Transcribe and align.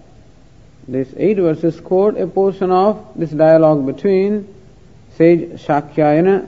These 0.88 1.14
eight 1.18 1.38
verses 1.38 1.80
quote 1.80 2.18
a 2.18 2.28
portion 2.28 2.72
of 2.72 3.06
this 3.16 3.32
dialogue 3.32 3.86
between 3.86 4.48
sage 5.18 5.60
Shakyayana, 5.62 6.48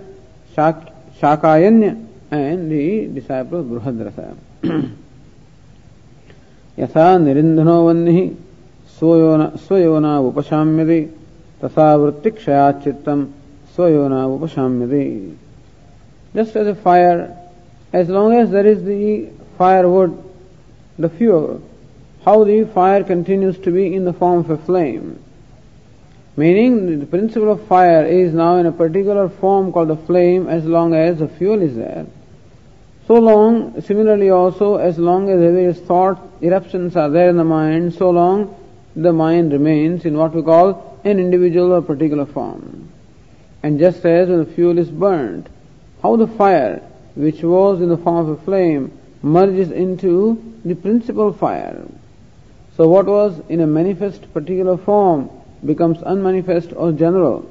Shak, 0.53 0.91
Shakayanya 1.19 2.05
and 2.31 2.72
the 2.72 3.07
disciple 3.07 3.63
Bruhadrasa. 3.63 4.35
यथा 6.78 7.06
निरिन्धनो 7.23 7.78
वह्निः 7.88 8.19
स्वयोना 9.00 10.17
उपशाम्यते 10.28 11.00
तथा 11.63 11.88
वृत्तिक्षयाच्चित्तम् 11.95 13.25
स्वयोना 13.75 14.25
उपशाम्यते 14.35 15.03
Just 16.35 16.57
as 16.57 16.67
a 16.67 16.75
fire, 16.75 17.38
as 17.94 18.09
long 18.09 18.33
as 18.33 18.51
there 18.51 18.67
is 18.67 18.83
the 18.83 19.29
firewood, 19.57 20.22
the 21.00 21.07
fuel, 21.07 21.61
how 22.25 22.44
the 22.44 22.64
fire 22.64 23.03
continues 23.03 23.58
to 23.58 23.70
be 23.70 23.94
in 23.94 24.04
the 24.04 24.12
form 24.12 24.41
of 24.41 24.50
a 24.50 24.58
flame. 24.58 25.22
Meaning, 26.36 27.00
the 27.00 27.06
principle 27.06 27.53
of 27.53 27.66
fire 27.66 28.04
is 28.04 28.32
now 28.32 28.56
in 28.56 28.66
a 28.66 28.72
particular 28.72 29.28
form 29.28 29.72
called 29.72 29.88
the 29.88 29.97
flame 29.97 30.48
as 30.48 30.64
long 30.64 30.94
as 30.94 31.19
the 31.19 31.28
fuel 31.28 31.60
is 31.60 31.76
there. 31.76 32.06
So 33.06 33.14
long, 33.14 33.81
similarly 33.81 34.31
also, 34.31 34.76
as 34.76 34.98
long 34.98 35.28
as 35.28 35.41
the 35.41 35.50
various 35.50 35.81
thought 35.81 36.20
eruptions 36.41 36.94
are 36.94 37.10
there 37.10 37.28
in 37.28 37.36
the 37.36 37.44
mind, 37.44 37.94
so 37.94 38.10
long 38.10 38.54
the 38.94 39.12
mind 39.12 39.52
remains 39.52 40.04
in 40.04 40.16
what 40.16 40.34
we 40.34 40.42
call 40.42 41.00
an 41.04 41.19
individual 41.19 41.72
or 41.72 41.82
particular 41.82 42.26
form. 42.26 42.91
And 43.62 43.78
just 43.78 44.04
as 44.04 44.28
when 44.28 44.38
the 44.38 44.52
fuel 44.54 44.78
is 44.78 44.91
burnt, 44.91 45.48
how 46.02 46.16
the 46.16 46.26
fire, 46.26 46.82
which 47.14 47.42
was 47.42 47.81
in 47.81 47.88
the 47.88 47.97
form 47.97 48.28
of 48.28 48.41
a 48.41 48.44
flame, 48.44 48.97
merges 49.22 49.70
into 49.70 50.41
the 50.64 50.75
principal 50.75 51.32
fire. 51.32 51.82
So 52.80 52.88
what 52.88 53.04
was 53.04 53.38
in 53.50 53.60
a 53.60 53.66
manifest 53.66 54.32
particular 54.32 54.78
form 54.78 55.28
becomes 55.62 55.98
unmanifest 56.00 56.72
or 56.74 56.92
general. 56.92 57.44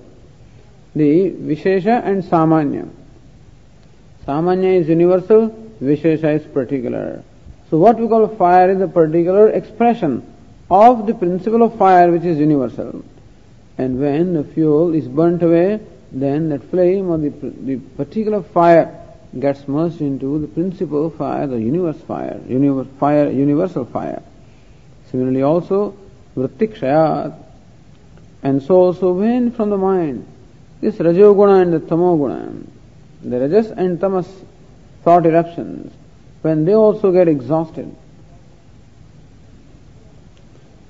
The 0.95 1.29
Vishesha 1.29 2.03
and 2.03 2.23
Samanya. 2.23 2.89
Samanya 4.25 4.79
is 4.81 4.89
universal, 4.89 5.49
Vishesha 5.83 6.33
is 6.39 6.47
particular. 6.47 7.23
So 7.69 7.77
what 7.77 7.99
we 7.99 8.07
call 8.07 8.27
fire 8.27 8.71
is 8.71 8.81
a 8.81 8.87
particular 8.87 9.49
expression 9.49 10.25
of 10.71 11.05
the 11.05 11.13
principle 11.13 11.61
of 11.61 11.77
fire 11.77 12.11
which 12.11 12.23
is 12.23 12.39
universal. 12.39 13.05
And 13.77 13.99
when 13.99 14.33
the 14.33 14.43
fuel 14.43 14.95
is 14.95 15.07
burnt 15.07 15.43
away, 15.43 15.79
then 16.11 16.49
that 16.49 16.63
flame 16.71 17.07
or 17.07 17.19
the, 17.19 17.29
the 17.29 17.75
particular 17.97 18.41
fire 18.41 18.99
gets 19.39 19.67
merged 19.67 20.01
into 20.01 20.39
the 20.39 20.47
principle 20.47 21.05
of 21.05 21.13
fire, 21.17 21.45
the 21.45 21.61
universe 21.61 22.01
fire, 22.07 22.41
universe 22.47 22.87
fire, 22.99 23.29
universal 23.29 23.85
fire. 23.85 24.23
Similarly 25.11 25.41
also, 25.41 25.95
vrittikshayat. 26.35 27.35
And 28.43 28.61
so 28.63 28.75
also 28.75 29.13
when 29.13 29.51
from 29.51 29.69
the 29.69 29.77
mind, 29.77 30.25
this 30.81 30.95
rajoguna 30.95 31.61
and 31.61 31.73
the 31.73 31.79
tamoguna, 31.79 32.65
the 33.21 33.39
rajas 33.39 33.71
and 33.71 33.99
tamas 33.99 34.27
thought 35.03 35.25
eruptions, 35.25 35.93
when 36.41 36.65
they 36.65 36.73
also 36.73 37.11
get 37.11 37.27
exhausted 37.27 37.93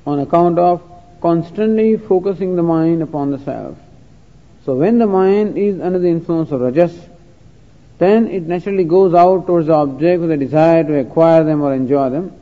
on 0.05 0.19
account 0.19 0.59
of 0.59 0.81
constantly 1.21 1.97
focusing 1.97 2.55
the 2.55 2.63
mind 2.63 3.01
upon 3.01 3.31
the 3.31 3.39
self. 3.39 3.77
So 4.65 4.75
when 4.75 4.99
the 4.99 5.07
mind 5.07 5.57
is 5.57 5.81
under 5.81 5.99
the 5.99 6.07
influence 6.07 6.51
of 6.51 6.61
rajas, 6.61 6.97
then 7.97 8.27
it 8.27 8.43
naturally 8.43 8.83
goes 8.83 9.13
out 9.13 9.47
towards 9.47 9.67
the 9.67 9.73
object 9.73 10.21
with 10.21 10.31
a 10.31 10.37
desire 10.37 10.83
to 10.83 10.99
acquire 10.99 11.43
them 11.43 11.61
or 11.61 11.73
enjoy 11.73 12.09
them. 12.09 12.38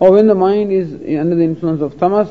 Or 0.00 0.12
when 0.12 0.26
the 0.26 0.34
mind 0.34 0.72
is 0.72 0.92
under 0.94 1.36
the 1.36 1.44
influence 1.44 1.82
of 1.82 1.98
tamas, 1.98 2.28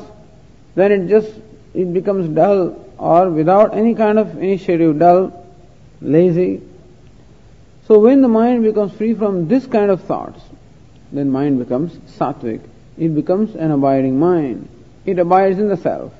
then 0.74 0.92
it 0.92 1.08
just 1.08 1.32
it 1.72 1.92
becomes 1.92 2.28
dull 2.28 2.84
or 2.98 3.30
without 3.30 3.74
any 3.74 3.94
kind 3.94 4.18
of 4.18 4.36
initiative, 4.36 4.98
dull, 4.98 5.46
lazy. 6.02 6.60
So 7.86 7.98
when 7.98 8.22
the 8.22 8.28
mind 8.28 8.62
becomes 8.62 8.92
free 8.92 9.14
from 9.14 9.48
this 9.48 9.66
kind 9.66 9.90
of 9.90 10.02
thoughts, 10.02 10.40
then 11.12 11.30
mind 11.30 11.58
becomes 11.58 11.92
sattvic. 12.18 12.60
It 12.98 13.14
becomes 13.14 13.54
an 13.54 13.70
abiding 13.70 14.18
mind. 14.18 14.68
It 15.06 15.18
abides 15.18 15.58
in 15.58 15.68
the 15.68 15.76
self. 15.76 16.12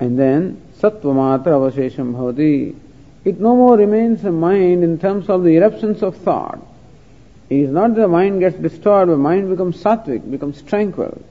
And 0.00 0.18
then 0.18 0.62
sattvamatra 0.78 1.44
avashesham 1.44 2.14
bhavati. 2.14 2.76
It 3.24 3.40
no 3.40 3.56
more 3.56 3.76
remains 3.76 4.24
a 4.24 4.32
mind 4.32 4.82
in 4.84 4.98
terms 4.98 5.28
of 5.28 5.42
the 5.42 5.56
eruptions 5.56 6.02
of 6.02 6.16
thought. 6.16 6.60
It 7.49 7.57
is 7.57 7.71
not 7.71 7.95
that 7.95 8.01
the 8.01 8.07
mind 8.07 8.39
gets 8.39 8.57
destroyed, 8.57 9.07
but 9.07 9.17
mind 9.17 9.49
becomes 9.49 9.81
sattvic, 9.81 10.29
becomes 10.29 10.61
tranquil. 10.61 11.21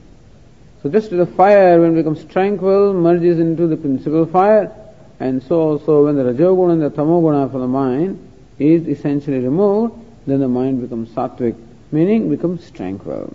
So 0.81 0.89
just 0.89 1.11
as 1.11 1.17
the 1.17 1.25
fire, 1.25 1.79
when 1.79 1.91
it 1.91 1.95
becomes 1.95 2.23
tranquil, 2.25 2.93
merges 2.93 3.39
into 3.39 3.67
the 3.67 3.77
principal 3.77 4.25
fire, 4.25 4.71
and 5.19 5.41
so 5.43 5.59
also 5.59 6.05
when 6.05 6.15
the 6.15 6.23
rajoguna 6.23 6.73
and 6.73 6.81
the 6.81 6.89
tamoguna 6.91 7.49
from 7.49 7.61
the 7.61 7.67
mind 7.67 8.19
is 8.59 8.87
essentially 8.87 9.39
removed, 9.39 9.93
then 10.27 10.39
the 10.39 10.47
mind 10.47 10.81
becomes 10.81 11.09
sattvic, 11.09 11.55
meaning 11.91 12.29
becomes 12.29 12.69
tranquil. 12.71 13.33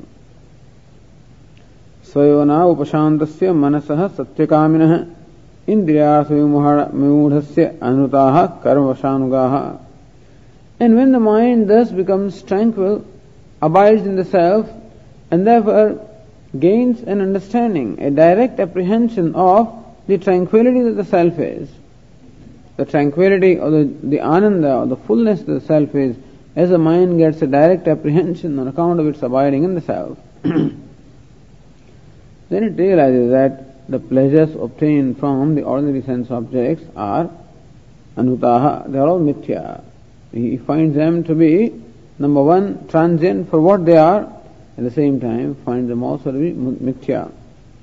स्वयोना 2.09 2.59
उपशान्तस्य 2.73 3.53
मनसः 3.53 4.01
सत्यकामिनः 4.17 4.93
इन्द्रियार्थविमूढस्य 5.69 7.65
अनुताः 7.83 8.37
कर्मवशानुगाः 8.65 9.55
and 10.84 10.98
when 10.98 11.14
the 11.14 11.20
mind 11.22 11.70
thus 11.70 11.90
becomes 11.92 12.42
tranquil, 12.44 13.06
abides 13.62 14.02
in 14.02 14.18
the 14.18 14.26
self, 14.26 14.70
and 15.32 15.48
therefore 15.48 16.06
gains 16.60 17.00
an 17.04 17.22
understanding, 17.22 18.02
a 18.02 18.12
direct 18.12 18.60
apprehension 18.60 19.34
of 19.34 19.82
the 20.08 20.18
tranquility 20.18 20.82
that 20.82 20.98
the 20.98 21.06
self 21.06 21.40
is. 21.40 21.70
The 22.76 22.84
tranquility 22.84 23.60
or 23.60 23.72
the, 23.72 23.86
the 24.04 24.20
ananda 24.20 24.76
or 24.76 24.86
the 24.88 24.98
fullness 24.98 25.40
that 25.44 25.54
the 25.54 25.62
self 25.62 25.96
is, 25.96 26.18
as 26.58 26.70
the 26.70 26.78
mind 26.78 27.18
gets 27.18 27.42
a 27.42 27.48
direct 27.48 27.88
apprehension 27.88 28.60
on 28.60 28.68
account 28.68 29.00
of 29.00 29.08
its 29.08 29.24
abiding 29.24 29.64
in 29.64 29.76
the 29.76 29.82
self. 29.82 30.18
then 30.44 30.84
it 32.50 32.78
realizes 32.78 33.32
that 33.32 33.90
the 33.90 34.00
pleasures 34.00 34.54
obtained 34.54 35.18
from 35.18 35.56
the 35.56 35.64
ordinary 35.64 36.02
sense 36.02 36.30
objects 36.30 36.84
are 36.98 37.30
anutaha, 38.18 38.92
they 38.92 39.00
are 39.00 39.08
all 39.08 39.22
mithya. 39.22 39.82
He 40.34 40.58
finds 40.58 40.96
them 40.96 41.24
to 41.26 41.36
be, 41.36 41.82
number 42.18 42.42
one, 42.42 42.88
transient 42.88 43.50
for 43.50 43.62
what 43.62 43.86
they 43.86 43.98
are, 43.98 44.24
at 44.78 44.84
the 44.84 44.92
same 44.92 45.20
time 45.20 45.56
finds 45.64 45.88
them 45.88 46.02
also 46.04 46.32
to 46.32 46.40
be 46.40 46.52
mithya. 46.52 47.32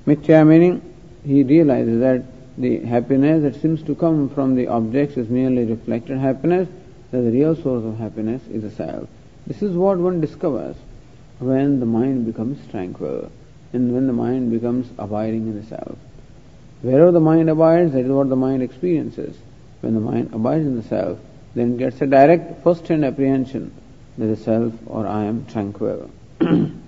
Mithya 0.05 0.45
meaning 0.45 0.81
he 1.23 1.43
realizes 1.43 2.01
that 2.01 2.23
the 2.57 2.79
happiness 2.79 3.43
that 3.43 3.61
seems 3.61 3.81
to 3.83 3.95
come 3.95 4.29
from 4.29 4.55
the 4.55 4.67
objects 4.67 5.15
is 5.15 5.29
merely 5.29 5.63
reflected 5.63 6.17
happiness, 6.17 6.67
that 7.11 7.21
the 7.21 7.31
real 7.31 7.55
source 7.55 7.85
of 7.85 7.97
happiness 7.97 8.41
is 8.51 8.63
the 8.63 8.71
self. 8.71 9.07
This 9.47 9.61
is 9.61 9.75
what 9.75 9.97
one 9.97 10.19
discovers 10.19 10.75
when 11.39 11.79
the 11.79 11.85
mind 11.85 12.25
becomes 12.25 12.59
tranquil 12.69 13.31
and 13.73 13.93
when 13.93 14.07
the 14.07 14.13
mind 14.13 14.51
becomes 14.51 14.87
abiding 14.97 15.47
in 15.47 15.59
the 15.59 15.65
self. 15.65 15.97
Wherever 16.81 17.11
the 17.11 17.21
mind 17.21 17.49
abides, 17.49 17.93
that 17.93 18.05
is 18.05 18.11
what 18.11 18.27
the 18.27 18.35
mind 18.35 18.61
experiences. 18.61 19.37
When 19.79 19.93
the 19.93 20.01
mind 20.01 20.33
abides 20.33 20.65
in 20.65 20.75
the 20.75 20.83
self, 20.83 21.19
then 21.53 21.77
gets 21.77 22.01
a 22.01 22.07
direct 22.07 22.63
first-hand 22.63 23.03
apprehension 23.03 23.73
that 24.17 24.27
the 24.27 24.35
self 24.35 24.73
or 24.85 25.07
I 25.07 25.25
am 25.25 25.45
tranquil. 25.45 26.09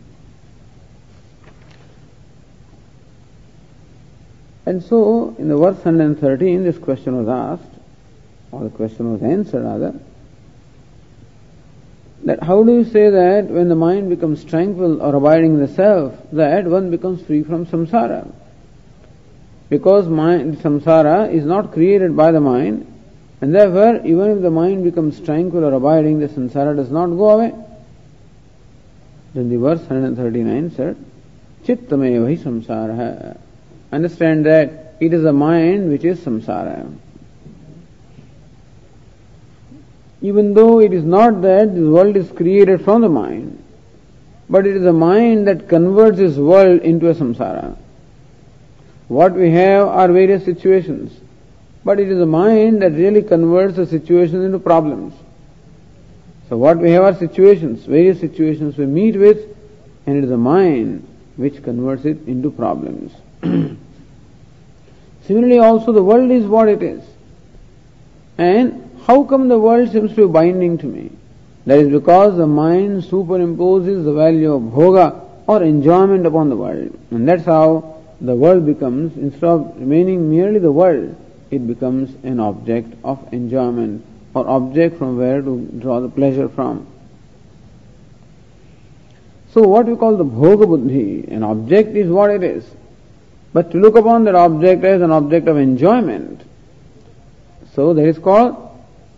And 4.65 4.81
so, 4.83 5.36
in 5.38 5.50
the 5.50 5.57
verse 5.57 5.75
113, 5.75 6.63
this 6.63 6.77
question 6.77 7.18
was 7.18 7.27
asked, 7.27 7.69
or 8.51 8.63
the 8.63 8.69
question 8.69 9.12
was 9.12 9.21
answered 9.21 9.63
rather, 9.63 10.00
that 12.24 12.42
how 12.42 12.63
do 12.63 12.71
you 12.71 12.86
say 12.86 13.10
that 13.10 13.50
when 13.50 13.68
the 13.68 13.75
mind 13.75 14.07
becomes 14.07 14.45
tranquil 14.45 15.01
or 15.01 15.15
abiding 15.15 15.56
in 15.56 15.60
the 15.60 15.68
self, 15.68 16.15
that 16.31 16.65
one 16.65 16.89
becomes 16.89 17.21
free 17.24 17.44
from 17.44 17.65
samsara? 17.65 18.31
Because 19.69 20.07
mind, 20.07 20.60
samsara 20.60 21.33
is 21.33 21.44
not 21.44 21.74
created 21.74 22.15
by 22.15 22.31
the 22.31 22.39
mind, 22.39 22.88
and 23.43 23.53
therefore, 23.53 23.97
even 24.05 24.31
if 24.31 24.41
the 24.41 24.49
mind 24.49 24.85
becomes 24.85 25.19
tranquil 25.19 25.65
or 25.65 25.73
abiding, 25.73 26.17
the 26.21 26.29
samsara 26.29 26.73
does 26.77 26.89
not 26.89 27.07
go 27.07 27.31
away. 27.31 27.53
Then 29.33 29.49
the 29.49 29.57
verse 29.57 29.81
139 29.81 30.71
said, 30.71 30.95
Chittamevahi 31.65 32.37
samsara 32.39 33.37
understand 33.91 34.45
that 34.45 34.95
it 35.01 35.13
is 35.13 35.23
the 35.23 35.33
mind 35.33 35.89
which 35.89 36.05
is 36.05 36.21
samsara. 36.21 36.89
Even 40.21 40.53
though 40.53 40.79
it 40.79 40.93
is 40.93 41.03
not 41.03 41.41
that 41.41 41.75
this 41.75 41.83
world 41.83 42.15
is 42.15 42.31
created 42.31 42.81
from 42.81 43.01
the 43.01 43.09
mind, 43.09 43.61
but 44.49 44.65
it 44.65 44.77
is 44.77 44.83
the 44.83 44.93
mind 44.93 45.47
that 45.47 45.67
converts 45.67 46.17
this 46.17 46.37
world 46.37 46.79
into 46.79 47.09
a 47.09 47.13
samsara. 47.13 47.75
What 49.09 49.33
we 49.33 49.51
have 49.51 49.89
are 49.89 50.07
various 50.07 50.45
situations, 50.45 51.19
but 51.83 52.00
it 52.00 52.09
is 52.09 52.18
the 52.18 52.25
mind 52.25 52.81
that 52.81 52.91
really 52.91 53.21
converts 53.21 53.75
the 53.75 53.85
situations 53.85 54.45
into 54.45 54.59
problems. 54.59 55.13
So 56.50 56.57
what 56.57 56.77
we 56.77 56.91
have 56.91 57.03
are 57.03 57.15
situations, 57.15 57.85
various 57.85 58.19
situations 58.19 58.77
we 58.77 58.85
meet 58.85 59.15
with, 59.15 59.39
and 60.06 60.18
it 60.18 60.24
is 60.24 60.30
the 60.30 60.38
mind 60.38 61.07
which 61.35 61.63
converts 61.63 62.06
it 62.06 62.27
into 62.27 62.51
problems. 62.51 63.12
Similarly, 65.25 65.59
also 65.59 65.91
the 65.91 66.03
world 66.03 66.31
is 66.31 66.45
what 66.45 66.68
it 66.68 66.83
is. 66.83 67.03
And 68.38 68.89
how 69.06 69.24
come 69.24 69.47
the 69.47 69.59
world 69.59 69.91
seems 69.91 70.12
to 70.15 70.27
be 70.27 70.31
binding 70.31 70.77
to 70.79 70.86
me? 70.86 71.12
That 71.65 71.79
is 71.79 71.89
because 71.89 72.38
the 72.38 72.47
mind 72.47 73.03
superimposes 73.03 74.03
the 74.03 74.13
value 74.13 74.53
of 74.53 74.62
bhoga 74.63 75.21
or 75.47 75.63
enjoyment 75.63 76.25
upon 76.25 76.50
the 76.50 76.57
world. 76.57 76.97
And 77.12 77.27
that's 77.27 77.45
how 77.45 78.01
the 78.19 78.36
world 78.36 78.65
becomes, 78.65 79.18
instead 79.18 79.44
of 79.44 79.74
remaining 79.77 80.29
merely 80.29 80.59
the 80.59 80.71
world, 80.71 81.15
it 81.55 81.67
becomes 81.67 82.15
an 82.23 82.39
object 82.39 82.94
of 83.03 83.31
enjoyment 83.31 84.05
or 84.33 84.47
object 84.47 84.97
from 84.97 85.17
where 85.17 85.41
to 85.41 85.69
draw 85.79 86.00
the 86.00 86.09
pleasure 86.09 86.50
from. 86.50 86.88
So 89.53 89.61
what 89.61 89.85
we 89.85 89.95
call 89.95 90.17
the 90.17 90.25
bhoga 90.25 90.67
buddhi, 90.67 91.31
an 91.31 91.44
object 91.44 91.95
is 91.95 92.09
what 92.09 92.31
it 92.31 92.44
is. 92.44 92.65
But 93.53 93.69
to 93.71 93.77
look 93.79 93.95
upon 93.95 94.23
that 94.23 94.33
object 94.33 94.83
as 94.83 95.01
an 95.01 95.11
object 95.11 95.47
of 95.47 95.57
enjoyment, 95.57 96.41
so 97.75 97.94
that 97.94 98.03
is 98.03 98.17
called 98.17 98.57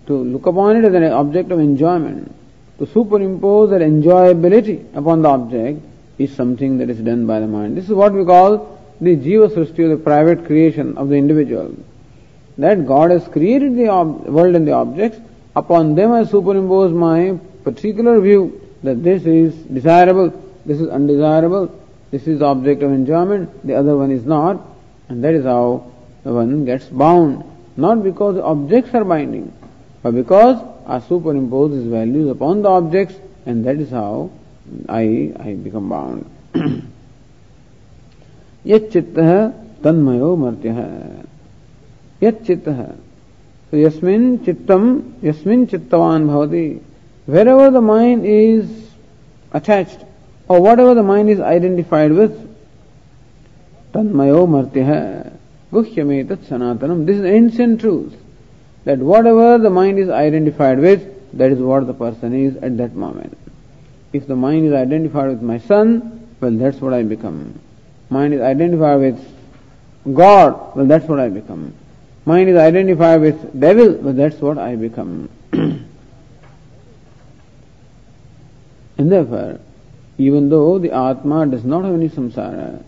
to 0.08 0.14
look 0.14 0.46
upon 0.46 0.76
it 0.76 0.86
as 0.86 0.94
an 0.94 1.04
object 1.04 1.52
of 1.52 1.60
enjoyment. 1.60 2.36
To 2.80 2.86
superimpose 2.86 3.70
that 3.70 3.80
enjoyability 3.82 4.94
upon 4.94 5.22
the 5.22 5.30
object 5.30 5.80
is 6.18 6.36
something 6.36 6.78
that 6.80 6.90
is 6.90 7.00
done 7.00 7.26
by 7.26 7.40
the 7.40 7.48
mind. 7.48 7.78
This 7.78 7.86
is 7.86 7.92
what 7.92 8.12
we 8.12 8.26
call 8.26 8.78
the 9.00 9.16
jiva 9.16 9.48
srishti, 9.50 9.90
the 9.90 10.02
private 10.02 10.46
creation 10.46 10.98
of 10.98 11.08
the 11.08 11.16
individual 11.16 11.76
That 12.59 12.87
God 12.87 13.11
has 13.11 13.27
created 13.29 13.77
the 13.77 13.89
ob- 13.89 14.27
world 14.27 14.55
and 14.55 14.67
the 14.67 14.73
objects, 14.73 15.19
upon 15.57 15.95
them 15.95 16.13
I 16.13 16.25
superimpose 16.25 16.93
my 16.93 17.39
particular 17.65 18.21
view 18.21 18.61
that 18.83 19.03
this 19.03 19.25
is 19.25 19.55
desirable, 19.55 20.31
this 20.65 20.81
is 20.81 20.89
undesirable, 20.89 21.75
this 22.11 22.27
is 22.27 22.41
the 22.41 22.47
object 22.47 22.83
of 22.83 22.93
enjoyment, 22.93 23.67
the 23.67 23.75
other 23.75 23.97
one 23.97 24.11
is 24.11 24.25
not, 24.25 24.61
and 25.09 25.23
that 25.25 25.35
is 25.35 25.45
how 25.45 25.91
the 26.25 26.33
one 26.33 26.65
gets 26.65 26.87
bound. 26.87 27.45
Not 27.77 28.03
because 28.03 28.35
the 28.35 28.45
objects 28.45 28.95
are 28.95 29.05
binding, 29.05 29.53
but 30.03 30.15
because 30.15 30.63
I 30.87 31.01
superimpose 31.01 31.73
these 31.73 31.89
values 31.89 32.29
upon 32.31 32.63
the 32.63 32.69
objects, 32.69 33.15
and 33.47 33.65
that 33.65 33.77
is 33.77 33.91
how 33.91 34.31
I, 34.89 35.33
I 35.39 35.55
become 35.55 35.89
bound. 35.89 36.31
यच्चित्तः 38.67 39.31
तन्मयो 39.83 40.37
मर्त्यः 40.37 40.79
यच्चित्तः 42.23 42.97
so 43.71 43.77
yasmin 43.77 44.39
chittam 44.41 45.23
yasmin 45.23 45.67
chittavan 45.67 46.27
bhavati 46.27 46.83
wherever 47.27 47.71
the 47.71 47.81
mind 47.81 48.27
is 48.27 48.91
attached 49.53 50.05
or 50.51 50.61
whatever 50.61 50.95
the 50.95 51.03
mind 51.05 51.31
is 51.31 51.39
identified 51.39 52.11
with, 52.11 52.33
tanmayo 53.93 54.49
martyah 54.49 55.33
guhyametat 55.73 56.39
sanatanam. 56.51 57.07
This 57.07 57.19
is 57.19 57.25
ancient 57.25 57.81
truth. 57.81 58.17
That 58.85 58.99
whatever 58.99 59.59
the 59.59 59.71
mind 59.71 60.01
is 60.01 60.09
identified 60.09 60.81
with, 60.81 61.39
that 61.39 61.53
is 61.53 61.61
what 61.61 61.87
the 61.87 61.95
person 61.95 62.35
is 62.35 62.57
at 62.57 62.77
that 62.79 62.97
moment. 62.97 63.39
If 64.13 64.27
the 64.27 64.35
mind 64.35 64.67
is 64.67 64.73
identified 64.73 65.29
with 65.29 65.43
my 65.43 65.59
son, 65.59 66.27
well, 66.41 66.51
that's 66.51 66.81
what 66.81 66.95
I 66.95 67.05
become. 67.05 67.61
Mind 68.09 68.35
is 68.35 68.41
identified 68.41 68.99
with 68.99 69.35
God, 70.13 70.75
well, 70.75 70.87
that's 70.87 71.07
what 71.07 71.21
I 71.21 71.29
become. 71.29 71.75
Mind 72.26 72.50
is 72.50 72.58
identified 72.58 73.22
with 73.22 73.60
devil, 73.60 73.94
but 73.94 74.16
that's 74.18 74.38
what 74.38 74.58
I 74.58 74.76
become. 74.76 75.30
and 75.52 75.88
therefore, 78.98 79.60
even 80.18 80.50
though 80.50 80.80
the 80.80 80.92
Atma 80.92 81.46
does 81.46 81.64
not 81.64 81.86
have 81.86 81.94
any 81.94 82.10
samsara. 82.10 82.82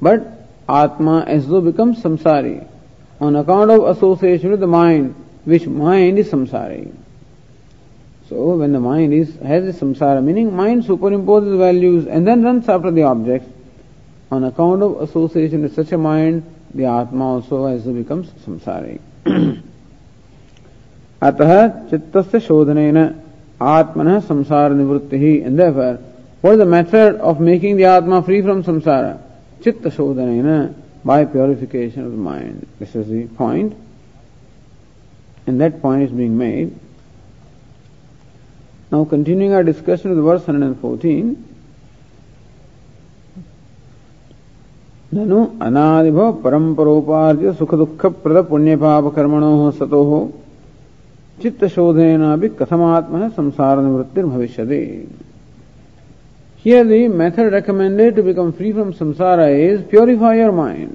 But 0.00 0.26
Atma 0.68 1.24
as 1.26 1.46
though 1.46 1.60
becomes 1.60 2.02
samsari 2.02 2.66
on 3.20 3.36
account 3.36 3.70
of 3.70 3.84
association 3.96 4.50
with 4.50 4.60
the 4.60 4.66
mind, 4.66 5.14
which 5.44 5.66
mind 5.66 6.18
is 6.18 6.30
samsari. 6.30 6.94
So 8.28 8.56
when 8.56 8.72
the 8.72 8.80
mind 8.80 9.12
is 9.12 9.36
has 9.36 9.64
a 9.64 9.78
samsara, 9.78 10.24
meaning 10.24 10.56
mind 10.56 10.84
superimposes 10.84 11.58
values 11.58 12.06
and 12.06 12.26
then 12.26 12.42
runs 12.42 12.68
after 12.68 12.90
the 12.90 13.02
objects, 13.02 13.48
on 14.30 14.44
account 14.44 14.82
of 14.82 15.02
association 15.02 15.60
with 15.62 15.74
such 15.74 15.92
a 15.92 15.98
mind, 15.98 16.42
the 16.74 16.84
Atma 16.86 17.34
also 17.34 17.66
as 17.66 17.82
becomes 17.82 18.28
samsari. 18.46 18.98
अतः 21.22 21.68
चित्तस्य 21.90 22.40
शोधनेन 22.40 22.98
आत्मनः 23.62 24.18
संसार 24.20 24.72
निवृत्ति 24.74 25.18
ही 25.18 25.46
and 25.46 25.58
therefore 25.58 25.98
what 26.40 26.52
is 26.52 26.58
the 26.58 26.66
method 26.66 27.14
of 27.16 27.40
making 27.40 27.76
the 27.76 27.84
Atma 27.84 28.22
free 28.22 28.42
from 28.42 28.64
samsara? 28.64 29.20
Chitta 29.62 29.90
shodhanena, 29.90 30.74
by 31.04 31.24
purification 31.24 32.04
of 32.04 32.10
the 32.10 32.16
mind. 32.16 32.66
This 32.78 32.94
is 32.94 33.08
the 33.08 33.26
point. 33.26 33.76
And 35.46 35.60
that 35.60 35.80
point 35.80 36.04
is 36.04 36.10
being 36.10 36.38
made. 36.38 36.78
Now 38.90 39.04
continuing 39.04 39.52
our 39.52 39.64
discussion 39.64 40.10
with 40.10 40.24
verse 40.24 40.46
114. 40.46 41.51
ननु 45.12 45.38
अनादिभव 45.62 46.32
परम्परोपार्जित 46.44 47.54
सुख 47.54 47.74
दुख 47.74 48.04
प्रद 48.22 48.44
पुण्य 48.46 48.76
पाप 48.76 49.14
कर्मणो 49.14 49.70
सतो। 49.70 50.02
हो 50.04 50.20
चित्त 51.38 51.64
शोधेना 51.66 52.34
भी 52.36 52.48
कथमात्म 52.60 53.22
है 53.22 53.28
संसार 53.30 53.80
निवृत्ति 53.80 54.22
भविष्य 54.22 54.62
here 56.64 56.84
the 56.86 57.06
method 57.10 57.52
recommended 57.54 58.14
to 58.16 58.22
become 58.22 58.50
free 58.50 58.72
from 58.72 58.90
samsara 58.92 59.40
is 59.42 59.80
purify 59.90 60.38
your 60.38 60.50
mind 60.50 60.90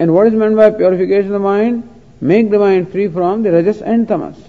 and 0.00 0.10
what 0.10 0.26
is 0.26 0.34
meant 0.36 0.56
by 0.56 0.70
purification 0.70 1.34
of 1.34 1.42
mind 1.42 1.82
make 2.22 2.50
the 2.50 2.60
mind 2.60 2.86
free 2.86 3.06
from 3.08 3.42
the 3.42 3.54
rajas 3.54 3.82
and 3.82 4.06
tamas 4.06 4.44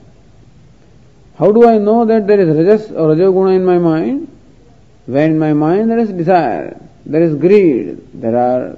how 1.39 1.51
do 1.51 1.65
I 1.67 1.79
know 1.79 2.03
that 2.05 2.23
there 2.23 2.39
is 2.39 2.49
rajas 2.51 2.91
or 2.91 3.11
rajoguna 3.11 3.51
in 3.51 3.65
my 3.65 3.79
mind 3.79 4.21
when 5.07 5.31
in 5.31 5.37
my 5.39 5.53
mind 5.53 5.89
there 5.89 5.99
is 5.99 6.11
desire 6.13 6.75
there 7.07 7.23
is 7.23 7.35
greed, 7.35 7.97
there 8.13 8.37
are 8.37 8.77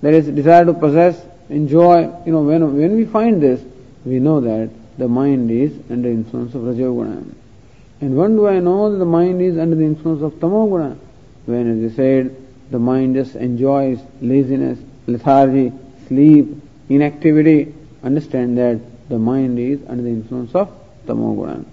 there 0.00 0.12
is 0.12 0.26
desire 0.26 0.64
to 0.64 0.74
possess, 0.74 1.24
enjoy. 1.48 2.10
You 2.26 2.32
know, 2.32 2.42
when 2.42 2.76
when 2.76 2.96
we 2.96 3.04
find 3.04 3.40
this, 3.40 3.60
we 4.04 4.18
know 4.18 4.40
that 4.40 4.70
the 4.98 5.08
mind 5.08 5.50
is 5.50 5.72
under 5.90 6.08
influence 6.08 6.54
of 6.54 6.62
rajoguna. 6.62 7.24
And 8.00 8.16
when 8.16 8.34
do 8.34 8.48
I 8.48 8.58
know 8.58 8.90
that 8.90 8.98
the 8.98 9.04
mind 9.04 9.40
is 9.40 9.56
under 9.58 9.76
the 9.76 9.84
influence 9.84 10.22
of 10.22 10.32
tamoguna? 10.34 10.98
When, 11.46 11.84
as 11.84 11.92
I 11.92 11.96
said, 11.96 12.36
the 12.70 12.78
mind 12.78 13.14
just 13.14 13.36
enjoys 13.36 14.00
laziness, 14.20 14.78
lethargy, 15.06 15.72
sleep, 16.08 16.48
inactivity. 16.88 17.74
Understand 18.02 18.58
that 18.58 18.80
the 19.08 19.18
mind 19.18 19.60
is 19.60 19.78
under 19.88 20.02
the 20.02 20.08
influence 20.08 20.52
of 20.54 20.68
tamoguna. 21.06 21.64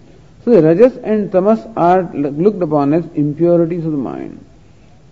So 0.46 0.51
the 0.51 0.62
rajas 0.62 0.98
and 0.98 1.31
tamas 1.31 1.65
are 1.75 2.03
looked 2.13 2.62
upon 2.62 2.93
as 2.93 3.05
impurities 3.15 3.86
of 3.86 3.91
the 3.91 3.98
mind. 3.98 4.46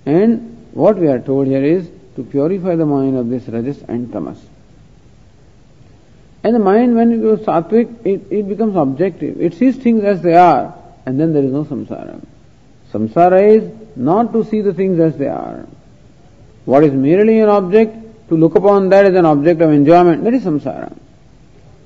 And 0.06 0.57
what 0.78 0.98
we 0.98 1.08
are 1.08 1.20
told 1.20 1.48
here 1.48 1.64
is 1.64 1.90
to 2.16 2.24
purify 2.24 2.76
the 2.76 2.86
mind 2.86 3.18
of 3.18 3.30
this 3.30 3.48
rajas 3.48 3.82
and 3.88 4.12
tamas. 4.12 4.40
And 6.44 6.56
the 6.56 6.60
mind, 6.60 6.96
when 6.96 7.12
it 7.12 7.22
goes 7.22 7.40
sattvic, 7.40 8.06
it, 8.06 8.22
it 8.32 8.48
becomes 8.48 8.76
objective. 8.76 9.42
It 9.42 9.56
sees 9.56 9.76
things 9.76 10.04
as 10.04 10.22
they 10.22 10.36
are 10.36 10.74
and 11.06 11.20
then 11.20 11.34
there 11.34 11.44
is 11.44 11.52
no 11.52 11.64
samsara. 11.64 12.22
Samsara 12.92 13.42
is 13.58 13.64
not 13.96 14.34
to 14.34 14.44
see 14.44 14.62
the 14.62 14.74
things 14.74 15.00
as 15.00 15.18
they 15.18 15.28
are. 15.28 15.66
What 16.66 16.84
is 16.84 16.94
merely 16.94 17.40
an 17.40 17.50
object, 17.50 17.96
to 18.30 18.36
look 18.36 18.56
upon 18.56 18.90
that 18.90 19.06
as 19.06 19.16
an 19.16 19.26
object 19.26 19.62
of 19.62 19.72
enjoyment, 19.72 20.26
that 20.26 20.34
is 20.34 20.44
samsara. 20.44 20.96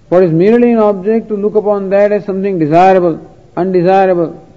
What 0.10 0.24
is 0.24 0.32
merely 0.32 0.72
an 0.74 0.80
object, 0.80 1.30
to 1.30 1.38
look 1.38 1.56
upon 1.56 1.92
that 1.92 2.12
as 2.12 2.26
something 2.26 2.60
desirable, 2.60 3.16
undesirable, 3.56 4.51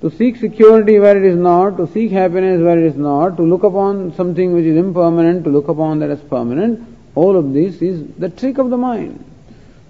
to 0.00 0.10
seek 0.10 0.36
security 0.36 0.98
where 0.98 1.16
it 1.16 1.24
is 1.24 1.36
not, 1.36 1.76
to 1.76 1.86
seek 1.92 2.10
happiness 2.10 2.60
where 2.62 2.78
it 2.78 2.84
is 2.84 2.96
not, 2.96 3.36
to 3.36 3.42
look 3.42 3.64
upon 3.64 4.14
something 4.14 4.54
which 4.54 4.64
is 4.64 4.76
impermanent, 4.76 5.44
to 5.44 5.50
look 5.50 5.68
upon 5.68 5.98
that 5.98 6.10
as 6.10 6.20
permanent, 6.20 6.86
all 7.14 7.36
of 7.36 7.52
this 7.52 7.82
is 7.82 8.06
the 8.18 8.30
trick 8.30 8.58
of 8.58 8.70
the 8.70 8.78
mind. 8.78 9.24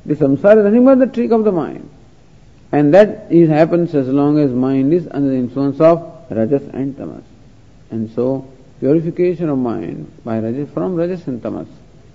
The 0.07 0.15
samsara 0.15 0.59
is 0.59 0.65
nothing 0.65 0.85
but 0.85 0.99
the 0.99 1.07
trick 1.07 1.31
of 1.31 1.45
the 1.45 1.53
mind. 1.53 1.89
And 2.73 2.95
that 2.95 3.31
is 3.31 3.49
happens 3.49 3.95
as 3.95 4.09
long 4.09 4.39
as 4.39 4.51
mind 4.51 4.93
is 4.93 5.07
under 5.11 5.31
the 5.31 5.37
influence 5.37 5.81
of 5.81 6.27
rajas 6.31 6.63
and 6.73 6.97
tamas. 6.97 7.25
And 7.91 8.11
so 8.13 8.51
purification 8.81 9.49
of 9.49 9.59
mind 9.59 10.11
by 10.25 10.39
rajas 10.39 10.71
from 10.71 10.95
rajas 10.97 11.27
and 11.27 11.43
tamas. 11.43 11.69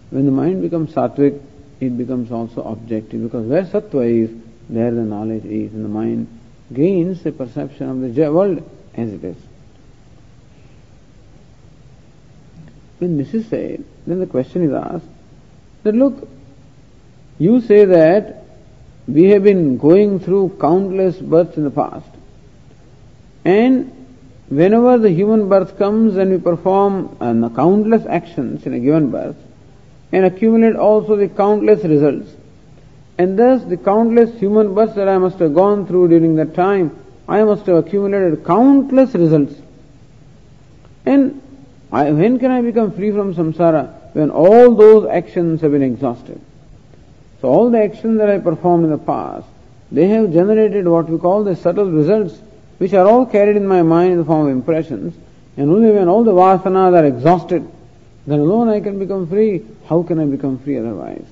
When 0.10 0.26
the 0.26 0.32
mind 0.32 0.62
becomes 0.62 0.94
sattvic, 0.94 1.42
it 1.80 1.98
becomes 1.98 2.32
also 2.32 2.64
objective 2.64 3.24
because 3.24 3.46
where 3.46 3.64
sattva 3.64 4.24
is, 4.24 4.30
there 4.70 4.92
the 4.92 5.02
knowledge 5.02 5.46
is, 5.46 5.74
in 5.74 5.84
the 5.84 5.90
mind 5.90 6.28
gains 6.74 7.26
a 7.26 7.32
perception 7.32 7.90
of 7.90 8.16
the 8.16 8.32
world 8.32 8.70
as 8.96 9.12
it 9.12 9.24
is. 9.24 9.38
When 13.00 13.18
this 13.18 13.34
is 13.34 13.48
said, 13.48 13.84
then 14.08 14.20
the 14.20 14.28
question 14.28 14.64
is 14.64 14.74
asked 14.74 15.08
that 15.84 15.94
look, 15.94 16.28
you 17.38 17.62
say 17.62 17.86
that 17.86 18.46
we 19.08 19.26
have 19.30 19.44
been 19.44 19.78
going 19.78 20.20
through 20.20 20.58
countless 20.60 21.18
births 21.18 21.58
in 21.58 21.64
the 21.64 21.72
past. 21.72 22.10
And 23.44 23.92
whenever 24.50 24.98
the 24.98 25.12
human 25.12 25.50
birth 25.50 25.78
comes 25.78 26.16
and 26.16 26.32
we 26.32 26.38
perform 26.40 27.18
uh, 27.20 27.50
countless 27.50 28.06
actions 28.08 28.66
in 28.66 28.74
a 28.74 28.80
given 28.80 29.12
birth 29.12 29.36
and 30.12 30.26
accumulate 30.26 30.76
also 30.76 31.16
the 31.16 31.28
countless 31.28 31.84
results. 31.84 32.32
And 33.18 33.40
thus 33.40 33.64
the 33.64 33.78
countless 33.78 34.38
human 34.40 34.74
births 34.74 34.96
that 34.96 35.08
I 35.08 35.18
must 35.18 35.40
have 35.40 35.54
gone 35.54 35.88
through 35.88 36.10
during 36.10 36.36
that 36.36 36.54
time, 36.54 36.92
I 37.28 37.44
must 37.44 37.66
have 37.66 37.78
accumulated 37.78 38.46
countless 38.46 39.14
results. 39.16 39.56
And 41.06 41.42
I, 41.92 42.12
when 42.12 42.40
can 42.40 42.52
I 42.52 42.62
become 42.62 42.92
free 42.92 43.12
from 43.12 43.34
samsara? 43.34 44.14
When 44.14 44.32
all 44.32 44.76
those 44.76 45.08
actions 45.08 45.62
have 45.62 45.72
been 45.72 45.82
exhausted. 45.82 46.42
So 47.42 47.50
all 47.50 47.70
the 47.70 47.82
actions 47.82 48.18
that 48.18 48.30
I 48.30 48.40
performed 48.40 48.86
in 48.86 48.92
the 48.92 48.98
past, 48.98 49.46
they 49.92 50.08
have 50.08 50.34
generated 50.34 50.88
what 50.88 51.10
we 51.10 51.18
call 51.18 51.44
the 51.44 51.56
subtle 51.56 51.92
results, 51.92 52.38
which 52.80 52.94
are 52.94 53.08
all 53.08 53.26
carried 53.26 53.56
in 53.56 53.68
my 53.68 53.82
mind 53.82 54.14
in 54.14 54.18
the 54.18 54.26
form 54.26 54.48
of 54.48 54.52
impressions. 54.52 55.16
And 55.58 55.70
only 55.70 55.92
when 55.92 56.10
all 56.10 56.24
the 56.24 56.32
vasanas 56.32 56.94
are 56.94 57.06
exhausted, 57.06 57.70
then 58.28 58.40
alone 58.40 58.68
I 58.68 58.82
can 58.82 59.00
become 59.00 59.28
free. 59.28 59.64
How 59.88 60.04
can 60.04 60.20
I 60.20 60.26
become 60.26 60.60
free 60.60 60.78
otherwise? 60.78 61.26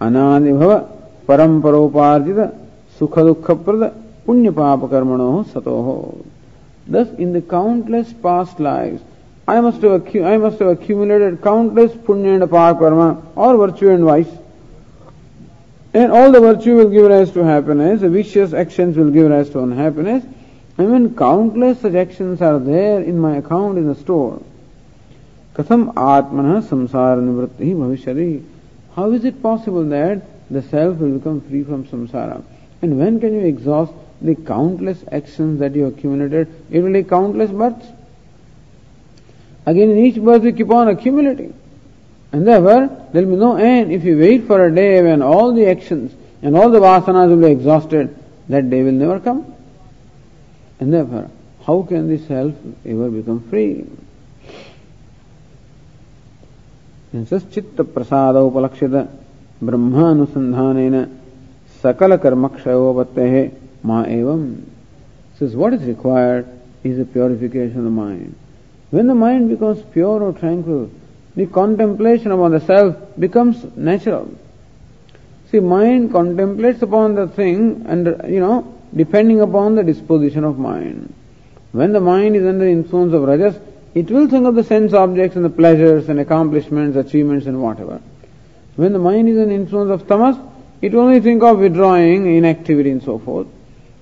Anadibhava 0.00 0.88
paramparoparjita 1.26 2.54
sukha 2.98 3.22
dukkha 3.24 3.64
prada 3.64 3.94
punya 4.26 4.54
papa 4.54 4.88
karmano 4.88 5.44
satoho. 5.44 6.24
Thus, 6.86 7.08
in 7.18 7.32
the 7.32 7.40
countless 7.40 8.12
past 8.12 8.60
lives, 8.60 9.02
I 9.48 9.60
must 9.60 9.82
have, 9.82 10.14
I 10.14 10.36
must 10.36 10.58
have 10.58 10.68
accumulated 10.68 11.42
countless 11.42 11.92
punya 11.92 12.40
and 12.40 12.50
papa 12.50 12.78
karma, 12.78 13.22
or 13.34 13.56
virtue 13.56 13.90
and 13.90 14.04
vice. 14.04 14.28
And 15.94 16.12
all 16.12 16.30
the 16.30 16.40
virtue 16.40 16.76
will 16.76 16.90
give 16.90 17.06
rise 17.06 17.30
to 17.32 17.42
happiness, 17.42 18.02
the 18.02 18.10
vicious 18.10 18.52
actions 18.52 18.96
will 18.96 19.10
give 19.10 19.30
rise 19.30 19.48
to 19.50 19.60
unhappiness. 19.60 20.24
And 20.76 20.92
when 20.92 21.16
countless 21.16 21.80
such 21.80 21.94
actions 21.94 22.42
are 22.42 22.58
there 22.58 23.00
in 23.02 23.18
my 23.18 23.36
account 23.38 23.78
in 23.78 23.86
the 23.86 23.94
store, 23.94 24.42
katham 25.54 25.94
atmana 25.94 26.62
samsara 26.62 27.18
nivritti 27.18 27.74
bhavishyati. 27.74 28.42
How 28.96 29.10
is 29.12 29.26
it 29.26 29.42
possible 29.42 29.84
that 29.90 30.22
the 30.50 30.62
self 30.62 30.96
will 30.96 31.18
become 31.18 31.42
free 31.42 31.62
from 31.62 31.84
samsara? 31.84 32.42
And 32.80 32.98
when 32.98 33.20
can 33.20 33.34
you 33.34 33.40
exhaust 33.40 33.92
the 34.22 34.34
countless 34.34 35.04
actions 35.12 35.60
that 35.60 35.74
you 35.74 35.86
accumulated? 35.86 36.48
It 36.70 36.80
will 36.80 36.94
take 36.94 37.10
countless 37.10 37.50
births. 37.50 37.86
Again, 39.66 39.90
in 39.90 39.98
each 39.98 40.16
birth 40.16 40.42
we 40.42 40.52
keep 40.52 40.70
on 40.70 40.88
accumulating. 40.88 41.52
And 42.32 42.48
therefore, 42.48 42.88
there 43.12 43.26
will 43.26 43.34
be 43.34 43.40
no 43.40 43.56
end 43.56 43.92
if 43.92 44.02
you 44.02 44.16
wait 44.18 44.46
for 44.46 44.64
a 44.66 44.74
day 44.74 45.02
when 45.02 45.20
all 45.20 45.52
the 45.52 45.68
actions 45.68 46.14
and 46.40 46.56
all 46.56 46.70
the 46.70 46.80
vasanas 46.80 47.28
will 47.28 47.46
be 47.46 47.52
exhausted, 47.52 48.16
that 48.48 48.70
day 48.70 48.82
will 48.82 48.92
never 48.92 49.20
come. 49.20 49.54
And 50.80 50.92
therefore, 50.92 51.30
how 51.66 51.82
can 51.82 52.08
the 52.08 52.18
self 52.26 52.54
ever 52.86 53.10
become 53.10 53.46
free? 53.50 53.84
चित्त 57.14 57.80
प्रसाद 57.94 58.36
उपलक्षित 58.36 58.94
ब्रह्मानुसंधान 59.64 61.04
सकल 61.84 62.16
कर्म 62.16 62.46
क्षयोपत्ते 62.48 63.28
है 63.28 63.44
मा 63.86 64.02
एवं 64.10 64.42
what 65.54 65.72
is 65.72 65.84
required 65.84 66.86
is 66.86 67.00
a 67.00 67.04
purification 67.12 67.80
of 67.80 67.92
mind 67.92 68.32
when 68.92 69.08
the 69.08 69.16
mind 69.16 69.48
becomes 69.48 69.78
pure 69.92 70.22
or 70.22 70.32
tranquil 70.40 70.86
the 71.38 71.46
contemplation 71.52 72.30
upon 72.30 72.56
the 72.56 72.60
self 72.62 73.20
becomes 73.20 73.62
natural 73.78 74.26
see 75.52 75.60
mind 75.68 76.10
contemplates 76.12 76.82
upon 76.82 77.14
the 77.14 77.28
thing 77.38 77.70
and 77.88 78.14
you 78.30 78.40
know 78.40 78.62
depending 78.96 79.40
upon 79.40 79.76
the 79.76 79.84
disposition 79.86 80.44
of 80.44 80.58
mind 80.60 81.06
when 81.74 81.92
the 81.92 82.02
mind 82.02 82.36
is 82.36 82.46
under 82.46 82.66
influence 82.66 83.14
of 83.14 83.28
rajas 83.30 83.75
it 83.96 84.10
will 84.10 84.28
think 84.28 84.46
of 84.46 84.54
the 84.54 84.62
sense 84.62 84.92
objects 84.92 85.36
and 85.36 85.44
the 85.44 85.48
pleasures 85.48 86.10
and 86.10 86.20
accomplishments, 86.20 86.98
achievements 86.98 87.46
and 87.46 87.62
whatever. 87.62 87.98
When 88.74 88.92
the 88.92 88.98
mind 88.98 89.26
is 89.30 89.36
the 89.36 89.50
influence 89.50 89.90
of 89.90 90.06
tamas, 90.06 90.36
it 90.82 90.92
will 90.92 91.00
only 91.00 91.20
think 91.20 91.42
of 91.42 91.60
withdrawing, 91.60 92.26
inactivity 92.36 92.90
and 92.90 93.02
so 93.02 93.18
forth. 93.18 93.46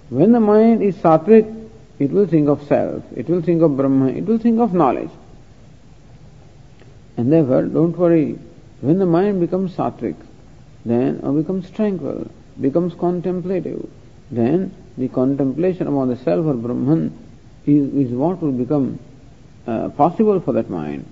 When 0.08 0.32
the 0.32 0.40
mind 0.40 0.82
is 0.82 0.96
sattvic, 0.96 1.46
it 2.00 2.10
will 2.10 2.26
think 2.26 2.48
of 2.48 2.64
self, 2.64 3.04
it 3.14 3.28
will 3.28 3.40
think 3.40 3.62
of 3.62 3.76
Brahma, 3.76 4.08
it 4.08 4.26
will 4.26 4.38
think 4.38 4.58
of 4.58 4.74
knowledge. 4.74 5.10
And 7.16 7.32
therefore, 7.32 7.62
don't 7.62 7.96
worry. 7.96 8.36
When 8.80 8.98
the 8.98 9.06
mind 9.06 9.38
becomes 9.38 9.76
sattvic, 9.76 10.16
then 10.84 11.20
or 11.22 11.32
becomes 11.32 11.70
tranquil, 11.70 12.28
becomes 12.60 12.94
contemplative, 12.94 13.88
then 14.32 14.74
the 14.98 15.06
contemplation 15.06 15.86
about 15.86 16.06
the 16.06 16.16
self 16.16 16.46
or 16.46 16.54
Brahman 16.54 17.16
is, 17.64 17.94
is 17.94 18.12
what 18.12 18.42
will 18.42 18.50
become 18.50 18.98
uh, 19.67 19.89
possible 19.89 20.39
for 20.39 20.53
that 20.53 20.69
mind. 20.69 21.05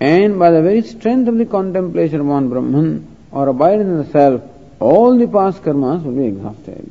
And 0.00 0.38
by 0.38 0.50
the 0.50 0.62
very 0.62 0.82
strength 0.82 1.28
of 1.28 1.38
the 1.38 1.46
contemplation 1.46 2.20
upon 2.20 2.48
Brahman 2.48 3.16
or 3.30 3.48
abiding 3.48 3.88
in 3.88 3.98
the 3.98 4.06
self, 4.06 4.42
all 4.78 5.16
the 5.18 5.26
past 5.26 5.62
karmas 5.62 6.02
will 6.02 6.12
be 6.12 6.26
exhausted. 6.26 6.90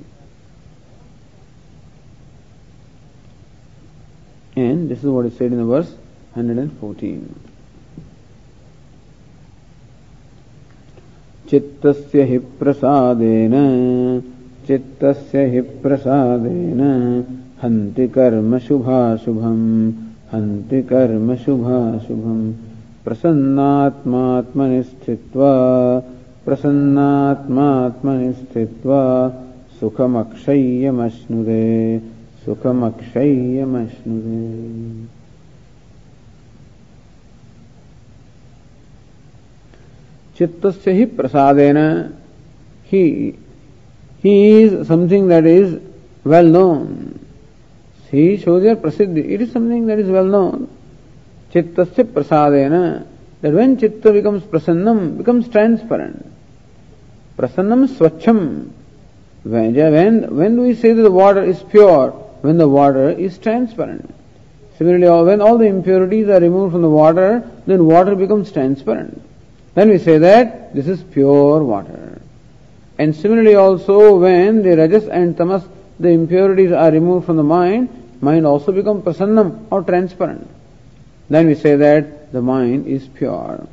And 4.55 4.89
this 4.89 4.99
is 4.99 5.05
what 5.05 5.25
is 5.25 5.37
said 5.37 5.51
in 5.51 5.57
the 5.57 5.65
verse 5.65 5.91
114. 6.33 7.51
चित्तस्य 11.49 12.23
हि 12.25 12.37
प्रसादेन 12.59 13.53
चित्तस्य 14.67 15.45
हि 15.49 15.61
प्रसादेन 15.83 16.81
हन्ति 17.63 18.07
कर्म 18.15 18.57
शुभाशुभम् 18.59 19.61
हन्ति 20.32 20.82
कर्म 20.82 21.36
शुभाशुभम्। 21.36 22.54
प्रसन्नात्मात्मनि 23.04 24.82
स्थित्वा 24.82 25.52
प्रसन्नात्मात्मनि 26.44 28.32
स्थित्वा 28.32 29.32
सुखमक्षय्यमश्नुरे 29.80 32.02
सुखमक्षय्यमश्नुरे 32.44 35.06
चित्तस्य 40.38 40.92
हि 40.92 41.04
प्रसादेन 41.04 41.76
something 44.84 45.28
that 45.28 45.46
is 45.46 45.78
well 46.26 46.44
known 46.44 47.19
he 48.10 48.36
shows 48.36 48.62
your 48.62 48.76
prasiddhi 48.76 49.30
it 49.30 49.40
is 49.40 49.52
something 49.52 49.86
that 49.86 49.98
is 49.98 50.08
well 50.08 50.24
known 50.24 50.68
chittasya 51.52 52.04
prasadena 52.04 53.06
that 53.40 53.52
when 53.52 53.78
chitta 53.78 54.12
becomes 54.12 54.42
prasannam 54.42 55.16
becomes 55.18 55.48
transparent 55.48 56.26
prasannam 57.36 57.88
swachham 57.96 58.70
when, 59.42 59.74
when, 59.74 60.36
when 60.36 60.60
we 60.60 60.74
say 60.74 60.92
that 60.92 61.02
the 61.02 61.10
water 61.10 61.42
is 61.42 61.62
pure? 61.62 62.10
When 62.42 62.58
the 62.58 62.68
water 62.68 63.10
is 63.10 63.38
transparent. 63.38 64.14
Similarly, 64.76 65.26
when 65.26 65.40
all 65.40 65.58
the 65.58 65.66
impurities 65.66 66.28
are 66.28 66.40
removed 66.40 66.72
from 66.72 66.82
the 66.82 66.90
water, 66.90 67.48
then 67.66 67.86
water 67.86 68.14
becomes 68.14 68.50
transparent. 68.50 69.20
Then 69.74 69.90
we 69.90 69.98
say 69.98 70.18
that 70.18 70.74
this 70.74 70.88
is 70.88 71.02
pure 71.02 71.62
water. 71.62 72.20
And 72.98 73.14
similarly 73.14 73.54
also 73.54 74.18
when 74.18 74.62
the 74.62 74.76
rajas 74.76 75.08
and 75.08 75.36
tamas, 75.36 75.62
the 76.00 76.08
impurities 76.08 76.72
are 76.72 76.90
removed 76.90 77.26
from 77.26 77.36
the 77.36 77.42
mind, 77.42 77.88
mind 78.22 78.46
also 78.46 78.72
becomes 78.72 79.04
prasannam 79.04 79.66
or 79.70 79.82
transparent. 79.82 80.48
Then 81.28 81.46
we 81.46 81.54
say 81.54 81.76
that 81.76 82.32
the 82.32 82.40
mind 82.40 82.86
is 82.86 83.06
pure. 83.06 83.66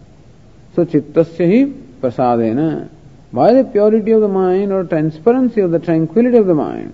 So 0.75 0.85
chittasya 0.85 1.47
hi 1.47 1.73
prasadena. 2.01 2.89
By 3.31 3.53
the 3.53 3.63
purity 3.63 4.11
of 4.11 4.21
the 4.21 4.27
mind 4.27 4.71
or 4.71 4.83
transparency 4.83 5.61
of 5.61 5.71
the 5.71 5.79
tranquility 5.79 6.37
of 6.37 6.47
the 6.47 6.53
mind. 6.53 6.93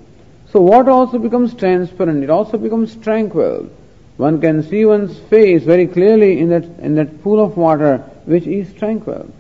So 0.52 0.62
what 0.62 0.88
also 0.88 1.18
becomes 1.18 1.56
transparent, 1.56 2.24
it 2.24 2.30
also 2.30 2.58
becomes 2.58 2.96
tranquil. 2.96 3.70
One 4.18 4.40
can 4.40 4.62
see 4.62 4.86
one's 4.86 5.18
face 5.18 5.64
very 5.64 5.88
clearly 5.88 6.40
in 6.40 6.50
that, 6.50 6.64
in 6.80 6.96
that 6.96 7.24
pool 7.24 7.44
of 7.44 7.58
water 7.58 7.98
which 8.26 8.46
is 8.46 8.72
tranquil. 8.74 9.32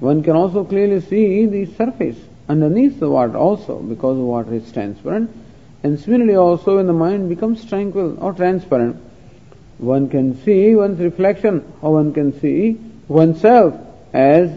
One 0.00 0.22
can 0.22 0.34
also 0.34 0.64
clearly 0.64 1.00
see 1.00 1.46
the 1.46 1.66
surface 1.74 2.18
underneath 2.48 2.98
the 2.98 3.10
water 3.10 3.36
also 3.36 3.78
because 3.78 4.16
the 4.16 4.22
water 4.22 4.54
is 4.54 4.70
transparent. 4.72 5.30
And 5.82 6.00
similarly 6.00 6.36
also 6.36 6.76
when 6.76 6.86
the 6.86 6.92
mind 6.92 7.28
becomes 7.28 7.64
tranquil 7.64 8.16
or 8.22 8.32
transparent, 8.32 8.96
one 9.78 10.08
can 10.08 10.42
see 10.44 10.74
one's 10.74 10.98
reflection 10.98 11.72
or 11.82 11.92
one 11.94 12.12
can 12.12 12.38
see 12.40 12.78
oneself 13.06 13.74
as 14.12 14.50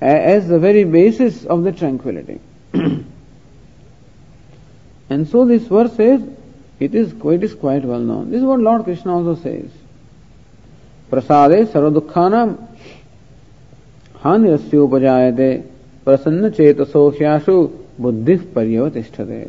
as 0.00 0.48
the 0.48 0.58
very 0.58 0.84
basis 0.84 1.44
of 1.46 1.64
the 1.64 1.72
tranquility. 1.72 2.40
and 5.08 5.28
so 5.28 5.44
this 5.44 5.64
verse 5.64 5.92
says 5.94 6.22
it 6.78 6.94
is 6.94 7.12
it 7.12 7.42
is 7.42 7.54
quite 7.54 7.84
well 7.84 8.00
known. 8.00 8.30
This 8.30 8.38
is 8.38 8.44
what 8.44 8.60
Lord 8.60 8.84
Krishna 8.84 9.16
also 9.16 9.40
says. 9.42 9.70
Prasade 11.10 11.66
sarva 11.66 12.00
dukkhanam 12.00 12.68
upajayate 14.22 15.73
प्रसन्न 16.06 16.48
चेतसोष्याशु 16.56 17.56
बुद्धि 18.00 18.36
पर्यवतिष्ठते 18.54 19.42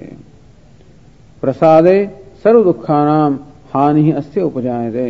प्रसादे 1.44 1.98
सर्व 2.44 2.64
दुखानाम 2.64 3.34
हानि 3.74 4.12
अस्य 4.12 4.42
उपजायते। 4.42 5.08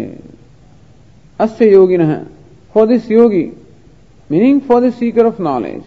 अस्य 1.40 1.70
योगिन 1.72 2.02
for 2.75 2.88
this 2.88 3.12
yogi 3.12 3.44
meaning 4.30 4.60
for 4.68 4.82
this 4.82 4.96
seeker 5.00 5.25
of 5.25 5.42
knowledge 5.42 5.82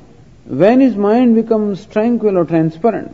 when 0.61 0.83
is 0.83 0.97
mind 0.99 1.35
becomes 1.35 1.87
tranquil 1.93 2.37
or 2.39 2.47
transparent 2.47 3.09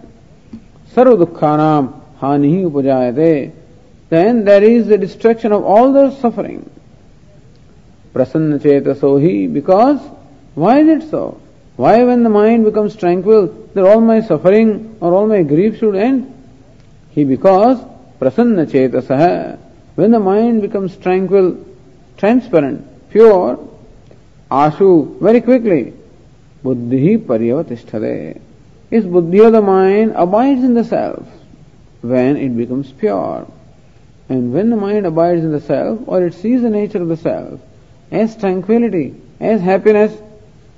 सर्व 0.97 1.17
दुखानाम 1.17 1.89
हानि 2.23 2.49
ही 2.49 2.65
उपजायते 2.65 3.35
then 4.13 4.43
there 4.45 4.65
is 4.65 4.93
the 4.93 5.01
destruction 5.01 5.53
of 5.53 5.63
all 5.77 5.93
the 5.95 6.11
suffering 6.23 6.61
प्रसन्न 8.15 8.59
चेत 8.59 8.89
सो 8.99 9.17
ही 9.19 9.47
because 9.49 9.99
why 10.59 10.81
is 10.81 10.91
it 10.91 11.03
so 11.05 11.25
Why 11.77 12.05
when 12.05 12.23
the 12.23 12.31
mind 12.31 12.65
becomes 12.65 12.95
tranquil, 12.95 13.69
that 13.75 13.85
all 13.85 14.01
my 14.01 14.21
suffering 14.21 14.97
or 15.01 15.13
all 15.13 15.27
my 15.27 15.43
grief 15.43 15.79
should 15.79 15.97
end? 15.97 16.33
He 17.11 17.25
because 17.25 17.79
prasanna 18.21 18.67
chetasaha, 18.67 19.59
when 19.97 20.13
the 20.13 20.21
mind 20.21 20.63
becomes 20.63 20.97
tranquil, 20.97 21.65
transparent, 22.17 23.11
pure, 23.11 23.59
ashu, 24.51 25.19
very 25.21 25.41
quickly, 25.41 25.93
buddhi 26.63 27.19
paryavatishthate. 27.19 28.41
His 28.91 29.05
buddhi 29.05 29.41
of 29.41 29.53
the 29.53 29.63
mind 29.63 30.13
abides 30.15 30.63
in 30.63 30.75
the 30.75 30.85
self 30.85 31.27
when 32.03 32.37
it 32.37 32.57
becomes 32.57 32.93
pure. 32.93 33.47
And 34.29 34.53
when 34.53 34.71
the 34.71 34.77
mind 34.77 35.07
abides 35.07 35.43
in 35.43 35.51
the 35.51 35.61
self, 35.61 36.01
or 36.07 36.25
it 36.25 36.35
sees 36.35 36.63
the 36.63 36.71
nature 36.71 37.03
of 37.03 37.09
the 37.09 37.17
self 37.17 37.61
as 38.11 38.37
tranquility, 38.37 39.15
as 39.41 39.61
happiness, 39.61 40.17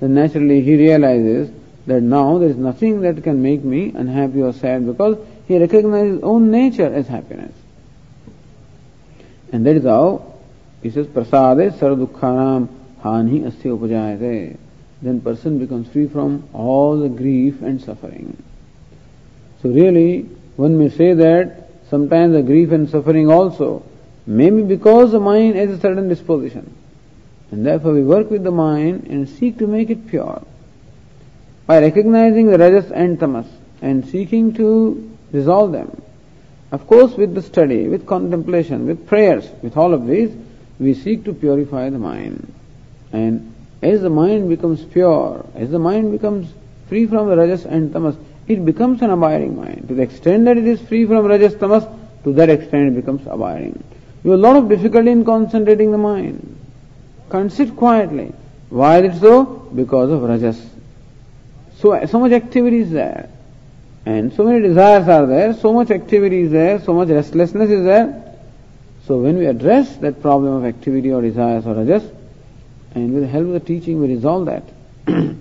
then 0.00 0.14
naturally 0.14 0.61
he 0.61 0.76
realizes 0.76 1.50
that 1.87 2.02
now 2.02 2.38
there 2.38 2.48
is 2.48 2.56
nothing 2.56 3.00
that 3.00 3.22
can 3.22 3.42
make 3.42 3.62
me 3.62 3.92
unhappy 3.94 4.42
or 4.42 4.52
sad 4.52 4.87
because 4.87 5.18
he 5.46 5.59
recognizes 5.59 6.14
his 6.14 6.22
own 6.22 6.50
nature 6.50 6.92
as 6.92 7.06
happiness. 7.06 7.52
And 9.52 9.64
that 9.66 9.76
is 9.76 9.85
how 9.85 10.35
he 10.82 10.90
says, 10.90 11.06
Prasade 11.06 11.72
sardukkhanam 11.78 12.68
hani 13.02 13.42
asya 13.42 13.78
upajayate. 13.78 14.59
Then 15.02 15.20
person 15.20 15.59
becomes 15.59 15.88
free 15.88 16.09
from 16.09 16.48
all 16.52 16.98
the 16.98 17.09
grief 17.09 17.62
and 17.62 17.80
suffering. 17.80 18.42
So 19.62 19.70
really, 19.70 20.22
one 20.56 20.78
may 20.78 20.88
say 20.88 21.14
that 21.14 21.70
sometimes 21.90 22.35
the 22.35 22.42
grief 22.42 22.72
and 22.72 22.88
suffering 22.88 23.30
also 23.30 23.85
may 24.26 24.50
be 24.50 24.62
because 24.62 25.12
the 25.12 25.20
mind 25.20 25.56
has 25.56 25.70
a 25.70 25.80
certain 25.80 26.09
disposition. 26.09 26.75
And 27.50 27.64
therefore 27.64 27.92
we 27.92 28.02
work 28.02 28.30
with 28.30 28.44
the 28.44 28.50
mind 28.50 29.06
and 29.09 29.28
seek 29.28 29.59
to 29.59 29.66
make 29.66 29.90
it 29.90 30.09
pure. 30.09 30.42
By 31.66 31.80
recognizing 31.80 32.46
the 32.46 32.59
rajas 32.59 32.90
and 32.90 33.18
tamas 33.18 33.46
and 33.82 34.06
seeking 34.06 34.54
to 34.54 35.16
resolve 35.32 35.72
them. 35.72 36.02
Of 36.72 36.87
course 36.87 37.14
with 37.14 37.35
the 37.35 37.42
study, 37.42 37.88
with 37.88 38.06
contemplation, 38.06 38.87
with 38.87 39.06
prayers, 39.06 39.48
with 39.62 39.76
all 39.76 39.94
of 39.94 40.06
these, 40.06 40.35
we 40.78 40.94
seek 40.94 41.24
to 41.24 41.32
purify 41.32 41.90
the 41.90 41.98
mind. 41.98 42.52
And 43.12 43.54
as 43.82 44.02
the 44.02 44.11
mind 44.11 44.48
becomes 44.48 44.85
pure, 44.85 45.44
as 45.54 45.70
the 45.70 45.78
mind 45.78 46.12
becomes 46.12 46.52
free 46.88 47.06
from 47.06 47.28
the 47.28 47.37
rajas 47.37 47.64
and 47.64 47.92
tamas, 47.92 48.16
it 48.48 48.64
becomes 48.64 49.02
an 49.02 49.11
abiding 49.11 49.56
mind. 49.56 49.88
To 49.88 49.94
the 49.94 50.02
extent 50.02 50.44
that 50.44 50.56
it 50.56 50.66
is 50.66 50.80
free 50.80 51.06
from 51.06 51.26
rajas 51.26 51.54
tamas, 51.54 51.85
to 52.24 52.32
that 52.35 52.50
extent 52.50 52.88
it 52.88 52.96
becomes 52.96 53.26
abiding. 53.26 53.82
You 54.24 54.32
have 54.32 54.40
a 54.40 54.42
lot 54.42 54.56
of 54.56 54.68
difficulty 54.68 55.11
in 55.11 55.24
concentrating 55.24 55.92
the 55.92 55.98
mind. 55.98 56.56
Can't 57.30 57.76
quietly. 57.76 58.32
Why 58.68 59.02
is 59.02 59.16
it 59.16 59.20
so? 59.20 59.44
Because 59.44 60.10
of 60.10 60.22
rajas. 60.22 60.64
So, 61.78 62.04
so 62.06 62.20
much 62.20 62.32
activity 62.32 62.78
is 62.78 62.90
there. 62.90 63.28
And 64.04 64.32
so 64.32 64.44
many 64.44 64.60
desires 64.60 65.08
are 65.08 65.26
there, 65.26 65.52
so 65.54 65.72
much 65.72 65.90
activity 65.90 66.42
is 66.42 66.52
there, 66.52 66.80
so 66.80 66.94
much 66.94 67.08
restlessness 67.08 67.70
is 67.70 67.84
there. 67.84 68.36
So 69.06 69.18
when 69.18 69.36
we 69.36 69.46
address 69.46 69.96
that 69.96 70.22
problem 70.22 70.54
of 70.54 70.64
activity 70.64 71.12
or 71.12 71.22
desires 71.22 71.66
or 71.66 71.74
rajas, 71.74 72.04
and 72.94 73.12
with 73.12 73.24
the 73.24 73.28
help 73.28 73.46
of 73.46 73.52
the 73.52 73.60
teaching 73.60 74.00
we 74.00 74.08
resolve 74.08 74.46
that. 74.46 74.62
and 75.06 75.38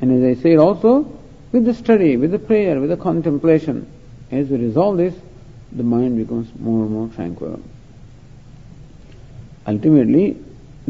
as 0.00 0.38
I 0.38 0.40
said 0.40 0.58
also, 0.58 1.18
with 1.52 1.64
the 1.64 1.74
study, 1.74 2.16
with 2.16 2.30
the 2.30 2.38
prayer, 2.38 2.80
with 2.80 2.90
the 2.90 2.96
contemplation, 2.96 3.90
as 4.30 4.48
we 4.48 4.58
resolve 4.58 4.96
this, 4.96 5.14
the 5.72 5.82
mind 5.82 6.16
becomes 6.16 6.48
more 6.58 6.84
and 6.84 6.92
more 6.92 7.08
tranquil. 7.08 7.60
Ultimately, 9.66 10.36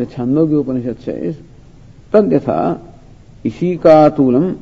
Chandogya 0.46 0.54
Upanishad 0.54 0.96
says 1.04 1.32
तद 2.12 2.32
इसी 3.44 3.76
का 3.76 4.08
तूलम 4.16 4.54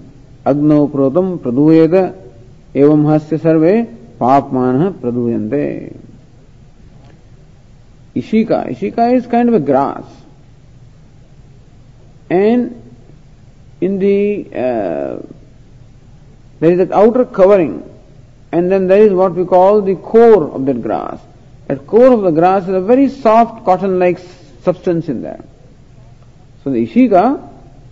अग्नो 0.46 0.86
प्रोतम 0.86 1.36
प्रदूयेद 1.36 1.94
एवं 2.76 3.06
हास्य 3.06 3.38
सर्वे 3.38 3.72
पापमान 4.20 4.90
प्रदूयते 5.00 5.64
ishika 8.16 8.62
ishika 8.70 9.06
is 9.08 9.26
kind 9.28 9.54
of 9.54 9.62
grass 9.62 10.22
and 12.32 12.70
in 13.82 13.98
the 13.98 14.20
there 16.60 16.80
is 16.80 16.92
outer 16.92 17.24
covering 17.34 17.78
and 18.52 18.70
then 18.70 18.86
there 18.88 19.02
is 19.06 19.12
what 19.14 19.32
we 19.32 19.44
call 19.46 19.82
the 19.82 19.96
core 20.04 20.42
of 20.44 20.62
that 20.62 20.76
grass 20.82 21.26
at 21.70 21.86
core 21.86 22.08
of 22.08 22.24
the 22.26 22.34
grass 22.34 22.68
is 22.68 22.76
a 22.76 22.86
very 22.88 23.08
soft 23.08 23.64
cotton 23.64 23.98
like 23.98 24.18
substance 24.66 25.08
in 25.08 25.22
there. 25.22 25.42
So 26.62 26.70
the 26.70 26.86
ishika, 26.86 27.26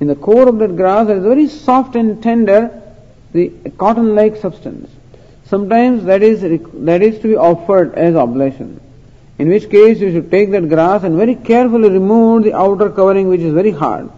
in 0.01 0.09
the 0.09 0.17
core 0.17 0.49
of 0.49 0.59
that 0.59 0.77
grass, 0.77 1.07
there 1.07 1.17
is 1.17 1.23
very 1.35 1.49
soft 1.49 1.95
and 1.95 2.23
tender, 2.23 2.63
the 3.33 3.53
cotton-like 3.79 4.37
substance. 4.37 4.91
Sometimes 5.47 6.05
that 6.05 6.23
is, 6.23 6.41
that 6.91 7.03
is 7.03 7.21
to 7.21 7.29
be 7.29 7.37
offered 7.37 7.95
as 7.95 8.17
oblation. 8.17 8.81
In 9.39 9.49
which 9.49 9.71
case 9.71 10.01
you 10.01 10.11
should 10.11 10.31
take 10.31 10.51
that 10.51 10.69
grass 10.69 11.05
and 11.05 11.17
very 11.17 11.37
carefully 11.37 11.91
remove 11.91 12.45
the 12.45 12.55
outer 12.55 12.91
covering 12.91 13.29
which 13.29 13.41
is 13.41 13.53
very 13.53 13.71
hard. 13.71 14.11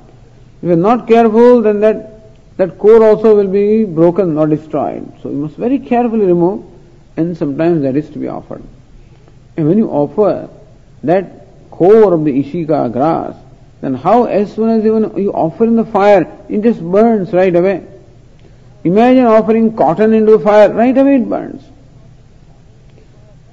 If 0.63 0.69
you 0.69 0.73
are 0.73 0.85
not 0.91 1.07
careful 1.07 1.63
then 1.63 1.81
that, 1.81 2.57
that 2.57 2.79
core 2.79 3.03
also 3.03 3.37
will 3.37 3.49
be 3.49 3.85
broken 3.85 4.39
or 4.39 4.47
destroyed. 4.47 5.13
So 5.23 5.31
you 5.31 5.37
must 5.37 5.57
very 5.57 5.79
carefully 5.79 6.27
remove 6.27 6.65
and 7.17 7.37
sometimes 7.37 7.83
that 7.83 7.97
is 7.97 8.09
to 8.11 8.19
be 8.19 8.29
offered. 8.29 8.63
And 9.57 9.69
when 9.69 9.79
you 9.79 9.89
offer 9.91 10.49
that 11.03 11.46
core 11.77 12.15
of 12.15 12.25
the 12.25 12.43
ishika 12.43 12.93
grass, 12.93 13.35
then 13.81 13.95
how 13.95 14.25
as 14.25 14.53
soon 14.55 14.71
as 14.71 14.85
even 14.85 15.17
you 15.17 15.33
offer 15.33 15.65
in 15.65 15.77
the 15.77 15.85
fire, 15.85 16.27
it 16.49 16.63
just 16.63 16.81
burns 16.81 17.33
right 17.33 17.55
away. 17.55 17.87
Imagine 18.85 19.25
offering 19.25 19.77
cotton 19.77 20.15
into 20.15 20.33
the 20.33 20.39
fire, 20.39 20.73
right 20.73 20.97
away 20.97 21.17
it 21.17 21.29
burns. 21.29 21.63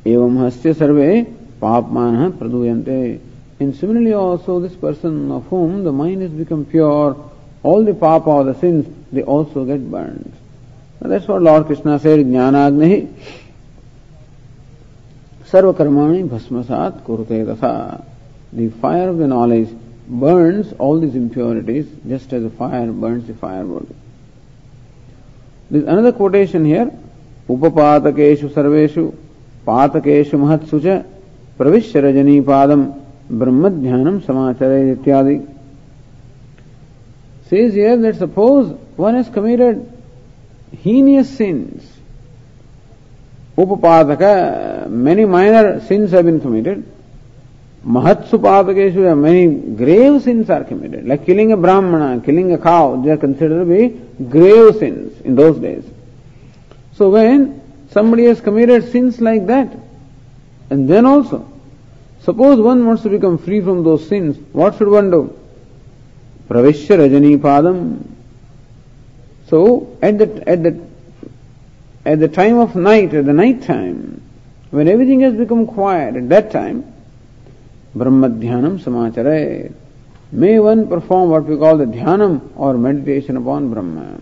एवं 0.05 0.37
हस्य 0.37 0.73
सर्वे 0.73 1.25
पापमान 1.61 2.37
praduyante. 2.37 3.19
And 3.59 3.75
similarly 3.75 4.13
also 4.13 4.59
this 4.59 4.75
person 4.75 5.31
of 5.31 5.45
whom 5.47 5.83
the 5.83 5.91
mind 5.91 6.21
has 6.21 6.31
become 6.31 6.65
pure, 6.65 7.15
all 7.63 7.83
the 7.83 7.93
papa 7.93 8.29
or 8.29 8.43
the 8.43 8.55
sins, 8.55 8.85
they 9.11 9.23
also 9.23 9.63
get 9.63 9.89
burned. 9.89 10.33
Now 10.99 11.09
that's 11.09 11.27
what 11.27 11.41
Lord 11.41 11.65
Krishna 11.65 11.99
said, 11.99 12.19
Jnanagni 12.19 13.13
sarvakarmani 15.45 16.27
bhasmasat 16.27 17.03
kurte 17.03 17.45
tasa. 17.45 18.03
The 18.53 18.69
fire 18.69 19.09
of 19.09 19.17
the 19.17 19.27
knowledge 19.27 19.69
burns 20.07 20.73
all 20.77 20.99
these 20.99 21.15
impurities 21.15 21.87
just 22.07 22.31
as 22.33 22.43
a 22.43 22.49
fire 22.51 22.91
burns 22.91 23.25
the 23.25 23.33
firewood. 23.33 23.87
There's 25.71 25.85
another 25.85 26.11
quotation 26.11 26.63
here. 26.63 26.91
Upapatakeshu 27.49 28.49
sarveshu 28.53 29.15
cha 29.65 31.03
pravishya 31.57 32.01
rajani 32.03 32.43
padam 32.43 33.03
brahmadhyanam 33.31 34.21
samachare 34.21 34.95
ityadi. 34.97 35.49
Says 37.47 37.73
here 37.73 37.97
that 37.97 38.17
suppose 38.17 38.77
one 38.97 39.15
has 39.15 39.29
committed 39.29 39.91
heinous 40.77 41.35
sins. 41.37 41.91
Upapataka, 43.57 44.89
many 44.89 45.25
minor 45.25 45.79
sins 45.81 46.11
have 46.11 46.25
been 46.25 46.39
committed. 46.39 46.92
Mahatsu 47.85 48.39
Papakeshu, 48.39 49.17
many 49.17 49.47
grave 49.75 50.21
sins 50.21 50.49
are 50.49 50.63
committed, 50.63 51.05
like 51.05 51.25
killing 51.25 51.51
a 51.51 51.57
Brahmana, 51.57 52.21
killing 52.21 52.53
a 52.53 52.57
cow, 52.57 53.01
they 53.01 53.11
are 53.11 53.17
considered 53.17 53.59
to 53.59 53.65
be 53.65 53.89
grave 54.29 54.77
sins 54.77 55.19
in 55.21 55.35
those 55.35 55.59
days. 55.59 55.83
So 56.93 57.09
when 57.09 57.61
somebody 57.91 58.25
has 58.25 58.39
committed 58.39 58.89
sins 58.89 59.19
like 59.19 59.47
that, 59.47 59.75
and 60.69 60.89
then 60.89 61.05
also, 61.05 61.51
suppose 62.21 62.57
one 62.57 62.85
wants 62.85 63.03
to 63.03 63.09
become 63.09 63.37
free 63.37 63.59
from 63.59 63.83
those 63.83 64.07
sins, 64.07 64.37
what 64.53 64.77
should 64.77 64.87
one 64.87 65.11
do? 65.11 65.37
Pravishya 66.47 66.97
Rajani 66.97 67.37
Padam. 67.37 68.07
So 69.47 69.97
at 70.01 70.17
the, 70.19 70.49
at 70.49 70.63
the, 70.63 70.87
at 72.05 72.19
the 72.21 72.29
time 72.29 72.59
of 72.59 72.77
night, 72.77 73.13
at 73.13 73.25
the 73.25 73.33
night 73.33 73.63
time, 73.63 74.21
when 74.71 74.87
everything 74.87 75.19
has 75.19 75.33
become 75.33 75.67
quiet, 75.67 76.15
at 76.15 76.29
that 76.29 76.51
time, 76.51 76.92
Brahmadhyanam 77.95 78.79
samachare. 78.79 79.73
May 80.31 80.59
one 80.59 80.87
perform 80.87 81.29
what 81.29 81.45
we 81.45 81.57
call 81.57 81.77
the 81.77 81.85
dhyanam 81.85 82.41
or 82.55 82.73
meditation 82.73 83.37
upon 83.37 83.71
Brahma. 83.71 84.19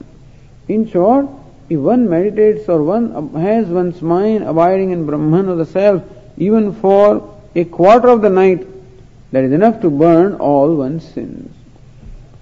In 0.67 0.89
short, 0.89 1.27
if 1.69 1.79
one 1.79 2.10
meditates 2.10 2.67
or 2.67 2.84
one 2.84 3.34
has 3.36 3.67
one's 3.67 4.01
mind 4.01 4.43
abiding 4.43 4.91
in 4.91 5.05
Brahman 5.05 5.47
or 5.47 5.55
the 5.55 5.65
self, 5.65 6.03
even 6.38 6.73
for 6.73 7.38
a 7.55 7.63
quarter 7.63 8.10
of 8.10 8.21
the 8.21 8.29
night, 8.29 8.67
that 9.31 9.45
is 9.45 9.53
enough 9.53 9.79
to 9.81 9.89
burn 9.89 10.36
all 10.36 10.75
one's 10.75 11.07
sins. 11.07 11.55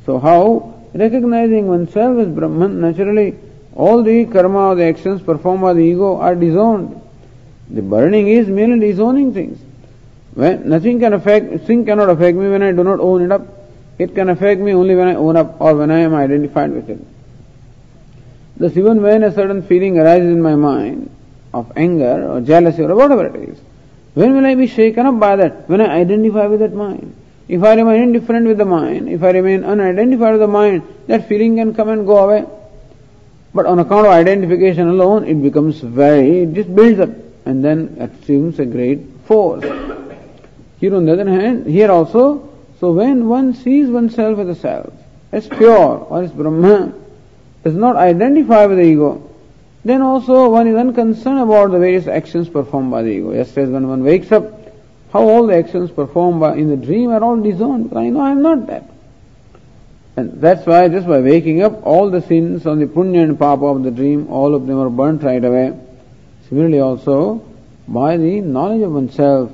So 0.06 0.18
how? 0.18 0.76
Recognizing 0.96 1.68
oneself 1.68 2.18
as 2.18 2.28
Brahman, 2.30 2.82
naturally 2.82 3.38
all 3.76 4.02
the 4.02 4.26
karma 4.26 4.70
or 4.70 4.76
the 4.76 4.86
actions 4.86 5.22
performed 5.22 5.62
by 5.62 5.74
the 5.74 5.82
ego 5.82 6.18
are 6.18 6.34
disowned. 6.34 7.00
The 7.70 7.84
burning 7.84 8.28
is 8.28 8.48
merely 8.48 8.80
disowning 8.80 9.34
things. 9.34 9.60
When 10.34 10.70
nothing 10.70 11.00
can 11.00 11.14
affect, 11.14 11.66
thing 11.66 11.86
cannot 11.86 12.10
affect 12.10 12.38
me 12.38 12.50
when 12.50 12.62
I 12.62 12.72
do 12.72 12.84
not 12.84 13.00
own 13.00 13.24
it 13.24 13.32
up. 13.32 13.48
It 13.98 14.16
can 14.16 14.30
affect 14.30 14.62
me 14.62 14.74
only 14.74 14.96
when 14.96 15.08
I 15.08 15.16
own 15.16 15.36
up 15.36 15.60
or 15.60 15.76
when 15.76 15.92
I 15.92 16.00
am 16.00 16.14
identified 16.16 16.72
with 16.72 16.90
it. 16.90 17.00
Thus, 18.58 18.76
even 18.78 19.02
when 19.02 19.24
a 19.24 19.34
certain 19.34 19.62
feeling 19.64 19.98
arises 19.98 20.30
in 20.30 20.42
my 20.42 20.56
mind 20.56 21.10
of 21.54 21.72
anger 21.76 22.30
or 22.30 22.42
jealousy 22.42 22.84
or 22.84 22.96
whatever 22.96 23.26
it 23.26 23.50
is, 23.50 23.60
when 24.14 24.36
will 24.36 24.46
I 24.46 24.56
be 24.56 24.68
shaken 24.68 25.06
up 25.06 25.20
by 25.20 25.36
that? 25.38 25.70
When 25.70 25.82
I 25.82 26.00
identify 26.00 26.48
with 26.48 26.60
that 26.60 26.74
mind. 26.74 27.16
If 27.48 27.64
I 27.64 27.74
remain 27.74 28.04
indifferent 28.04 28.46
with 28.46 28.60
the 28.60 28.66
mind, 28.66 29.10
if 29.10 29.24
I 29.24 29.32
remain 29.32 29.64
unidentified 29.64 30.34
with 30.34 30.42
the 30.42 30.48
mind, 30.48 30.84
that 31.08 31.28
feeling 31.28 31.56
can 31.56 31.74
come 31.74 31.90
and 31.90 32.06
go 32.06 32.18
away. 32.18 32.46
But 33.54 33.66
on 33.66 33.80
account 33.80 34.06
of 34.06 34.12
identification 34.12 34.88
alone, 34.88 35.26
it 35.26 35.42
becomes 35.42 35.80
very, 35.80 36.44
it 36.44 36.54
just 36.54 36.74
builds 36.76 37.00
up 37.00 37.10
and 37.46 37.66
then 37.66 37.98
assumes 38.00 38.60
a 38.60 38.66
great 38.66 39.00
force. 39.26 39.66
Here 40.80 40.96
on 40.96 41.06
the 41.06 41.14
other 41.14 41.30
hand, 41.30 41.68
here 41.68 41.92
also, 41.92 42.50
so 42.80 42.94
when 42.94 43.28
one 43.28 43.54
sees 43.54 43.90
oneself 43.90 44.40
as 44.40 44.48
a 44.48 44.56
self, 44.56 44.94
as 45.32 45.48
pure 45.48 45.98
or 46.10 46.24
as 46.24 46.32
Brahma, 46.32 46.94
does 47.64 47.76
not 47.76 47.98
identify 47.98 48.66
with 48.66 48.78
the 48.78 48.86
ego, 48.86 49.30
then 49.84 50.02
also 50.02 50.50
one 50.50 50.68
is 50.68 50.76
unconcerned 50.76 51.40
about 51.40 51.72
the 51.72 51.80
various 51.80 52.08
actions 52.08 52.48
performed 52.48 52.92
by 52.92 53.02
the 53.04 53.10
ego. 53.10 53.32
As 53.32 53.54
when 53.56 53.88
one 53.88 54.04
wakes 54.04 54.32
up, 54.32 54.44
how 55.12 55.28
all 55.28 55.48
the 55.48 55.56
actions 55.56 55.92
performed 55.92 56.40
by, 56.40 56.56
in 56.56 56.70
the 56.70 56.78
dream 56.78 57.10
are 57.10 57.24
all 57.24 57.42
disowned. 57.42 57.96
I 57.98 58.10
know 58.10 58.22
I 58.22 58.32
am 58.32 58.42
not 58.42 58.68
that. 58.68 58.90
And 60.16 60.42
that's 60.42 60.66
why 60.66 60.88
just 60.90 61.08
by 61.08 61.20
waking 61.20 61.62
up, 61.62 61.86
all 61.86 62.10
the 62.10 62.22
sins 62.22 62.66
on 62.66 62.80
the 62.80 62.86
punya 62.86 63.24
and 63.24 63.40
papa 63.40 63.66
of 63.66 63.84
the 63.84 63.92
dream, 63.92 64.28
all 64.30 64.54
of 64.54 64.68
them 64.68 64.80
are 64.80 64.90
burnt 64.90 65.24
right 65.24 65.44
away. 65.44 65.78
Similarly 66.48 66.80
also, 66.80 67.46
by 67.88 68.18
the 68.18 68.42
knowledge 68.42 68.82
of 68.82 68.92
oneself, 68.92 69.52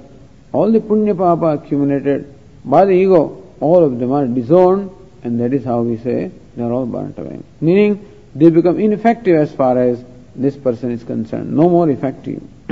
all 0.55 0.71
the 0.71 0.79
punya 0.79 1.15
papa 1.17 1.47
accumulated 1.57 2.33
by 2.63 2.85
the 2.85 2.93
ego, 2.93 3.43
all 3.59 3.83
of 3.83 3.99
them 3.99 4.11
are 4.11 4.25
disowned, 4.27 4.89
and 5.23 5.39
that 5.41 5.53
is 5.53 5.63
how 5.63 5.81
we 5.81 5.97
say 5.97 6.31
they 6.55 6.63
are 6.63 6.71
all 6.71 6.85
burnt 6.85 7.17
away. 7.19 7.39
Meaning, 7.61 8.05
they 8.33 8.49
become 8.49 8.79
ineffective 8.79 9.35
as 9.35 9.51
far 9.53 9.77
as 9.77 10.03
this 10.35 10.55
person 10.55 10.91
is 10.91 11.03
concerned, 11.03 11.51
no 11.55 11.69
more 11.69 11.89
effective. 11.89 12.41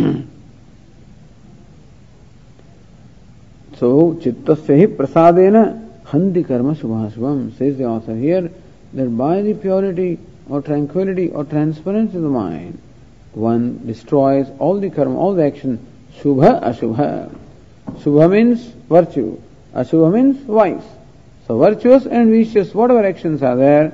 so, 3.78 4.14
chittasya 4.22 4.80
hi 4.80 4.88
prasadena 4.88 5.64
hanti 6.06 6.44
karma 6.44 6.76
shubhashubham, 6.76 7.58
says 7.58 7.78
the 7.78 7.86
author 7.86 8.16
here, 8.16 8.52
that 8.94 9.18
by 9.18 9.42
the 9.42 9.54
purity 9.54 10.20
or 10.50 10.62
tranquility 10.62 11.30
or 11.30 11.44
transparency 11.46 12.18
of 12.18 12.24
the 12.24 12.30
mind, 12.30 12.82
one 13.34 13.86
destroys 13.88 14.48
all 14.60 14.80
the 14.80 14.90
karma, 14.90 15.18
all 15.18 15.34
the 15.34 15.44
action, 15.44 15.80
shubha, 16.20 16.62
ashubha. 16.64 17.43
Subha 18.00 18.30
means 18.30 18.66
virtue. 18.90 19.40
Ashubha 19.74 20.14
means 20.14 20.38
vice. 20.46 20.84
So 21.48 21.58
virtuous 21.58 22.06
and 22.06 22.32
vicious, 22.32 22.74
whatever 22.74 23.06
actions 23.06 23.44
are 23.44 23.56
there, 23.56 23.90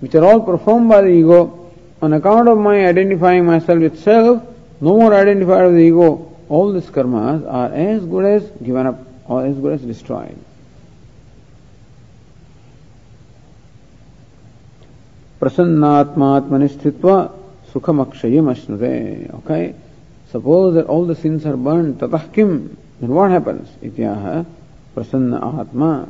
which 0.00 0.14
are 0.14 0.24
all 0.24 0.40
performed 0.40 0.88
by 0.88 1.02
the 1.02 1.08
ego, 1.08 1.72
on 2.00 2.12
account 2.12 2.48
of 2.48 2.58
my 2.58 2.86
identifying 2.86 3.44
myself 3.44 3.78
with 3.78 3.98
self, 4.02 4.42
no 4.80 4.98
more 4.98 5.14
identified 5.14 5.66
with 5.66 5.76
the 5.76 5.82
ego, 5.82 6.36
all 6.48 6.72
these 6.72 6.86
karmas 6.86 7.46
are 7.50 7.72
as 7.72 8.04
good 8.04 8.24
as 8.24 8.42
given 8.62 8.86
up 8.86 8.98
or 9.26 9.44
as 9.46 9.56
good 9.56 9.72
as 9.74 9.82
destroyed. 9.82 10.38
स्थित्वा 15.44 17.16
सुखमक्षयम 17.72 18.50
अश्नुते 18.50 19.34
okay 19.34 19.74
suppose 20.30 20.74
that 20.74 20.86
all 20.86 21.04
the 21.04 21.14
sins 21.14 21.44
are 21.44 21.56
burned 21.56 21.98
tatah 21.98 22.32
then 23.00 23.10
what 23.10 23.30
happens? 23.30 23.68
Ityaha 23.82 24.46
prasanna 24.94 25.60
atma. 25.60 26.08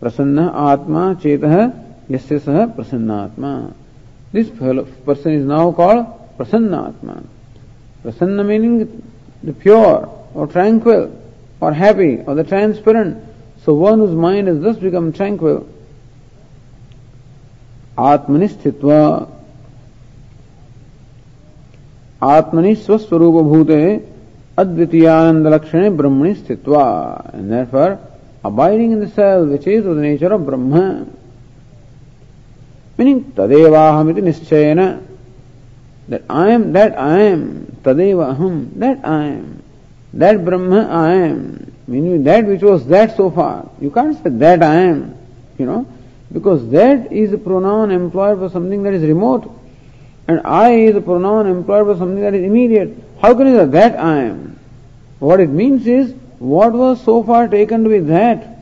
Prasanna 0.00 0.72
atma 0.72 1.14
chetah 1.16 1.72
yasya 2.08 2.40
saha 2.40 2.74
prasanna 2.74 3.26
atma. 3.26 3.74
This 4.32 4.50
person 4.50 5.32
is 5.32 5.44
now 5.44 5.72
called 5.72 6.06
prasanna 6.38 6.88
atma. 6.88 7.22
Prasanna 8.04 8.44
meaning 8.46 9.02
the 9.42 9.52
pure 9.52 10.08
or 10.34 10.46
tranquil 10.46 11.10
or 11.60 11.72
happy 11.72 12.18
or 12.18 12.34
the 12.34 12.44
transparent. 12.44 13.24
So 13.64 13.74
one 13.74 13.98
whose 13.98 14.14
mind 14.14 14.48
has 14.48 14.60
thus 14.60 14.76
become 14.76 15.12
tranquil. 15.12 15.66
स्थित्वा 17.98 18.98
आत्मनि 22.22 22.74
स्वस्वरूप 22.74 23.36
भूते 23.44 23.80
Advitiyananda 24.58 25.58
Brahmani 25.96 26.34
Sthitva. 26.36 27.32
And 27.32 27.50
therefore, 27.50 27.98
abiding 28.44 28.92
in 28.92 29.00
the 29.00 29.08
self, 29.08 29.48
which 29.48 29.66
is 29.66 29.86
of 29.86 29.96
the 29.96 30.02
nature 30.02 30.32
of 30.32 30.44
Brahma. 30.44 31.06
Meaning, 32.96 33.24
Tadevahamiti 33.32 34.22
Nischayana. 34.22 35.08
that 36.08 36.22
I 36.28 36.50
am, 36.50 36.72
that 36.72 36.98
I 36.98 37.20
am, 37.20 37.76
tadeva 37.82 38.34
aham, 38.34 38.70
that 38.76 39.04
I 39.04 39.24
am, 39.26 39.62
that 40.14 40.44
Brahma 40.44 40.88
I 40.88 41.12
am, 41.12 41.72
meaning 41.86 42.24
that 42.24 42.46
which 42.46 42.62
was 42.62 42.86
that 42.86 43.16
so 43.16 43.30
far. 43.30 43.70
You 43.80 43.90
can't 43.90 44.16
say 44.16 44.30
that 44.30 44.62
I 44.62 44.74
am, 44.74 45.16
you 45.58 45.66
know, 45.66 45.86
because 46.32 46.68
that 46.70 47.12
is 47.12 47.32
a 47.32 47.38
pronoun 47.38 47.90
employed 47.90 48.38
for 48.38 48.48
something 48.48 48.82
that 48.84 48.94
is 48.94 49.02
remote, 49.02 49.50
and 50.26 50.40
I 50.46 50.70
is 50.72 50.96
a 50.96 51.02
pronoun 51.02 51.46
employed 51.46 51.86
for 51.86 51.98
something 51.98 52.22
that 52.22 52.34
is 52.34 52.42
immediate. 52.42 52.96
How 53.20 53.34
can 53.34 53.46
you 53.46 53.56
say 53.58 53.66
that 53.66 54.00
I 54.00 54.22
am? 54.24 54.47
What 55.18 55.40
it 55.40 55.48
means 55.48 55.86
is, 55.86 56.14
what 56.38 56.72
was 56.72 57.02
so 57.02 57.22
far 57.22 57.48
taken 57.48 57.84
to 57.84 57.90
be 57.90 57.98
that, 58.00 58.58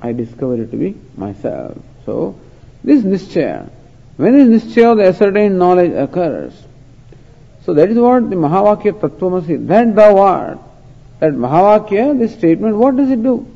I 0.00 0.12
discover 0.12 0.62
it 0.62 0.70
to 0.70 0.76
be 0.76 0.96
myself. 1.16 1.78
So, 2.04 2.38
this 2.82 3.02
nischaya, 3.02 3.68
when 4.16 4.50
this 4.50 4.64
nischaya 4.64 4.96
the 4.96 5.04
ascertained 5.04 5.58
knowledge 5.58 5.92
occurs, 5.92 6.52
so 7.64 7.74
that 7.74 7.90
is 7.90 7.98
what 7.98 8.30
the 8.30 8.36
Mahavakya 8.36 8.98
Tattvamasi, 8.98 9.66
that 9.68 9.94
thou 9.94 10.18
art, 10.18 10.58
that 11.20 11.32
Mahavakya, 11.32 12.18
this 12.18 12.32
statement, 12.32 12.76
what 12.76 12.96
does 12.96 13.10
it 13.10 13.22
do? 13.22 13.46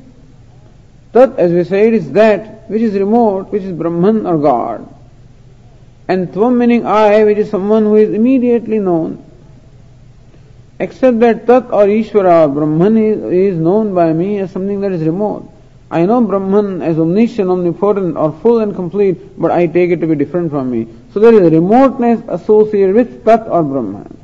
Tat, 1.13 1.37
as 1.37 1.51
we 1.51 1.63
said, 1.63 1.93
is 1.93 2.11
that 2.11 2.69
which 2.69 2.81
is 2.81 2.93
remote, 2.93 3.51
which 3.51 3.63
is 3.63 3.71
Brahman 3.71 4.25
or 4.25 4.37
God. 4.37 4.87
And 6.07 6.29
Tvam 6.29 6.57
meaning 6.57 6.85
I, 6.85 7.23
which 7.23 7.37
is 7.37 7.49
someone 7.49 7.83
who 7.83 7.95
is 7.95 8.13
immediately 8.13 8.79
known. 8.79 9.23
Except 10.79 11.19
that 11.19 11.45
Tat 11.45 11.65
or 11.65 11.85
Ishvara 11.85 12.53
Brahman 12.53 12.97
is, 12.97 13.23
is 13.31 13.59
known 13.59 13.93
by 13.93 14.11
me 14.11 14.39
as 14.39 14.51
something 14.51 14.81
that 14.81 14.91
is 14.91 15.01
remote. 15.03 15.49
I 15.91 16.05
know 16.05 16.21
Brahman 16.21 16.81
as 16.81 16.97
omniscient, 16.97 17.49
omnipotent, 17.49 18.17
or 18.17 18.31
full 18.41 18.59
and 18.59 18.73
complete, 18.73 19.39
but 19.39 19.51
I 19.51 19.67
take 19.67 19.91
it 19.91 20.01
to 20.01 20.07
be 20.07 20.15
different 20.15 20.49
from 20.49 20.71
me. 20.71 20.87
So 21.13 21.19
there 21.19 21.33
is 21.33 21.51
remoteness 21.51 22.21
associated 22.27 22.95
with 22.95 23.23
Tat 23.23 23.45
or 23.47 23.61
Brahman. 23.61 24.17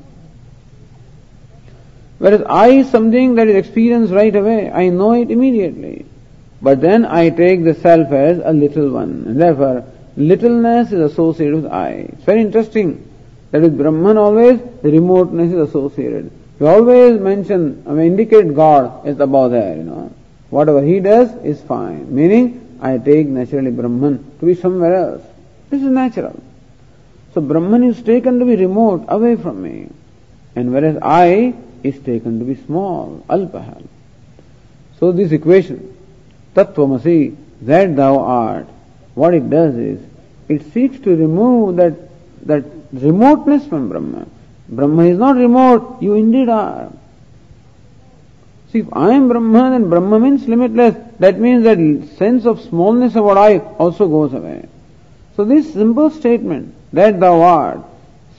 Whereas 2.17 2.41
I 2.41 2.69
is 2.69 2.89
something 2.89 3.35
that 3.35 3.47
is 3.47 3.55
experienced 3.55 4.11
right 4.11 4.35
away. 4.35 4.71
I 4.71 4.89
know 4.89 5.13
it 5.13 5.29
immediately. 5.29 6.05
But 6.61 6.81
then 6.81 7.05
I 7.05 7.29
take 7.29 7.63
the 7.63 7.75
self 7.75 8.11
as 8.11 8.41
a 8.43 8.51
little 8.51 8.89
one. 8.89 9.37
Therefore, 9.37 9.85
littleness 10.17 10.91
is 10.91 11.11
associated 11.11 11.61
with 11.61 11.71
I. 11.71 12.09
It's 12.09 12.23
very 12.23 12.41
interesting 12.41 13.07
that 13.51 13.61
with 13.61 13.77
Brahman 13.77 14.17
always 14.17 14.59
remoteness 14.81 15.53
is 15.53 15.69
associated. 15.69 16.31
We 16.59 16.67
always 16.67 17.19
mention, 17.19 17.83
I 17.87 17.91
mean, 17.91 18.07
indicate 18.07 18.53
God 18.53 19.07
is 19.07 19.19
above 19.19 19.51
there, 19.51 19.77
you 19.77 19.83
know. 19.83 20.13
Whatever 20.49 20.81
he 20.81 20.99
does 20.99 21.33
is 21.43 21.61
fine. 21.61 22.13
Meaning, 22.13 22.77
I 22.81 22.97
take 22.97 23.27
naturally 23.27 23.71
Brahman 23.71 24.31
to 24.39 24.45
be 24.45 24.55
somewhere 24.55 24.93
else. 24.93 25.21
This 25.69 25.81
is 25.81 25.87
natural. 25.87 26.41
So 27.33 27.41
Brahman 27.41 27.83
is 27.83 28.01
taken 28.01 28.39
to 28.39 28.45
be 28.45 28.55
remote, 28.55 29.05
away 29.07 29.37
from 29.37 29.61
me. 29.61 29.89
And 30.55 30.73
whereas 30.73 30.97
I 31.01 31.53
is 31.83 31.99
taken 31.99 32.39
to 32.39 32.45
be 32.45 32.55
small, 32.55 33.23
alpahal. 33.29 33.87
So 34.99 35.13
this 35.13 35.31
equation, 35.31 35.95
Tattvamasi, 36.55 37.37
that 37.61 37.95
thou 37.95 38.19
art, 38.19 38.67
what 39.15 39.33
it 39.33 39.49
does 39.49 39.75
is, 39.75 40.01
it 40.49 40.73
seeks 40.73 40.99
to 40.99 41.15
remove 41.15 41.77
that, 41.77 41.93
that 42.47 42.65
remoteness 42.91 43.65
from 43.67 43.87
Brahma. 43.87 44.27
Brahma 44.69 45.03
is 45.05 45.17
not 45.17 45.35
remote, 45.35 46.01
you 46.01 46.13
indeed 46.13 46.49
are. 46.49 46.91
See, 48.71 48.79
if 48.79 48.87
I 48.93 49.13
am 49.13 49.27
Brahma, 49.27 49.71
then 49.71 49.89
Brahma 49.89 50.19
means 50.19 50.47
limitless. 50.47 50.95
That 51.19 51.39
means 51.39 51.63
that 51.63 52.17
sense 52.17 52.45
of 52.45 52.61
smallness 52.61 53.15
of 53.15 53.23
what 53.23 53.37
I 53.37 53.57
also 53.57 54.07
goes 54.07 54.33
away. 54.33 54.67
So 55.35 55.43
this 55.43 55.73
simple 55.73 56.11
statement, 56.11 56.75
that 56.93 57.19
thou 57.19 57.41
art, 57.41 57.79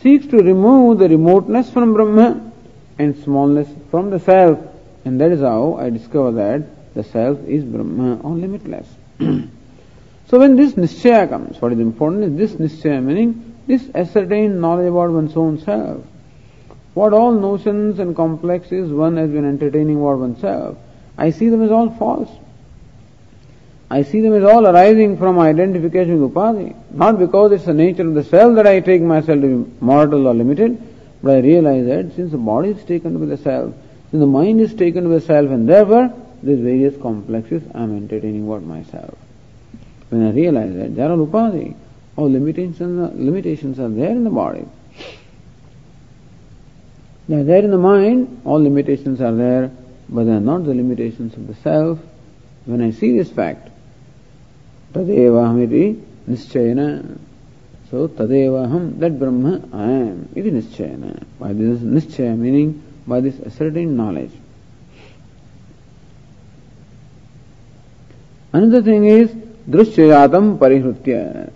seeks 0.02 0.26
to 0.26 0.36
remove 0.36 0.98
the 0.98 1.08
remoteness 1.08 1.70
from 1.70 1.94
Brahma 1.94 2.52
and 2.98 3.16
smallness 3.24 3.68
from 3.90 4.10
the 4.10 4.20
self. 4.20 4.58
And 5.04 5.20
that 5.20 5.32
is 5.32 5.40
how 5.40 5.78
I 5.80 5.90
discover 5.90 6.32
that 6.32 6.94
the 6.94 7.02
self 7.02 7.40
is 7.48 7.64
Brahma 7.64 8.20
or 8.20 8.36
limitless. 8.36 8.86
so 9.18 10.38
when 10.38 10.54
this 10.54 10.74
nischaya 10.74 11.28
comes, 11.28 11.60
what 11.60 11.72
is 11.72 11.80
important 11.80 12.24
is 12.24 12.36
this 12.36 12.60
nischaya, 12.60 13.02
meaning 13.02 13.56
this 13.66 13.88
ascertained 13.94 14.60
knowledge 14.60 14.88
about 14.88 15.10
one's 15.10 15.36
own 15.36 15.58
self. 15.58 16.04
What 16.94 17.12
all 17.12 17.33
notions 17.33 17.98
and 17.98 18.16
complexes 18.16 18.90
one 18.90 19.16
has 19.16 19.31
been 19.31 19.44
entertaining 19.44 19.96
about 19.96 20.18
oneself, 20.18 20.76
I 21.16 21.31
see 21.31 21.48
them 21.48 21.62
as 21.62 21.70
all 21.70 21.90
false. 21.90 22.31
I 23.90 24.03
see 24.03 24.20
them 24.20 24.33
as 24.35 24.44
all 24.44 24.66
arising 24.66 25.16
from 25.18 25.38
identification 25.38 26.20
with 26.20 26.33
upadhi. 26.33 26.76
Not 26.92 27.18
because 27.18 27.53
it's 27.53 27.64
the 27.64 27.74
nature 27.74 28.07
of 28.07 28.14
the 28.14 28.24
self 28.24 28.55
that 28.57 28.66
I 28.66 28.81
take 28.81 29.03
myself 29.03 29.40
to 29.40 29.64
be 29.64 29.70
mortal 29.81 30.29
or 30.29 30.35
limited, 30.35 30.81
but 31.22 31.37
I 31.37 31.40
realize 31.40 31.87
that 31.87 32.14
since 32.14 32.33
the 32.33 32.38
body 32.38 32.70
is 32.70 32.85
taken 32.85 33.18
be 33.18 33.26
the 33.26 33.37
self, 33.37 33.74
since 34.11 34.20
the 34.20 34.26
mind 34.26 34.61
is 34.61 34.74
taken 34.74 35.05
be 35.05 35.14
the 35.14 35.20
self, 35.20 35.50
and 35.50 35.68
therefore 35.68 36.12
these 36.42 36.61
various 36.61 36.96
complexes 37.00 37.62
I 37.74 37.83
am 37.83 37.96
entertaining 37.96 38.46
about 38.46 38.62
myself. 38.62 39.16
When 40.09 40.26
I 40.26 40.31
realize 40.31 40.74
that 40.74 40.94
there 40.96 41.11
are 41.11 41.16
upadhi, 41.16 41.76
all 42.16 42.31
limitations, 42.31 42.81
limitations 43.14 43.79
are 43.79 43.88
there 43.88 44.11
in 44.11 44.24
the 44.24 44.31
body. 44.31 44.66
They 47.28 47.37
are 47.37 47.44
there 47.44 47.62
in 47.64 47.70
the 47.70 47.78
mind, 47.78 48.42
all 48.44 48.62
limitations 48.62 49.20
are 49.20 49.35
there, 49.35 49.70
but 50.09 50.24
they 50.24 50.33
are 50.33 50.40
not 50.40 50.64
the 50.64 50.74
limitations 50.74 51.35
of 51.35 51.46
the 51.46 51.54
self. 51.54 51.98
When 52.64 52.83
I 52.83 52.90
see 52.90 53.16
this 53.16 53.30
fact, 53.30 53.70
tadeva 54.92 55.54
nischayana. 56.28 57.18
So 57.90 58.09
tadeva 58.09 58.98
that 58.98 59.18
Brahma 59.18 59.62
I 59.72 59.90
am, 59.90 60.28
iti 60.35 60.50
nischayana. 60.50 61.24
By 61.38 61.52
this 61.52 61.78
nischaya 61.80 62.37
meaning 62.37 62.83
by 63.06 63.20
this 63.20 63.38
ascertained 63.40 63.96
knowledge. 63.96 64.33
Another 68.52 68.83
thing 68.83 69.04
is 69.04 69.30
drushyayatam 69.68 70.59
parihrutya. 70.59 71.52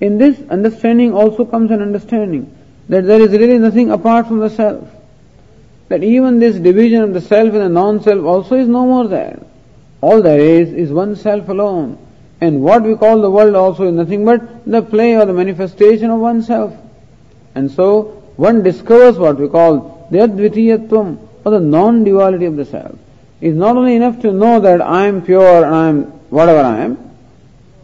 In 0.00 0.18
this 0.18 0.38
understanding 0.50 1.12
also 1.12 1.44
comes 1.44 1.70
an 1.70 1.82
understanding 1.82 2.55
that 2.88 3.04
there 3.04 3.20
is 3.20 3.30
really 3.32 3.58
nothing 3.58 3.90
apart 3.90 4.26
from 4.26 4.38
the 4.38 4.50
self. 4.50 4.88
That 5.88 6.02
even 6.02 6.40
this 6.40 6.56
division 6.56 7.02
of 7.02 7.14
the 7.14 7.20
self 7.20 7.52
and 7.52 7.62
the 7.62 7.68
non-self 7.68 8.24
also 8.24 8.56
is 8.56 8.68
no 8.68 8.86
more 8.86 9.06
there. 9.08 9.40
All 10.00 10.22
there 10.22 10.40
is 10.40 10.72
is 10.72 10.92
one 10.92 11.16
self 11.16 11.48
alone. 11.48 11.98
And 12.40 12.62
what 12.62 12.82
we 12.82 12.96
call 12.96 13.20
the 13.22 13.30
world 13.30 13.54
also 13.54 13.84
is 13.84 13.94
nothing 13.94 14.24
but 14.24 14.64
the 14.66 14.82
play 14.82 15.16
or 15.16 15.24
the 15.24 15.32
manifestation 15.32 16.10
of 16.10 16.20
oneself. 16.20 16.74
And 17.54 17.70
so 17.70 18.22
one 18.36 18.62
discovers 18.62 19.18
what 19.18 19.38
we 19.38 19.48
call 19.48 20.08
the 20.10 20.18
Advitiyatvam 20.18 21.18
or 21.44 21.50
the 21.52 21.60
non-duality 21.60 22.44
of 22.44 22.56
the 22.56 22.64
self. 22.64 22.98
It's 23.40 23.56
not 23.56 23.76
only 23.76 23.96
enough 23.96 24.20
to 24.22 24.32
know 24.32 24.60
that 24.60 24.82
I 24.82 25.06
am 25.06 25.22
pure 25.22 25.64
and 25.64 25.74
I 25.74 25.88
am 25.88 26.04
whatever 26.30 26.60
I 26.60 26.80
am, 26.80 27.16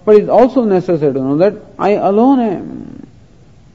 but 0.05 0.17
it's 0.17 0.29
also 0.29 0.65
necessary 0.65 1.13
to 1.13 1.19
know 1.19 1.37
that 1.39 1.55
I 1.79 1.91
alone 1.91 2.41
am. 2.41 3.07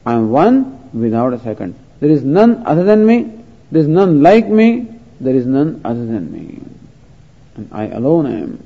I 0.06 0.14
am 0.14 0.30
one 0.30 0.77
without 0.94 1.34
a 1.34 1.40
second. 1.40 1.76
There 2.00 2.10
is 2.10 2.24
none 2.24 2.64
other 2.66 2.84
than 2.84 3.06
me, 3.06 3.32
there 3.72 3.82
is 3.82 3.88
none 3.88 4.22
like 4.22 4.48
me, 4.48 4.88
there 5.20 5.36
is 5.36 5.46
none 5.46 5.82
other 5.84 6.06
than 6.06 6.32
me. 6.32 6.62
And 7.56 7.70
I 7.72 7.88
alone 7.88 8.28
am. 8.28 8.64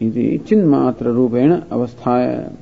Iti 0.00 0.38
chinmatra 0.40 1.14
rupena 1.14 1.66
avasthaya. 1.66 2.54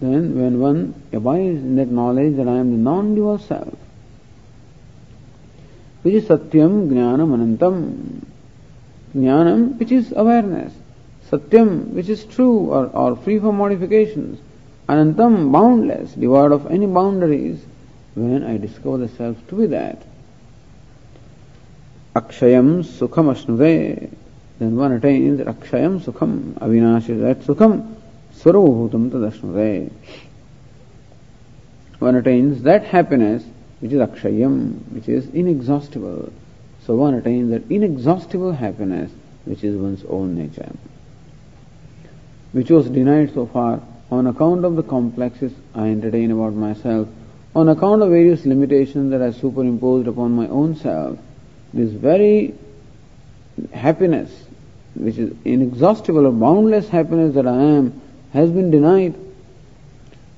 Then 0.00 0.40
when 0.40 0.60
one 0.60 0.94
abides 1.12 1.62
in 1.62 1.76
that 1.76 1.88
knowledge 1.88 2.36
that 2.36 2.48
I 2.48 2.56
am 2.58 2.70
the 2.70 2.78
non-dual 2.78 3.38
self, 3.38 3.74
which 6.02 6.14
is 6.14 6.24
satyam, 6.24 6.88
jnanam, 6.88 7.58
anantam. 7.58 8.24
Jnanam, 9.14 9.78
which 9.78 9.92
is 9.92 10.12
awareness. 10.16 10.72
Satyam, 11.30 11.88
which 11.88 12.08
is 12.08 12.24
true 12.24 12.70
or, 12.70 12.86
or 12.86 13.16
free 13.16 13.38
from 13.38 13.56
modifications. 13.56 14.40
Anantam, 14.88 15.52
boundless, 15.52 16.12
devoid 16.12 16.52
of 16.52 16.66
any 16.70 16.86
boundaries 16.86 17.60
when 18.20 18.44
I 18.44 18.58
discover 18.58 18.98
the 18.98 19.08
self 19.08 19.36
to 19.48 19.54
be 19.54 19.66
that. 19.66 20.02
Akshayam 22.14 22.84
sukham 22.84 23.34
asnude. 23.34 24.12
Then 24.58 24.76
one 24.76 24.92
attains 24.92 25.38
that 25.38 25.46
akshayam 25.46 26.00
sukham, 26.00 26.52
avinashi, 26.54 27.18
that 27.20 27.40
sukham, 27.40 27.94
sarvabhutam 28.34 29.10
tadasnude. 29.10 29.90
One 31.98 32.16
attains 32.16 32.62
that 32.62 32.84
happiness 32.84 33.44
which 33.80 33.92
is 33.92 34.00
akshayam, 34.00 34.80
which 34.92 35.08
is 35.08 35.26
inexhaustible. 35.28 36.32
So 36.86 36.96
one 36.96 37.14
attains 37.14 37.50
that 37.50 37.70
inexhaustible 37.70 38.52
happiness 38.52 39.10
which 39.44 39.64
is 39.64 39.76
one's 39.76 40.04
own 40.04 40.36
nature, 40.36 40.70
which 42.52 42.70
was 42.70 42.88
denied 42.90 43.32
so 43.32 43.46
far 43.46 43.80
on 44.10 44.26
account 44.26 44.64
of 44.64 44.76
the 44.76 44.82
complexes 44.82 45.52
I 45.74 45.88
entertain 45.88 46.30
about 46.30 46.52
myself 46.52 47.08
on 47.54 47.68
account 47.68 48.02
of 48.02 48.10
various 48.10 48.44
limitations 48.46 49.10
that 49.10 49.22
I 49.22 49.32
superimposed 49.32 50.06
upon 50.06 50.32
my 50.32 50.46
own 50.48 50.76
self, 50.76 51.18
this 51.74 51.90
very 51.90 52.54
happiness, 53.72 54.30
which 54.94 55.18
is 55.18 55.34
inexhaustible 55.44 56.26
or 56.26 56.32
boundless 56.32 56.88
happiness 56.88 57.34
that 57.34 57.46
I 57.46 57.56
am, 57.56 58.00
has 58.32 58.50
been 58.50 58.70
denied. 58.70 59.14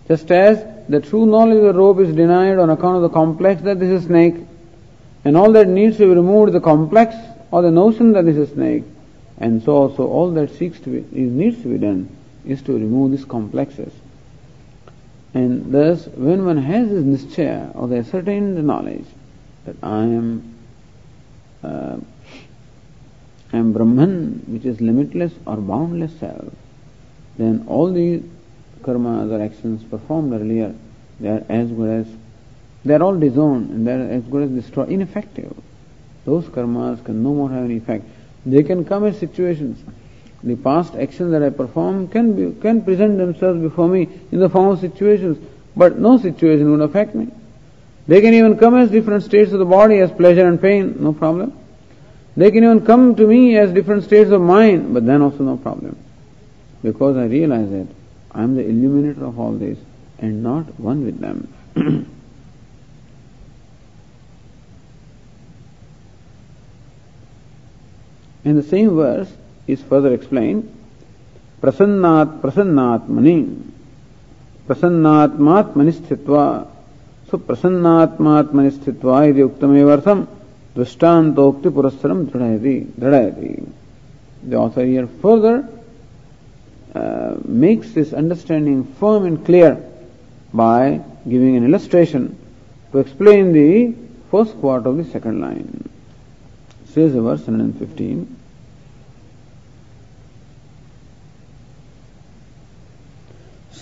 Just 0.09 0.31
as 0.31 0.65
the 0.89 1.01
true 1.01 1.27
knowledge 1.27 1.59
of 1.59 1.63
the 1.63 1.75
rope 1.75 2.01
is 2.01 2.15
denied 2.15 2.59
on 2.59 2.71
account 2.71 2.97
of 2.97 3.03
the 3.03 3.11
complex 3.11 3.63
that 3.63 3.79
this 3.79 3.91
is 3.91 4.05
a 4.05 4.07
snake, 4.07 4.35
and 5.25 5.37
all 5.37 5.53
that 5.53 5.69
needs 5.69 5.99
to 5.99 6.09
be 6.09 6.15
removed 6.15 6.49
is 6.49 6.55
the 6.55 6.61
complex 6.61 7.15
or 7.51 7.63
the 7.63 7.71
notion 7.71 8.13
that 8.13 8.25
this 8.25 8.37
is 8.37 8.51
a 8.51 8.55
snake, 8.55 8.85
and 9.39 9.63
so 9.63 9.73
also 9.73 10.07
all 10.07 10.31
that 10.33 10.51
seeks 10.57 10.81
to 10.81 10.89
be, 10.89 11.19
needs 11.19 11.63
to 11.63 11.69
be 11.69 11.79
done 11.79 12.09
is 12.45 12.63
to 12.63 12.73
remove 12.73 13.13
these 13.13 13.25
complexes. 13.25 13.93
And 15.35 15.73
thus, 15.73 16.07
when 16.09 16.45
one 16.45 16.59
has 16.59 16.89
this 16.91 17.05
nischaya 17.05 17.75
or 17.75 17.89
the 17.89 17.99
ascertained 17.99 18.63
knowledge 18.67 19.07
that 19.65 19.77
I 19.83 20.03
am, 20.03 20.55
uh, 21.63 21.97
I 23.53 23.57
am 23.57 23.73
Brahman, 23.73 24.45
which 24.47 24.65
is 24.65 24.81
limitless 24.81 25.33
or 25.47 25.57
boundless 25.57 26.19
self, 26.19 26.53
then 27.39 27.65
all 27.67 27.93
these 27.93 28.23
karmas 28.83 29.31
or 29.31 29.43
actions 29.43 29.83
performed 29.85 30.33
earlier, 30.35 30.75
they 31.21 31.29
are 31.29 31.45
as 31.49 31.71
good 31.71 32.01
as, 32.01 32.07
they 32.85 32.95
are 32.95 33.03
all 33.03 33.19
disowned 33.19 33.71
and 33.71 33.87
they 33.87 33.93
are 33.93 34.11
as 34.11 34.25
good 34.25 34.43
as 34.43 34.51
destroyed, 34.51 34.91
ineffective. 34.91 35.55
Those 36.25 36.45
karmas 36.47 37.03
can 37.05 37.23
no 37.23 37.33
more 37.33 37.49
have 37.51 37.65
any 37.65 37.79
effect. 37.79 38.05
They 38.45 38.63
can 38.63 38.85
come 38.85 39.05
as 39.05 39.19
situations. 39.19 39.83
The 40.43 40.57
past 40.57 40.95
actions 40.95 41.31
that 41.31 41.43
I 41.43 41.51
perform 41.51 42.09
can 42.09 42.35
be, 42.35 42.61
can 42.61 42.83
present 42.83 43.17
themselves 43.17 43.61
before 43.61 43.89
me 43.89 44.09
in 44.33 44.41
the 44.41 44.49
form 44.49 44.69
of 44.69 44.81
situations, 44.81 45.39
but 45.77 45.99
no 45.99 46.19
situation 46.19 46.71
would 46.73 46.81
affect 46.81 47.15
me. 47.15 47.29
They 48.09 48.21
can 48.21 48.35
even 48.35 48.59
come 48.59 48.77
as 48.77 48.91
different 48.91 49.23
states 49.23 49.53
of 49.53 49.61
the 49.61 49.65
body, 49.65 49.99
as 49.99 50.11
pleasure 50.11 50.47
and 50.49 50.61
pain, 50.61 50.97
no 51.01 51.13
problem. 51.13 51.57
They 52.37 52.51
can 52.51 52.65
even 52.65 52.85
come 52.85 53.15
to 53.15 53.27
me 53.27 53.57
as 53.57 53.73
different 53.73 54.03
states 54.05 54.31
of 54.31 54.41
mind, 54.41 54.93
but 54.93 55.07
then 55.07 55.23
also 55.23 55.45
no 55.45 55.57
problem. 55.57 55.97
Because 56.83 57.17
I 57.17 57.27
realize 57.27 57.71
that 57.71 57.87
I 58.33 58.43
am 58.43 58.57
the 58.57 58.67
illuminator 58.67 59.25
of 59.25 59.39
all 59.39 59.53
this 59.53 59.79
and 60.19 60.43
not 60.43 60.81
one 60.81 61.05
with 61.05 61.21
them. 61.21 61.55
In 68.45 68.57
the 68.57 68.63
same 68.65 68.97
verse 68.97 69.33
is 69.67 69.83
further 69.83 70.13
explained, 70.15 70.69
prasannat 71.61 72.41
prasannatmani 72.41 73.37
प्रसन्नात्मात्मनि 74.67 75.93
स्थित्वा 75.93 76.45
सो 77.31 77.37
प्रसन्नात्मात्मनि 77.47 78.71
स्थित्वा 78.71 79.23
इति 79.31 79.43
उक्तमेवर्थम 79.43 80.21
दृष्टान्तोक्ति 80.77 81.69
पुरस्सरम 81.77 82.25
दृढ़यति 82.27 82.75
दृढ़यति 83.01 83.55
The 84.45 84.57
author 84.57 84.85
here 84.85 85.07
further 85.23 85.69
uh, 86.95 87.37
makes 87.45 87.93
this 87.93 88.13
understanding 88.13 88.85
firm 88.99 89.25
and 89.25 89.45
clear 89.45 89.77
by 90.53 91.01
giving 91.29 91.57
an 91.57 91.65
illustration 91.65 92.37
to 92.91 92.99
explain 92.99 93.53
the 93.53 93.95
first 94.31 94.61
part 94.61 94.87
of 94.87 94.97
the 94.97 95.05
second 95.05 95.41
line. 95.41 95.89
Says 96.87 97.13
the 97.13 97.23
verse 97.23 97.41
115. 97.41 98.37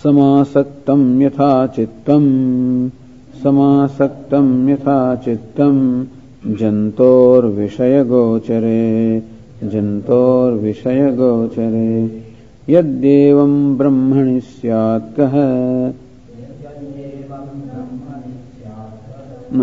समासक्तं 0.03 1.21
यथा 1.21 1.67
चित्तम् 1.67 2.91
समासक्तं 3.43 4.69
यथा 4.69 5.17
चित्तम् 5.17 6.05
जन्तोर्विषयगोचरे। 6.47 9.23
जन्तोर्विषयगोचरे। 9.65 12.23
यद्येवं 12.69 13.77
ब्रह्मणि 13.77 14.41
स्यात् 14.41 15.21
कः 15.21 15.33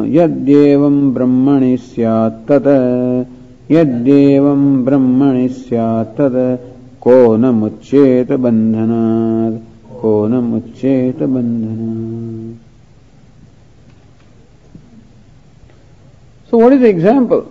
यद्येवं 0.05 1.13
ब्रह्मणि 1.13 1.77
स्यात् 1.77 2.51
तत् 2.51 3.71
यद्येवं 3.71 4.85
ब्रह्मणि 4.85 5.49
स्यात् 5.49 6.17
तत् 6.17 7.01
को 7.01 7.37
न 7.37 7.45
मुच्येत 7.45 8.31
बन्धनात् 8.31 9.66
कोनमुच्चेत 10.01 11.23
बंधन 11.23 12.55
so 16.51 16.57
what 16.57 16.73
is 16.73 16.85
example 16.85 17.41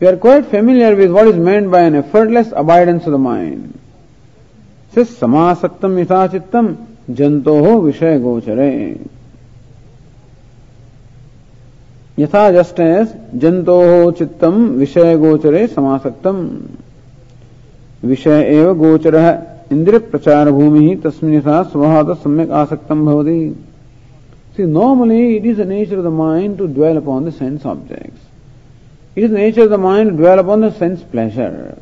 we 0.00 0.06
are 0.06 0.16
quite 0.16 0.44
familiar 0.44 0.94
with 0.94 1.10
what 1.10 1.28
is 1.28 1.38
made 1.40 1.68
by 1.68 1.86
an 1.86 1.94
effortless 1.96 2.52
abidance 2.54 3.00
of 3.02 3.10
the 3.10 3.18
mind 3.20 3.70
से 4.94 5.04
समासक्तम 5.04 5.98
यथा 5.98 6.26
जंतो 7.10 7.58
हो 7.60 7.80
विषय 7.80 8.18
गोचरे 8.18 8.70
यथा 12.18 12.50
जस्ट 12.50 12.80
एस 12.80 13.14
जंतो 13.34 13.76
हो 13.82 14.10
चित्तम 14.10 14.64
विषय 14.78 15.16
गोचरे 15.16 15.66
समासक्तम 15.66 16.46
विषय 18.02 18.42
एव 18.50 18.72
गोचर 18.74 19.16
है 19.16 19.51
इंद्रिय 19.71 19.99
प्रचार 20.11 20.51
भूमि 20.51 20.87
ही 20.87 20.95
तस्मिन 21.05 21.33
यथा 21.33 21.61
स्वभाव 21.63 22.13
सम्यक 22.23 22.51
आसक्तम 22.61 23.05
भवति 23.05 23.39
See, 24.57 24.65
normally 24.65 25.37
it 25.37 25.45
is 25.45 25.57
the 25.57 25.65
nature 25.65 25.99
of 25.99 26.03
the 26.03 26.09
mind 26.09 26.57
to 26.57 26.67
dwell 26.67 26.97
upon 26.97 27.25
the 27.25 27.31
sense 27.31 27.63
objects. 27.63 28.19
It 29.15 29.25
is 29.25 29.29
the 29.29 29.37
nature 29.37 29.61
of 29.61 29.69
the 29.69 29.77
mind 29.77 30.09
to 30.09 30.15
dwell 30.15 30.39
upon 30.39 30.61
the 30.61 30.71
sense 30.71 31.03
pleasure. 31.03 31.77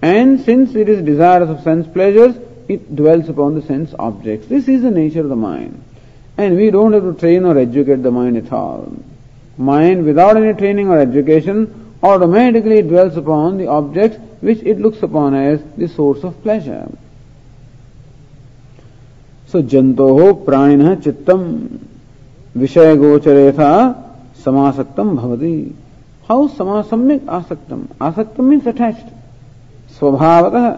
And 0.00 0.40
since 0.40 0.74
it 0.74 0.88
is 0.88 1.04
desirous 1.04 1.50
of 1.50 1.62
sense 1.62 1.86
pleasures, 1.86 2.34
it 2.66 2.96
dwells 2.96 3.28
upon 3.28 3.56
the 3.56 3.62
sense 3.62 3.94
objects. 3.98 4.46
This 4.46 4.68
is 4.68 4.80
the 4.80 4.90
nature 4.90 5.20
of 5.20 5.28
the 5.28 5.36
mind. 5.36 5.84
And 6.38 6.56
we 6.56 6.70
don't 6.70 6.94
have 6.94 7.02
to 7.02 7.12
train 7.12 7.44
or 7.44 7.58
educate 7.58 8.02
the 8.02 8.10
mind 8.10 8.38
at 8.38 8.50
all. 8.50 8.90
Mind 9.58 10.06
without 10.06 10.38
any 10.38 10.54
training 10.54 10.88
or 10.88 10.98
education 10.98 11.94
automatically 12.02 12.80
dwells 12.80 13.18
upon 13.18 13.58
the 13.58 13.66
objects 13.66 14.16
which 14.40 14.62
it 14.62 14.80
looks 14.80 15.02
upon 15.02 15.34
as 15.34 15.60
the 15.76 15.88
source 15.88 16.24
of 16.24 16.42
pleasure. 16.42 16.88
So 19.48 19.62
jantoho 19.62 20.44
pranina 20.44 20.96
chittam 20.96 21.78
विषय 22.56 22.96
गोचरे 22.96 23.50
था 23.52 23.72
समासक्तम 24.44 25.14
भवति 25.16 25.54
how 26.28 26.48
समासम्यक 26.56 27.28
आसक्तम 27.36 27.84
आसक्तम 28.06 28.44
means 28.44 28.66
attached 28.68 29.06
स्वभावतः 29.98 30.72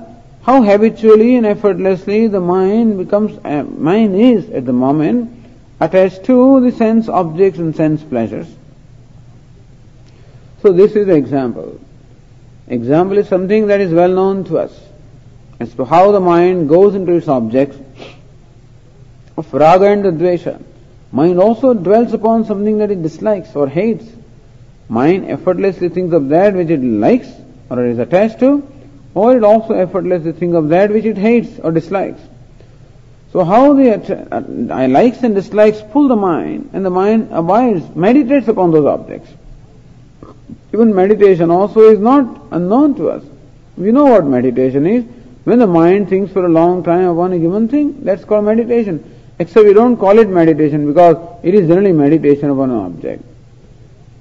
how 0.47 0.61
habitually 0.63 1.37
and 1.37 1.47
effortlessly 1.47 2.27
the 2.27 2.41
mind 2.41 2.99
becomes 2.99 3.39
uh, 3.45 3.63
mind 3.63 4.15
is 4.15 4.51
at 4.51 4.67
the 4.67 4.73
moment 4.73 5.31
attached 5.81 6.25
to 6.25 6.61
the 6.61 6.71
sense 6.71 7.09
objects 7.09 7.59
and 7.59 7.75
sense 7.75 8.03
pleasures 8.03 8.47
so 10.63 10.73
this 10.73 10.95
is 10.95 11.07
the 11.07 11.15
example 11.15 11.81
Example 12.70 13.18
is 13.18 13.28
something 13.28 13.68
that 13.68 13.82
is 13.82 13.92
well 13.92 14.10
known 14.10 14.44
to 14.46 14.60
us 14.60 14.80
as 15.60 15.74
to 15.74 15.86
how 15.86 16.12
the 16.12 16.20
mind 16.20 16.70
goes 16.70 16.96
into 16.96 17.14
its 17.14 17.28
objects 17.28 17.78
of 19.38 19.54
raga 19.54 19.88
and 19.88 20.04
dvesha. 20.04 20.62
Mind 21.12 21.40
also 21.40 21.74
dwells 21.74 22.14
upon 22.14 22.46
something 22.46 22.78
that 22.78 22.92
it 22.92 23.02
dislikes 23.02 23.56
or 23.56 23.68
hates. 23.68 24.06
Mind 24.88 25.26
effortlessly 25.30 25.90
thinks 25.90 26.14
of 26.14 26.30
that 26.30 26.54
which 26.54 26.70
it 26.70 26.82
likes 26.82 27.28
or 27.70 27.86
is 27.86 27.98
attached 27.98 28.40
to, 28.40 28.68
or 29.16 29.36
it 29.36 29.44
also 29.44 29.74
effortlessly 29.74 30.32
thinks 30.32 30.56
of 30.56 30.70
that 30.70 30.92
which 30.92 31.06
it 31.06 31.18
hates 31.18 31.60
or 31.60 31.72
dislikes. 31.72 32.22
So 33.32 33.44
how 33.44 33.74
the 33.74 33.94
uh, 34.32 34.88
likes 34.88 35.22
and 35.24 35.36
dislikes 35.36 35.82
pull 35.92 36.08
the 36.08 36.16
mind, 36.16 36.72
and 36.74 36.86
the 36.86 36.90
mind 36.90 37.30
abides, 37.32 37.96
meditates 37.96 38.48
upon 38.48 38.72
those 38.72 38.86
objects. 38.86 39.32
Even 40.74 40.94
meditation 40.94 41.50
also 41.50 41.82
is 41.90 42.00
not 42.00 42.44
unknown 42.52 42.96
to 42.96 43.10
us. 43.10 43.24
We 43.78 43.92
know 43.92 44.06
what 44.06 44.26
meditation 44.26 44.86
is. 44.86 45.06
When 45.46 45.60
the 45.60 45.68
mind 45.68 46.10
thinks 46.10 46.32
for 46.32 46.46
a 46.46 46.50
long 46.50 46.84
time 46.84 47.08
upon 47.08 47.34
a 47.34 47.40
given 47.40 47.68
thing, 47.68 48.04
that's 48.04 48.24
called 48.24 48.46
meditation. 48.46 49.04
Except 49.40 49.66
we 49.66 49.74
don't 49.74 49.98
call 49.98 50.20
it 50.20 50.30
meditation 50.30 50.86
because 50.86 51.16
it 51.44 51.56
is 51.56 51.68
generally 51.68 51.94
meditation 51.94 52.50
upon 52.50 52.70
an 52.72 52.78
object. 52.78 53.24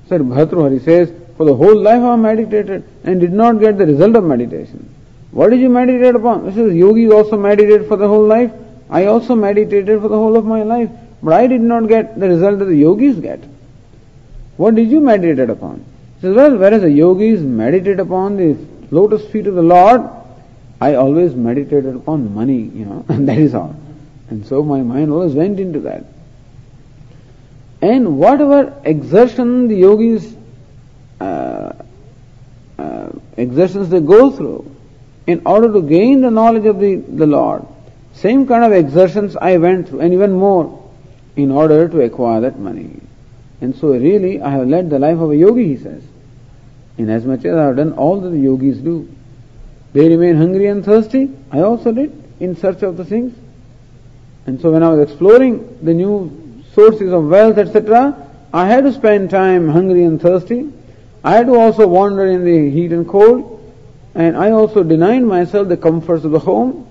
Sir 0.09 0.21
Bhartrihari 0.21 0.83
says, 0.85 1.13
for 1.37 1.45
the 1.45 1.55
whole 1.55 1.77
life 1.77 2.03
I 2.03 2.17
meditated 2.17 2.85
and 3.05 3.21
did 3.21 3.33
not 3.33 3.61
get 3.61 3.77
the 3.79 3.87
result 3.87 4.17
of 4.17 4.25
meditation. 4.25 4.89
What 5.33 5.51
did 5.51 5.61
you 5.61 5.69
meditate 5.69 6.15
upon? 6.15 6.47
This 6.47 6.57
is 6.57 6.75
yogis 6.75 7.13
also 7.13 7.37
meditate 7.37 7.87
for 7.87 7.97
the 7.97 8.09
whole 8.09 8.27
life. 8.27 8.51
I 8.89 9.07
also 9.07 9.35
meditated 9.35 10.01
for 10.01 10.09
the 10.09 10.17
whole 10.17 10.37
of 10.37 10.47
my 10.47 10.63
life, 10.63 10.89
but 11.23 11.35
I 11.35 11.47
did 11.47 11.61
not 11.61 11.89
get 11.89 12.19
the 12.19 12.29
result 12.29 12.61
that 12.61 12.65
the 12.65 12.77
yogis 12.77 13.21
get. 13.21 13.41
What 14.57 14.77
did 14.77 14.89
you 14.89 15.01
meditate 15.01 15.51
upon? 15.51 15.85
Says, 16.21 16.35
well, 16.35 16.57
whereas 16.57 16.83
the 16.83 16.91
yogis 16.91 17.41
meditate 17.41 18.01
upon 18.01 18.37
the 18.37 18.57
lotus 18.91 19.27
feet 19.31 19.47
of 19.47 19.55
the 19.55 19.63
Lord, 19.63 20.03
I 20.81 20.95
always 20.95 21.35
meditated 21.35 21.95
upon 21.95 22.35
money, 22.35 22.59
you 22.61 22.85
know, 22.85 23.05
and 23.09 23.29
that 23.29 23.39
is 23.39 23.55
all. 23.55 23.77
And 24.31 24.47
so 24.47 24.63
my 24.63 24.83
mind 24.83 25.11
always 25.11 25.35
went 25.35 25.59
into 25.59 25.81
that. 25.81 26.05
And 27.81 28.19
whatever 28.19 28.81
exertion 28.85 29.69
the 29.69 29.77
yogis, 29.77 30.35
uh, 31.21 31.73
uh, 32.79 33.11
exertions 33.37 33.89
they 33.89 34.01
go 34.01 34.31
through 34.31 34.75
in 35.27 35.43
order 35.47 35.73
to 35.73 35.83
gain 35.83 36.21
the 36.21 36.31
knowledge 36.31 36.67
of 36.67 36.81
the, 36.81 36.97
the 36.97 37.27
Lord, 37.27 37.65
same 38.15 38.47
kind 38.47 38.65
of 38.65 38.73
exertions 38.73 39.37
I 39.37 39.59
went 39.59 39.89
through, 39.89 40.01
and 40.01 40.13
even 40.13 40.33
more 40.33 40.89
in 41.37 41.53
order 41.53 41.89
to 41.89 42.01
acquire 42.01 42.41
that 42.41 42.59
money. 42.59 43.01
And 43.61 43.75
so 43.77 43.89
really 43.89 44.41
I 44.41 44.51
have 44.51 44.69
led 44.69 44.91
the 44.91 44.99
life 44.99 45.19
of 45.19 45.31
a 45.31 45.37
yogi, 45.37 45.69
he 45.69 45.77
says. 45.77 46.03
Inasmuch 46.97 47.45
as 47.45 47.57
I 47.57 47.65
have 47.65 47.77
done 47.77 47.93
all 47.93 48.21
that 48.21 48.31
the 48.31 48.39
yogis 48.39 48.79
do. 48.79 49.09
They 49.93 50.09
remain 50.09 50.37
hungry 50.37 50.67
and 50.67 50.85
thirsty. 50.85 51.31
I 51.51 51.61
also 51.61 51.93
did 51.93 52.13
in 52.41 52.57
search 52.57 52.83
of 52.83 52.97
the 52.97 53.05
things. 53.05 53.37
And 54.47 54.61
so 54.61 54.73
when 54.73 54.83
I 54.83 54.91
was 54.91 55.09
exploring 55.09 55.79
the 55.83 55.95
new 55.95 56.65
sources 56.75 57.13
of 57.13 57.25
wealth, 57.27 57.59
etc., 57.59 58.27
I 58.53 58.67
had 58.67 58.85
to 58.85 58.93
spend 58.93 59.31
time 59.31 59.69
hungry 59.69 60.05
and 60.05 60.21
thirsty. 60.21 60.73
I 61.23 61.35
had 61.35 61.47
to 61.47 61.55
also 61.55 61.87
wander 61.87 62.27
in 62.27 62.45
the 62.45 62.71
heat 62.71 62.93
and 62.93 63.07
cold. 63.09 63.55
And 64.15 64.37
I 64.37 64.51
also 64.51 64.83
denied 64.83 65.23
myself 65.23 65.69
the 65.69 65.77
comforts 65.77 66.25
of 66.25 66.31
the 66.31 66.39
home, 66.39 66.91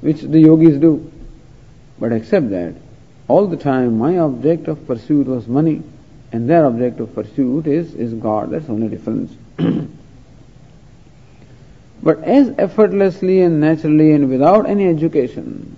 which 0.00 0.20
the 0.20 0.40
yogis 0.40 0.78
do. 0.78 1.10
But 1.98 2.12
except 2.12 2.50
that, 2.50 2.74
all 3.30 3.46
the 3.46 3.56
time 3.56 3.96
my 3.96 4.18
object 4.18 4.66
of 4.66 4.84
pursuit 4.86 5.26
was 5.28 5.46
money 5.46 5.82
and 6.32 6.50
their 6.50 6.66
object 6.66 6.98
of 6.98 7.14
pursuit 7.14 7.66
is, 7.66 7.94
is 7.94 8.12
God. 8.14 8.50
That's 8.50 8.66
the 8.66 8.72
only 8.72 8.88
difference. 8.88 9.32
but 12.02 12.22
as 12.24 12.52
effortlessly 12.58 13.40
and 13.42 13.60
naturally 13.60 14.12
and 14.12 14.28
without 14.28 14.68
any 14.68 14.88
education, 14.88 15.76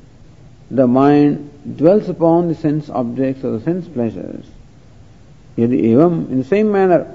the 0.70 0.86
mind 0.86 1.50
dwells 1.76 2.08
upon 2.08 2.48
the 2.48 2.54
sense 2.54 2.88
objects 2.88 3.44
or 3.44 3.58
the 3.58 3.64
sense 3.64 3.86
pleasures. 3.86 4.46
Yadi 5.58 5.82
evam, 5.92 6.30
in 6.30 6.38
the 6.38 6.44
same 6.44 6.72
manner, 6.72 7.06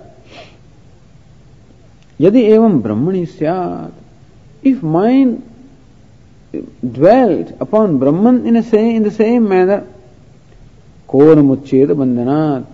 yadi 2.20 2.50
evam 2.50 2.84
brahmani 2.84 3.28
syat, 3.28 3.92
if 4.62 4.84
mind 4.84 5.44
dwelt 6.54 7.52
upon 7.60 7.98
Brahman 7.98 8.46
in, 8.46 8.56
a 8.56 8.64
same 8.64 8.96
in 8.98 9.04
the 9.04 9.12
same 9.12 9.48
manner 9.48 9.86
Konamuccheda 11.08 11.96
Bandhanat, 11.96 12.66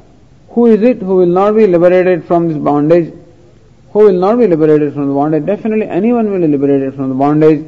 who 0.49 0.65
is 0.67 0.81
it 0.81 0.97
who 0.97 1.15
will 1.15 1.25
not 1.25 1.55
be 1.55 1.67
liberated 1.67 2.25
from 2.25 2.47
this 2.47 2.57
bondage? 2.57 3.13
Who 3.91 3.99
will 3.99 4.19
not 4.19 4.39
be 4.39 4.47
liberated 4.47 4.93
from 4.93 5.07
the 5.07 5.13
bondage? 5.13 5.45
Definitely 5.45 5.87
anyone 5.87 6.31
will 6.31 6.39
be 6.39 6.47
liberated 6.47 6.95
from 6.95 7.09
the 7.09 7.15
bondage 7.15 7.65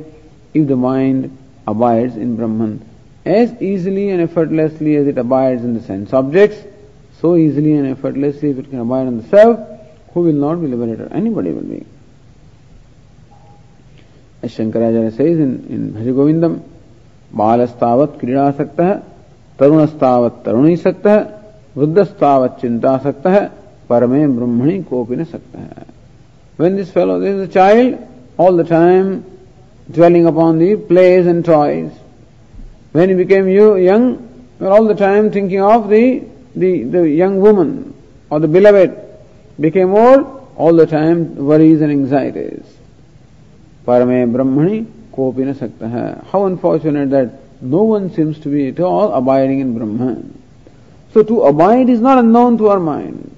if 0.54 0.68
the 0.68 0.76
mind 0.76 1.38
abides 1.68 2.16
in 2.16 2.36
Brahman. 2.36 2.88
As 3.26 3.62
easily 3.62 4.10
and 4.10 4.22
effortlessly 4.22 4.96
as 4.96 5.08
it 5.08 5.18
abides 5.18 5.64
in 5.64 5.74
the 5.74 5.82
sense 5.82 6.14
objects, 6.14 6.58
so 7.20 7.36
easily 7.36 7.74
and 7.74 7.88
effortlessly 7.88 8.52
if 8.52 8.60
it 8.60 8.70
can 8.70 8.80
abide 8.80 9.08
in 9.08 9.18
the 9.22 9.28
self, 9.30 9.60
who 10.14 10.22
will 10.22 10.34
not 10.34 10.62
be 10.62 10.68
liberated? 10.68 11.12
Anybody 11.12 11.52
will 11.52 11.62
be. 11.62 11.86
As 14.42 14.56
Shankaracharya 14.56 15.12
says 15.12 15.40
in, 15.40 15.68
in 15.70 15.94
Bhajagovindam, 15.94 16.64
बालस्तावत् 17.36 18.20
क्रीडासक्तः 18.20 19.15
तरुणस्तावत 19.60 20.32
तरुणी 20.46 20.70
ही 20.70 20.78
सकता 20.78 21.12
है 21.12 21.24
वृद्धस्तावत 21.76 22.58
चिंता 22.62 22.98
सकता 23.04 23.30
है 23.30 23.48
परमे 23.90 24.26
ब्रह्मणी 24.28 24.82
को 24.90 25.04
भी 25.04 25.16
नहीं 25.16 25.26
सकता 25.32 25.60
है 25.60 25.86
when 26.60 26.76
this 26.76 26.92
fellow 26.92 27.20
this 27.20 27.48
child 27.54 27.96
all 28.40 28.64
the 28.64 28.68
time 28.70 29.14
dwelling 29.90 30.26
upon 30.26 30.60
the 30.60 30.76
plays 30.90 31.28
and 31.28 31.44
toys 31.46 31.90
when 32.96 33.10
you 33.10 33.18
became 33.18 33.48
you 33.48 33.76
young 33.78 34.64
all 34.68 34.94
the 34.94 34.98
time 35.00 35.30
thinking 35.36 35.62
of 35.64 35.88
the 35.88 36.04
young 36.58 37.42
woman 37.42 37.78
or 38.32 38.40
the 38.42 38.50
beloved 38.50 38.92
became 39.60 39.94
old 39.96 40.26
all 40.60 40.84
the 40.86 40.90
time 40.90 41.26
worries 41.48 41.82
and 41.82 41.92
anxieties 41.92 42.62
परमे 43.88 44.26
ब्रह्मणी 44.26 44.80
को 45.16 45.32
भी 45.32 45.44
नहीं 45.44 45.54
सकता 45.54 45.88
है 45.88 46.08
how 46.34 46.46
unfortunate 46.46 47.08
that 47.08 47.32
no 47.62 47.84
one 47.84 48.14
seems 48.14 48.40
to 48.40 48.50
be 48.50 48.68
at 48.68 48.80
all 48.80 49.14
abiding 49.14 49.60
in 49.60 49.78
Brahman. 49.78 50.42
So 51.14 51.24
to 51.24 51.44
abide 51.44 51.90
is 51.90 52.02
not 52.02 52.18
unknown 52.18 52.58
to 52.58 52.68
our 52.70 52.80
mind. 52.80 53.36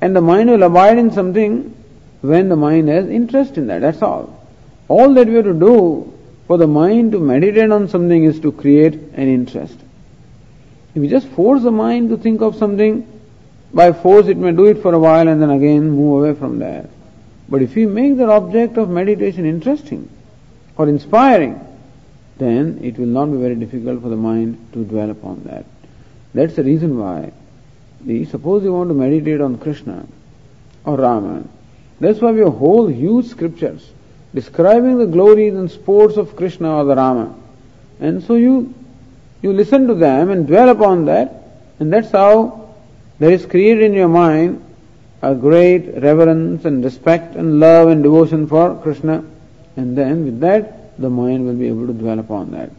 And 0.00 0.14
the 0.14 0.20
mind 0.20 0.50
will 0.50 0.62
abide 0.62 0.98
in 0.98 1.10
something 1.10 1.74
when 2.20 2.48
the 2.48 2.56
mind 2.56 2.88
has 2.88 3.08
interest 3.08 3.58
in 3.58 3.66
that. 3.66 3.80
That's 3.80 4.02
all. 4.02 4.46
All 4.88 5.14
that 5.14 5.26
we 5.26 5.34
have 5.34 5.44
to 5.44 5.54
do 5.54 6.12
for 6.46 6.58
the 6.58 6.66
mind 6.66 7.12
to 7.12 7.20
meditate 7.20 7.70
on 7.70 7.88
something 7.88 8.24
is 8.24 8.38
to 8.40 8.52
create 8.52 8.94
an 8.94 9.28
interest. 9.28 9.78
If 10.94 11.00
we 11.00 11.08
just 11.08 11.26
force 11.28 11.62
the 11.62 11.70
mind 11.70 12.10
to 12.10 12.16
think 12.16 12.42
of 12.42 12.56
something, 12.56 13.08
by 13.72 13.92
force 13.92 14.26
it 14.26 14.36
may 14.36 14.52
do 14.52 14.66
it 14.66 14.82
for 14.82 14.92
a 14.92 14.98
while 14.98 15.26
and 15.26 15.40
then 15.40 15.50
again 15.50 15.90
move 15.90 16.22
away 16.22 16.38
from 16.38 16.58
there. 16.58 16.88
But 17.48 17.62
if 17.62 17.74
we 17.74 17.86
make 17.86 18.16
that 18.18 18.28
object 18.28 18.76
of 18.76 18.88
meditation 18.90 19.46
interesting 19.46 20.08
or 20.76 20.88
inspiring, 20.88 21.60
then 22.42 22.80
it 22.82 22.98
will 22.98 23.06
not 23.06 23.26
be 23.26 23.38
very 23.38 23.54
difficult 23.54 24.02
for 24.02 24.08
the 24.08 24.16
mind 24.16 24.58
to 24.72 24.84
dwell 24.84 25.10
upon 25.10 25.44
that. 25.44 25.64
That's 26.34 26.56
the 26.56 26.64
reason 26.64 26.98
why, 26.98 27.32
the, 28.00 28.24
suppose 28.24 28.64
you 28.64 28.72
want 28.72 28.90
to 28.90 28.94
meditate 28.94 29.40
on 29.40 29.58
Krishna 29.58 30.06
or 30.84 30.96
Rama, 30.96 31.44
that's 32.00 32.20
why 32.20 32.32
we 32.32 32.40
have 32.40 32.54
whole 32.54 32.88
huge 32.88 33.26
scriptures 33.26 33.88
describing 34.34 34.98
the 34.98 35.06
glories 35.06 35.54
and 35.54 35.70
sports 35.70 36.16
of 36.16 36.34
Krishna 36.36 36.78
or 36.78 36.84
the 36.84 36.96
Rama. 36.96 37.34
And 38.00 38.22
so 38.24 38.34
you, 38.34 38.74
you 39.42 39.52
listen 39.52 39.86
to 39.86 39.94
them 39.94 40.30
and 40.30 40.46
dwell 40.46 40.70
upon 40.70 41.04
that, 41.04 41.34
and 41.78 41.92
that's 41.92 42.10
how 42.10 42.74
there 43.18 43.30
is 43.30 43.46
created 43.46 43.84
in 43.84 43.92
your 43.92 44.08
mind 44.08 44.64
a 45.20 45.34
great 45.34 46.02
reverence 46.02 46.64
and 46.64 46.82
respect 46.82 47.36
and 47.36 47.60
love 47.60 47.88
and 47.88 48.02
devotion 48.02 48.48
for 48.48 48.74
Krishna, 48.82 49.24
and 49.76 49.96
then 49.96 50.24
with 50.24 50.40
that 50.40 50.81
the 50.98 51.10
mind 51.10 51.46
will 51.46 51.54
be 51.54 51.68
able 51.68 51.86
to 51.86 51.92
dwell 51.92 52.18
upon 52.18 52.50
that. 52.52 52.70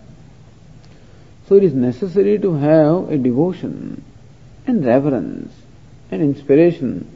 So 1.47 1.55
it 1.55 1.63
is 1.63 1.73
necessary 1.73 2.39
to 2.39 2.53
have 2.53 3.09
a 3.09 3.17
devotion 3.17 4.03
and 4.65 4.85
reverence 4.85 5.53
and 6.11 6.21
inspiration 6.21 7.09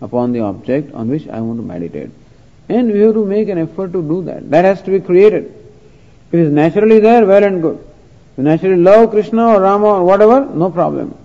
upon 0.00 0.32
the 0.32 0.40
object 0.40 0.92
on 0.94 1.08
which 1.08 1.28
I 1.28 1.40
want 1.40 1.58
to 1.58 1.66
meditate. 1.66 2.10
And 2.68 2.92
we 2.92 3.00
have 3.00 3.14
to 3.14 3.24
make 3.24 3.48
an 3.48 3.58
effort 3.58 3.92
to 3.92 4.02
do 4.02 4.22
that. 4.24 4.50
That 4.50 4.64
has 4.64 4.82
to 4.82 4.90
be 4.90 5.00
created. 5.00 5.44
If 6.28 6.34
it 6.34 6.40
is 6.40 6.52
naturally 6.52 7.00
there, 7.00 7.26
well 7.26 7.42
and 7.42 7.60
good. 7.60 7.78
If 8.32 8.38
you 8.38 8.44
naturally 8.44 8.76
love 8.76 9.10
Krishna 9.10 9.48
or 9.48 9.60
Rama 9.60 9.86
or 9.86 10.04
whatever, 10.04 10.46
no 10.46 10.70
problem. 10.70 11.16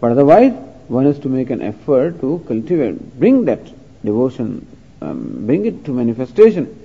But 0.00 0.12
otherwise, 0.12 0.52
one 0.88 1.06
has 1.06 1.18
to 1.20 1.28
make 1.28 1.50
an 1.50 1.62
effort 1.62 2.20
to 2.20 2.44
cultivate, 2.46 3.18
bring 3.18 3.46
that 3.46 3.60
devotion, 4.04 4.66
um, 5.00 5.46
bring 5.46 5.64
it 5.64 5.84
to 5.86 5.92
manifestation, 5.92 6.81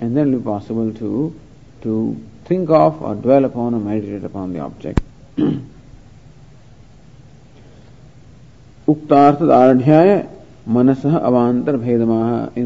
and 0.00 0.16
then 0.16 0.28
it 0.28 0.30
will 0.32 0.38
be 0.38 0.44
possible 0.44 0.92
to, 0.94 1.38
to 1.82 2.20
think 2.46 2.70
of 2.70 3.02
or 3.02 3.14
dwell 3.14 3.44
upon 3.44 3.74
or 3.74 3.80
meditate 3.80 4.24
upon 4.24 4.52
the 4.52 4.60
object. 4.60 5.00
In 5.36 5.70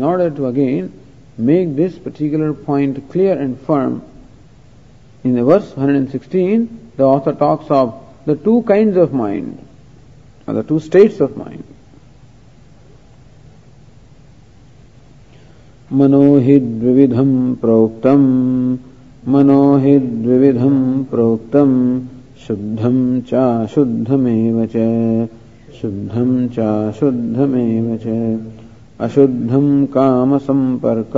order 0.03 0.31
to 0.31 0.47
again 0.47 1.01
make 1.37 1.77
this 1.77 1.99
particular 1.99 2.55
point 2.55 3.11
clear 3.11 3.39
and 3.39 3.61
firm, 3.61 4.03
in 5.25 5.35
the 5.35 5.45
verse 5.45 5.77
116, 5.77 6.93
the 6.97 7.03
author 7.03 7.33
talks 7.33 7.71
of 7.71 8.01
the 8.27 8.37
two 8.37 8.63
kinds 8.63 8.97
of 8.97 9.13
mind, 9.13 9.67
or 10.47 10.55
the 10.55 10.63
two 10.63 10.81
states 10.81 11.21
of 11.21 11.37
mind. 11.37 11.65
मनो 15.95 16.39
हि 16.39 16.61
द्विविधम् 16.61 17.55
प्रोक्तम् 17.55 18.77
मनो 19.29 19.79
हि 19.79 19.99
द्विविधम् 19.99 21.05
प्रोक्तम् 21.05 22.01
शुद्धम् 22.49 23.21
चाशुद्धमेव 23.21 24.67
च। 24.67 24.73
शुद्धम् 25.83 26.49
चाशुद्धमेव 26.49 27.99
च। 28.07 28.39
अशुद्धम् 29.01 29.87
कामसम्पर्कात्। 29.87 31.15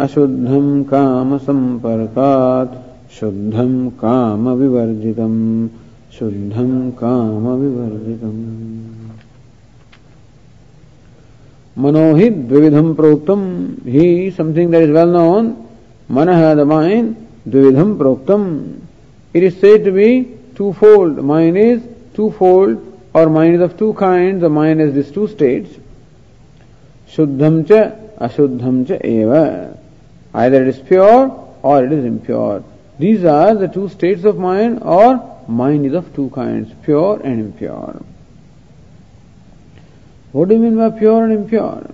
अशुद्धम् 0.00 0.84
कामसम्पर्कात्। 0.84 2.74
शुद्धम् 3.20 3.88
कामविवर्जितम्। 3.88 5.68
शुद्धम 6.18 6.90
काम 6.90 7.46
विवर्जितम 11.77 11.81
मनोहि 11.81 12.29
द्विविधम 12.29 12.93
प्रोक्तम 12.93 13.41
ही 13.85 14.31
something 14.37 14.71
that 14.71 14.83
is 14.83 14.89
well 14.89 15.09
known 15.09 15.53
मन 16.11 16.27
द 16.57 16.65
माइंड 16.67 17.13
द्विविधम 17.47 17.95
प्रोक्तम 17.97 18.49
it 19.35 19.43
is 19.43 19.53
said 19.53 19.85
to 19.85 19.91
be 19.91 20.09
two 20.57 20.71
fold 20.71 21.19
mind 21.19 21.57
is 21.57 21.81
two 22.15 22.29
fold 22.39 22.77
और 23.15 23.29
mind 23.29 23.55
is 23.55 23.61
of 23.61 23.77
two 23.79 23.91
kind 23.91 24.41
the 24.43 24.51
mind 24.59 24.81
is 24.81 24.93
this 24.93 25.13
two 25.13 25.27
states 25.27 25.77
शुद्धम 27.15 27.61
च 27.71 27.91
अशुद्धम 28.21 28.83
च 28.83 28.91
एव 28.91 29.33
either 30.35 30.61
it 30.61 30.67
is 30.67 30.79
pure 30.79 31.27
or 31.61 31.85
it 31.85 31.91
is 31.91 32.05
impure. 32.05 32.63
These 32.99 33.23
are 33.25 33.55
the 33.55 33.67
two 33.67 33.89
states 33.89 34.23
of 34.25 34.37
mind 34.37 34.79
or 34.83 35.43
mind 35.47 35.85
is 35.85 35.93
of 35.93 36.13
two 36.15 36.29
kinds, 36.29 36.73
pure 36.83 37.21
and 37.23 37.39
impure. 37.39 38.01
What 40.32 40.48
do 40.48 40.54
you 40.54 40.60
mean 40.60 40.76
by 40.76 40.90
pure 40.90 41.24
and 41.24 41.32
impure? 41.32 41.90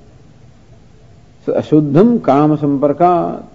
So, 1.44 1.52
ashuddham 1.54 2.22
kama 2.24 2.58
samparka. 2.58 3.46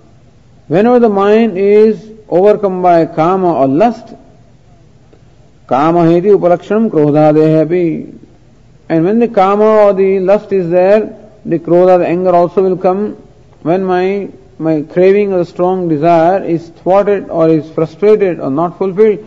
Whenever 0.68 1.00
the 1.00 1.10
mind 1.10 1.58
is 1.58 2.12
overcome 2.30 2.82
by 2.82 3.06
kama 3.06 3.54
or 3.54 3.68
lust, 3.68 4.16
Kama 5.72 6.02
heti 6.02 6.30
upalakshanam 6.38 6.90
krodhadehapi. 6.90 8.14
And 8.90 9.06
when 9.06 9.20
the 9.20 9.30
kama 9.30 9.64
or 9.64 9.94
the 9.94 10.20
lust 10.20 10.52
is 10.52 10.70
there, 10.70 11.18
the 11.46 11.60
krodha, 11.60 12.00
the 12.00 12.08
anger 12.08 12.32
also 12.32 12.62
will 12.62 12.76
come. 12.76 13.16
When 13.62 13.86
my 13.86 14.28
my 14.60 14.82
craving 14.82 15.32
or 15.32 15.46
strong 15.46 15.88
desire 15.88 16.44
is 16.44 16.68
thwarted 16.82 17.30
or 17.30 17.48
is 17.48 17.72
frustrated 17.72 18.42
or 18.42 18.52
not 18.52 18.78
fulfilled, 18.78 19.20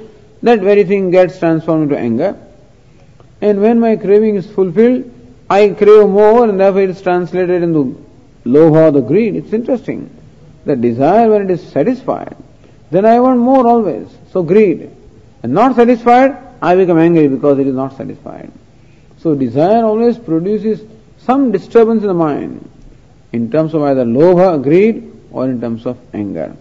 that 0.42 0.60
very 0.60 0.84
thing 0.84 1.10
gets 1.10 1.38
transformed 1.38 1.84
into 1.84 1.98
anger. 1.98 2.36
And 3.40 3.62
when 3.62 3.80
my 3.80 3.96
craving 3.96 4.36
is 4.36 4.46
fulfilled, 4.46 5.10
I 5.48 5.68
crave 5.70 6.08
more 6.08 6.48
and 6.48 6.58
therefore 6.58 6.82
it 6.82 6.90
is 6.90 7.02
translated 7.02 7.62
into 7.62 8.04
lobha, 8.44 8.92
the 8.92 9.00
greed. 9.00 9.36
It's 9.36 9.52
interesting. 9.52 10.10
The 10.64 10.76
desire 10.76 11.28
when 11.30 11.42
it 11.42 11.50
is 11.50 11.62
satisfied, 11.70 12.36
then 12.90 13.04
I 13.04 13.20
want 13.20 13.38
more 13.38 13.66
always. 13.66 14.08
So 14.32 14.42
greed. 14.42 14.90
And 15.42 15.52
not 15.52 15.76
satisfied, 15.76 16.36
I 16.62 16.74
become 16.76 16.98
angry 16.98 17.28
because 17.28 17.58
it 17.58 17.66
is 17.66 17.74
not 17.74 17.96
satisfied. 17.96 18.50
So 19.18 19.34
desire 19.34 19.84
always 19.84 20.18
produces 20.18 20.82
some 21.18 21.52
disturbance 21.52 22.02
in 22.02 22.08
the 22.08 22.14
mind 22.14 22.70
in 23.32 23.50
terms 23.50 23.74
of 23.74 23.82
either 23.82 24.04
lobha, 24.04 24.62
greed, 24.62 25.12
or 25.30 25.46
in 25.46 25.60
terms 25.60 25.86
of 25.86 25.98
anger. 26.14 26.56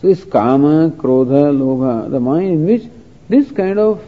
So 0.00 0.08
this 0.08 0.24
kama, 0.24 0.90
krodha, 0.90 1.52
lobha, 1.52 2.10
the 2.10 2.20
mind 2.20 2.50
in 2.50 2.66
which 2.66 2.84
this 3.28 3.50
kind 3.50 3.78
of 3.78 4.02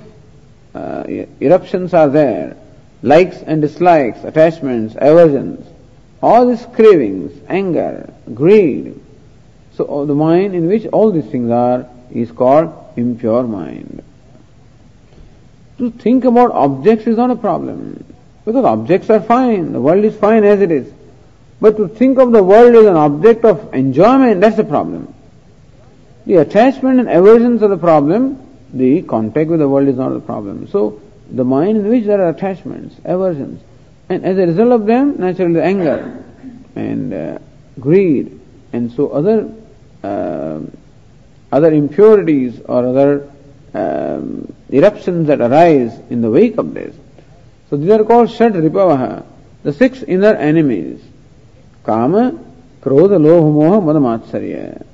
uh, 0.74 1.04
eruptions 1.40 1.94
are 1.94 2.08
there, 2.08 2.56
likes 3.04 3.36
and 3.42 3.60
dislikes, 3.60 4.24
attachments, 4.24 4.94
aversions, 4.98 5.66
all 6.22 6.46
these 6.46 6.64
cravings, 6.74 7.38
anger, 7.48 8.10
greed. 8.32 8.98
So 9.74 10.06
the 10.06 10.14
mind 10.14 10.54
in 10.54 10.68
which 10.68 10.86
all 10.86 11.12
these 11.12 11.26
things 11.26 11.50
are 11.50 11.86
is 12.10 12.32
called 12.32 12.72
impure 12.96 13.42
mind. 13.42 14.02
To 15.78 15.90
think 15.90 16.24
about 16.24 16.52
objects 16.52 17.06
is 17.06 17.18
not 17.18 17.30
a 17.30 17.36
problem 17.36 18.02
because 18.46 18.64
objects 18.64 19.10
are 19.10 19.20
fine, 19.20 19.72
the 19.74 19.80
world 19.82 20.04
is 20.04 20.16
fine 20.16 20.44
as 20.44 20.62
it 20.62 20.70
is. 20.70 20.90
But 21.60 21.76
to 21.76 21.88
think 21.88 22.18
of 22.18 22.32
the 22.32 22.42
world 22.42 22.74
as 22.74 22.86
an 22.86 22.96
object 22.96 23.44
of 23.44 23.74
enjoyment, 23.74 24.40
that's 24.40 24.56
the 24.56 24.64
problem. 24.64 25.12
The 26.24 26.36
attachment 26.36 27.00
and 27.00 27.10
aversions 27.10 27.62
are 27.62 27.68
the 27.68 27.76
problem, 27.76 28.40
the 28.72 29.02
contact 29.02 29.50
with 29.50 29.60
the 29.60 29.68
world 29.68 29.88
is 29.88 29.96
not 29.96 30.10
the 30.10 30.20
problem. 30.20 30.68
So, 30.68 31.02
the 31.30 31.44
mind 31.44 31.78
in 31.78 31.88
which 31.88 32.04
there 32.04 32.20
are 32.20 32.30
attachments, 32.30 32.96
aversions, 33.04 33.62
and 34.08 34.24
as 34.24 34.36
a 34.38 34.46
result 34.46 34.72
of 34.72 34.86
them, 34.86 35.16
naturally 35.18 35.60
anger 35.60 36.24
and 36.76 37.12
uh, 37.14 37.38
greed, 37.80 38.40
and 38.72 38.92
so 38.92 39.08
other 39.10 39.52
uh, 40.02 40.60
other 41.50 41.72
impurities 41.72 42.60
or 42.66 42.86
other 42.86 43.30
um, 43.74 44.52
eruptions 44.70 45.28
that 45.28 45.40
arise 45.40 45.98
in 46.10 46.20
the 46.20 46.30
wake 46.30 46.58
of 46.58 46.74
this. 46.74 46.94
So 47.70 47.76
these 47.76 47.90
are 47.90 48.04
called 48.04 48.30
Shad 48.30 48.52
Ripavaha, 48.52 49.24
the 49.62 49.72
six 49.72 50.02
inner 50.02 50.34
enemies. 50.34 51.00
Kama, 51.84 52.38
Krodha, 52.80 53.18
Lobha, 53.18 53.52
Moha, 53.52 53.82
Mada, 53.82 53.98
Matsarya. 53.98 54.84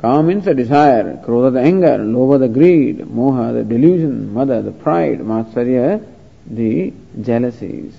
Kama 0.00 0.22
means 0.22 0.46
the 0.46 0.54
desire, 0.54 1.22
Krodha 1.26 1.52
the 1.52 1.60
anger, 1.60 1.98
Lobha 1.98 2.38
the 2.38 2.48
greed, 2.48 3.00
Moha 3.00 3.52
the 3.52 3.62
delusion, 3.62 4.32
Mada 4.32 4.62
the 4.62 4.72
pride, 4.72 5.18
Matsarya 5.18 6.02
the 6.46 6.94
jealousies. 7.20 7.94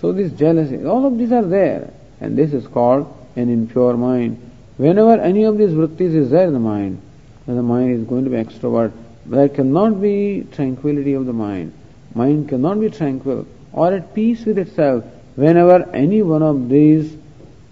So 0.00 0.12
these 0.12 0.32
jealousies, 0.32 0.86
all 0.86 1.04
of 1.04 1.18
these 1.18 1.30
are 1.30 1.44
there 1.44 1.92
and 2.20 2.38
this 2.38 2.54
is 2.54 2.66
called 2.66 3.14
an 3.36 3.50
impure 3.50 3.98
mind. 3.98 4.38
Whenever 4.78 5.20
any 5.20 5.44
of 5.44 5.58
these 5.58 5.70
vrittis 5.70 6.14
is 6.14 6.30
there 6.30 6.46
in 6.46 6.54
the 6.54 6.58
mind, 6.58 7.02
then 7.46 7.56
the 7.56 7.62
mind 7.62 7.90
is 8.00 8.06
going 8.06 8.24
to 8.24 8.30
be 8.30 8.36
extrovert. 8.36 8.92
There 9.26 9.50
cannot 9.50 10.00
be 10.00 10.46
tranquility 10.52 11.12
of 11.12 11.26
the 11.26 11.34
mind. 11.34 11.74
Mind 12.14 12.48
cannot 12.48 12.80
be 12.80 12.88
tranquil 12.88 13.46
or 13.74 13.92
at 13.92 14.14
peace 14.14 14.46
with 14.46 14.56
itself 14.56 15.04
whenever 15.34 15.86
any 15.94 16.22
one 16.22 16.42
of 16.42 16.70
these 16.70 17.14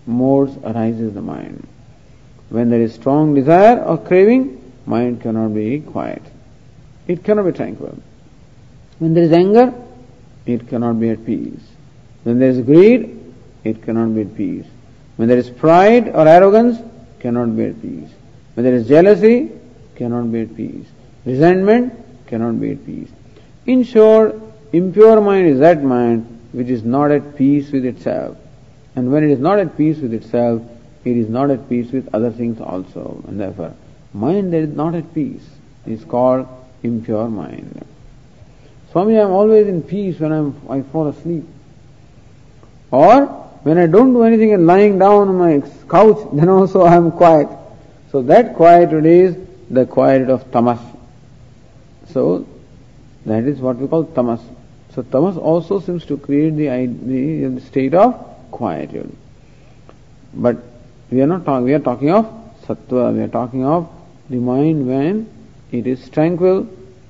modes 0.07 0.55
arises 0.64 1.09
in 1.09 1.14
the 1.14 1.22
mind. 1.22 1.66
When 2.53 2.69
there 2.69 2.83
is 2.83 2.93
strong 2.93 3.35
desire 3.35 3.83
or 3.83 3.97
craving, 3.97 4.75
mind 4.85 5.23
cannot 5.23 5.55
be 5.55 5.81
quiet. 5.81 6.23
It 7.09 7.25
cannot 7.25 7.47
be 7.47 7.53
tranquil. 7.53 7.97
When 8.99 9.15
there 9.15 9.25
is 9.25 9.33
anger, 9.33 9.73
it 10.45 10.69
cannot 10.69 11.01
be 11.01 11.09
at 11.09 11.25
peace. 11.25 11.63
When 12.25 12.39
there 12.39 12.51
is 12.51 12.61
greed, 12.61 13.19
it 13.65 13.83
cannot 13.83 14.15
be 14.15 14.21
at 14.21 14.37
peace. 14.37 14.67
When 15.17 15.29
there 15.29 15.39
is 15.39 15.49
pride 15.49 16.09
or 16.09 16.29
arrogance, 16.29 16.79
cannot 17.21 17.57
be 17.57 17.65
at 17.65 17.81
peace. 17.81 18.11
When 18.53 18.65
there 18.65 18.75
is 18.75 18.87
jealousy, 18.87 19.51
cannot 19.97 20.31
be 20.31 20.43
at 20.43 20.55
peace. 20.55 20.87
Resentment 21.25 21.95
cannot 22.27 22.61
be 22.61 22.73
at 22.73 22.85
peace. 22.85 23.09
In 23.65 23.83
short, 23.83 24.39
impure 24.75 25.23
mind 25.23 25.47
is 25.47 25.59
that 25.61 25.83
mind 25.83 26.27
which 26.53 26.69
is 26.69 26.85
not 26.85 27.11
at 27.13 27.35
peace 27.35 27.73
with 27.73 27.87
itself. 27.87 28.37
And 28.95 29.11
when 29.11 29.25
it 29.25 29.31
is 29.31 29.39
not 29.39 29.59
at 29.59 29.75
peace 29.75 29.97
with 29.97 30.13
itself, 30.13 30.61
it 31.05 31.17
is 31.17 31.29
not 31.29 31.51
at 31.51 31.69
peace 31.69 31.91
with 31.91 32.15
other 32.15 32.31
things 32.31 32.61
also. 32.61 33.23
And 33.27 33.41
therefore, 33.41 33.75
mind 34.13 34.53
that 34.53 34.59
is 34.59 34.75
not 34.75 34.95
at 34.95 35.13
peace 35.15 35.45
is 35.87 36.05
called 36.05 36.47
impure 36.83 37.29
mind. 37.29 37.85
Swami, 38.93 39.19
I 39.19 39.23
am 39.23 39.31
always 39.31 39.67
in 39.67 39.83
peace 39.83 40.21
when 40.21 40.33
I'm, 40.33 40.61
I 40.69 40.83
fall 40.83 41.09
asleep. 41.09 41.45
Or 42.91 43.27
when 43.63 43.79
I 43.79 43.87
don't 43.87 44.13
do 44.13 44.23
anything 44.23 44.53
and 44.53 44.67
lying 44.67 44.99
down 44.99 45.29
on 45.29 45.37
my 45.37 45.63
couch, 45.89 46.19
then 46.33 46.49
also 46.49 46.83
I 46.83 46.95
am 46.95 47.11
quiet. 47.11 47.49
So 48.11 48.23
that 48.23 48.55
quietude 48.55 49.07
is 49.07 49.37
the 49.71 49.87
quiet 49.87 50.29
of 50.29 50.51
tamas. 50.53 50.79
So 52.11 52.47
that 53.25 53.45
is 53.45 53.59
what 53.59 53.77
we 53.77 53.89
call 53.89 54.05
tamas. 54.05 54.41
So 54.95 55.03
tamas 55.03 55.39
also 55.39 55.81
seems 55.81 56.05
to 56.07 56.19
create 56.19 56.57
the, 56.57 56.69
the 56.87 57.61
state 57.63 57.95
of 57.95 58.15
quietude. 58.51 59.17
But 60.35 60.72
we 61.13 61.21
are 61.21 61.27
not 61.27 61.45
talking, 61.45 61.65
we 61.65 61.75
are 61.75 61.79
talking 61.79 62.11
of 62.11 62.25
sattva, 62.67 63.15
we 63.15 63.23
are 63.23 63.29
talking 63.29 63.65
of 63.67 63.89
the 64.31 64.39
mind 64.39 64.87
when 64.87 65.29
it 65.71 65.87
is 65.87 66.09
tranquil, 66.09 66.67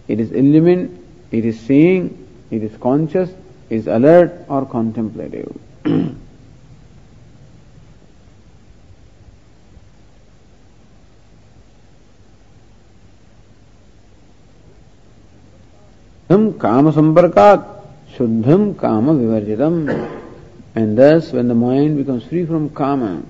it 0.08 0.18
is 0.18 0.32
illumined, 0.32 0.98
it 1.30 1.44
is 1.44 1.58
seeing, 1.60 2.26
it 2.50 2.64
is 2.64 2.76
conscious, 2.78 3.30
it 3.70 3.76
is 3.76 3.86
alert 3.86 4.44
or 4.48 4.66
contemplative. 4.66 5.56
Kama 16.58 16.92
samparkat, 16.92 17.84
shuddham 18.16 18.74
kama. 18.78 19.12
And 20.74 20.96
thus, 20.96 21.30
when 21.30 21.48
the 21.48 21.54
mind 21.54 21.98
becomes 21.98 22.24
free 22.24 22.46
from 22.46 22.70
kama 22.70 23.22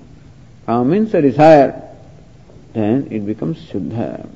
Uh, 0.67 0.83
means 0.83 1.13
a 1.13 1.21
desire, 1.21 1.89
then 2.73 3.07
it 3.11 3.25
becomes 3.25 3.57
shuddha. 3.57 4.27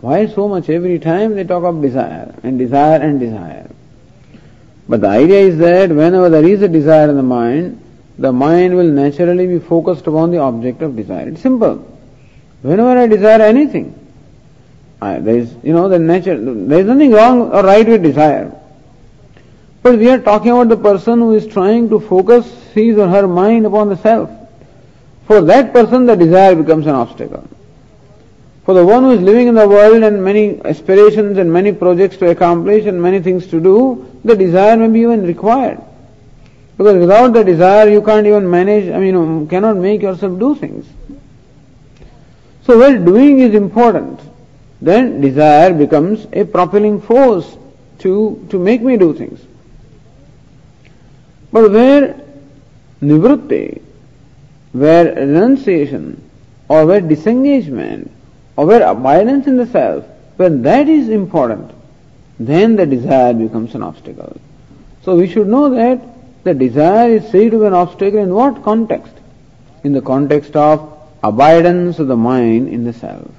Why 0.00 0.26
so 0.26 0.46
much 0.46 0.68
every 0.68 0.98
time 0.98 1.34
they 1.34 1.44
talk 1.44 1.64
of 1.64 1.80
desire 1.80 2.34
and 2.42 2.58
desire 2.58 3.00
and 3.00 3.18
desire? 3.18 3.70
But 4.86 5.00
the 5.00 5.08
idea 5.08 5.40
is 5.40 5.56
that 5.58 5.88
whenever 5.88 6.28
there 6.28 6.44
is 6.44 6.60
a 6.60 6.68
desire 6.68 7.08
in 7.08 7.16
the 7.16 7.22
mind, 7.22 7.80
the 8.18 8.30
mind 8.30 8.76
will 8.76 8.90
naturally 8.90 9.46
be 9.46 9.58
focused 9.58 10.06
upon 10.06 10.30
the 10.30 10.38
object 10.38 10.82
of 10.82 10.94
desire. 10.94 11.28
It's 11.28 11.40
simple. 11.40 11.76
Whenever 12.60 12.98
I 12.98 13.06
desire 13.06 13.40
anything, 13.40 13.98
I, 15.00 15.18
there 15.20 15.38
is, 15.38 15.54
you 15.62 15.72
know, 15.72 15.88
the 15.88 15.98
nature, 15.98 16.38
there 16.38 16.80
is 16.80 16.86
nothing 16.86 17.12
wrong 17.12 17.50
or 17.50 17.62
right 17.62 17.86
with 17.86 18.02
desire. 18.02 18.52
But 19.82 19.98
we 19.98 20.08
are 20.10 20.18
talking 20.18 20.50
about 20.50 20.68
the 20.68 20.76
person 20.76 21.20
who 21.20 21.34
is 21.34 21.46
trying 21.46 21.88
to 21.88 22.00
focus 22.00 22.46
his 22.74 22.98
or 22.98 23.08
her 23.08 23.26
mind 23.26 23.64
upon 23.64 23.88
the 23.88 23.96
self. 23.96 24.30
For 25.26 25.40
that 25.40 25.72
person, 25.72 26.06
the 26.06 26.16
desire 26.16 26.54
becomes 26.54 26.86
an 26.86 26.94
obstacle. 26.94 27.48
For 28.64 28.74
the 28.74 28.84
one 28.84 29.02
who 29.04 29.10
is 29.10 29.20
living 29.20 29.48
in 29.48 29.54
the 29.54 29.68
world 29.68 30.02
and 30.02 30.24
many 30.24 30.60
aspirations 30.64 31.36
and 31.36 31.52
many 31.52 31.72
projects 31.72 32.16
to 32.18 32.30
accomplish 32.30 32.86
and 32.86 33.00
many 33.00 33.20
things 33.20 33.46
to 33.48 33.60
do, 33.60 34.10
the 34.24 34.34
desire 34.34 34.76
may 34.76 34.88
be 34.88 35.00
even 35.00 35.26
required. 35.26 35.80
Because 36.76 36.96
without 36.96 37.34
the 37.34 37.44
desire, 37.44 37.88
you 37.88 38.02
can't 38.02 38.26
even 38.26 38.50
manage, 38.50 38.90
I 38.90 38.98
mean, 38.98 39.14
you 39.14 39.46
cannot 39.48 39.76
make 39.76 40.02
yourself 40.02 40.38
do 40.38 40.54
things. 40.54 40.86
So, 42.64 42.78
where 42.78 42.98
doing 42.98 43.40
is 43.40 43.54
important, 43.54 44.20
then 44.80 45.20
desire 45.20 45.72
becomes 45.72 46.26
a 46.32 46.44
propelling 46.44 47.00
force 47.00 47.56
to, 48.00 48.46
to 48.50 48.58
make 48.58 48.80
me 48.80 48.96
do 48.96 49.14
things. 49.14 49.40
But 51.52 51.70
where 51.70 52.20
nivritti, 53.02 53.80
where 54.74 55.14
renunciation, 55.14 56.20
or 56.68 56.84
where 56.86 57.00
disengagement, 57.00 58.10
or 58.56 58.66
where 58.66 58.82
abidance 58.82 59.46
in 59.46 59.56
the 59.56 59.66
self, 59.66 60.04
when 60.36 60.62
that 60.62 60.88
is 60.88 61.08
important, 61.08 61.70
then 62.38 62.76
the 62.76 62.84
desire 62.84 63.32
becomes 63.32 63.74
an 63.74 63.82
obstacle. 63.82 64.36
So 65.04 65.16
we 65.16 65.28
should 65.28 65.46
know 65.46 65.70
that 65.70 66.02
the 66.44 66.54
desire 66.54 67.10
is 67.10 67.22
said 67.30 67.52
to 67.52 67.60
be 67.60 67.66
an 67.66 67.74
obstacle 67.74 68.18
in 68.18 68.34
what 68.34 68.62
context? 68.64 69.14
In 69.84 69.92
the 69.92 70.02
context 70.02 70.56
of 70.56 70.98
abidance 71.22 71.98
of 71.98 72.08
the 72.08 72.16
mind 72.16 72.68
in 72.68 72.84
the 72.84 72.92
self. 72.92 73.30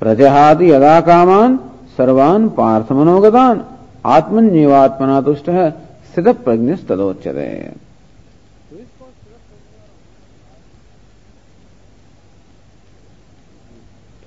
Prajahati 0.00 0.68
yada 0.68 1.02
kaman 1.06 1.68
सर्वान 1.96 2.48
पार्थ 2.56 2.92
मनोगतान 2.98 3.58
आत्मन्यवात्मना 4.16 5.20
तुष्ट 5.26 5.50
स्थित 6.14 6.28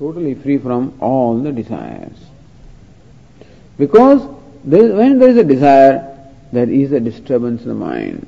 totally 0.06 0.36
free 0.36 0.60
from 0.60 0.93
all 1.01 1.39
the 1.41 1.51
desires. 1.51 2.18
Because 3.78 4.22
there, 4.64 4.95
when 4.95 5.18
there 5.18 5.30
is 5.30 5.38
a 5.38 5.43
desire, 5.43 5.95
there 6.51 6.70
is 6.70 6.91
a 6.91 6.99
disturbance 6.99 7.64
in 7.64 7.70
the 7.70 7.74
mind. 7.74 8.28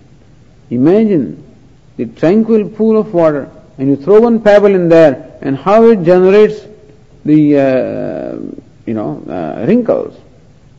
Imagine 0.71 1.43
the 1.97 2.07
tranquil 2.21 2.67
pool 2.67 2.97
of 2.97 3.13
water 3.13 3.51
and 3.77 3.89
you 3.89 3.95
throw 3.95 4.21
one 4.21 4.41
pebble 4.41 4.73
in 4.73 4.89
there 4.89 5.37
and 5.41 5.55
how 5.55 5.83
it 5.83 6.03
generates 6.03 6.65
the, 7.25 7.41
uh, 7.59 8.35
you 8.87 8.95
know, 8.95 9.11
uh, 9.29 9.65
wrinkles. 9.67 10.19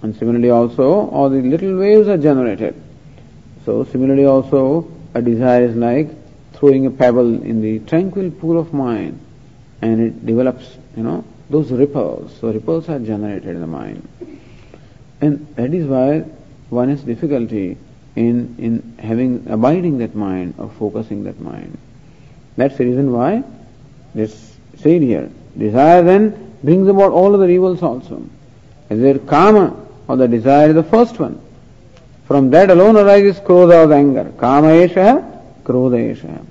And 0.02 0.16
similarly 0.16 0.50
also, 0.50 1.08
all 1.10 1.30
the 1.30 1.42
little 1.42 1.76
waves 1.76 2.08
are 2.08 2.18
generated. 2.18 2.74
So 3.64 3.84
similarly 3.84 4.24
also, 4.24 4.90
a 5.14 5.22
desire 5.22 5.62
is 5.62 5.76
like 5.76 6.08
throwing 6.54 6.86
a 6.86 6.90
pebble 6.90 7.42
in 7.42 7.60
the 7.60 7.78
tranquil 7.90 8.32
pool 8.32 8.58
of 8.58 8.72
mind 8.72 9.20
and 9.82 10.00
it 10.00 10.26
develops, 10.26 10.76
you 10.96 11.02
know, 11.02 11.24
those 11.50 11.70
ripples. 11.70 12.36
So 12.40 12.52
ripples 12.52 12.88
are 12.88 12.98
generated 12.98 13.48
in 13.48 13.60
the 13.60 13.66
mind. 13.66 14.08
And 15.20 15.46
that 15.56 15.72
is 15.72 15.86
why 15.86 16.20
one 16.70 16.88
has 16.90 17.02
difficulty 17.02 17.76
in, 18.16 18.56
in 18.58 18.98
having, 18.98 19.46
abiding 19.48 19.98
that 19.98 20.14
mind 20.14 20.54
or 20.58 20.68
focusing 20.78 21.24
that 21.24 21.40
mind. 21.40 21.78
That's 22.56 22.76
the 22.76 22.84
reason 22.84 23.12
why 23.12 23.44
this 24.14 24.56
said 24.78 25.02
here. 25.02 25.30
Desire 25.56 26.02
then 26.02 26.56
brings 26.62 26.88
about 26.88 27.12
all 27.12 27.34
other 27.34 27.48
evils 27.48 27.82
also. 27.82 28.22
As 28.90 29.00
there 29.00 29.18
kama 29.18 29.86
or 30.08 30.16
the 30.16 30.28
desire 30.28 30.70
is 30.70 30.74
the 30.74 30.82
first 30.82 31.18
one. 31.18 31.40
From 32.26 32.50
that 32.50 32.70
alone 32.70 32.96
arises 32.96 33.38
krodha 33.40 33.86
or 33.86 33.92
anger. 33.92 34.32
Kama 34.38 34.68
esha, 34.68 35.42
krodha 35.62 36.14
esha. 36.14 36.44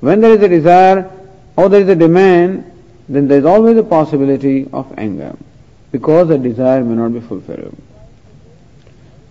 When 0.00 0.20
there 0.20 0.32
is 0.32 0.42
a 0.42 0.48
desire 0.48 1.10
or 1.56 1.68
there 1.68 1.82
is 1.82 1.88
a 1.88 1.94
demand, 1.94 2.71
then 3.14 3.28
there 3.28 3.38
is 3.38 3.44
always 3.44 3.76
a 3.76 3.82
possibility 3.82 4.68
of 4.72 4.92
anger 4.96 5.36
because 5.90 6.28
the 6.28 6.38
desire 6.38 6.82
may 6.82 6.94
not 6.94 7.12
be 7.12 7.20
fulfilled. 7.20 7.76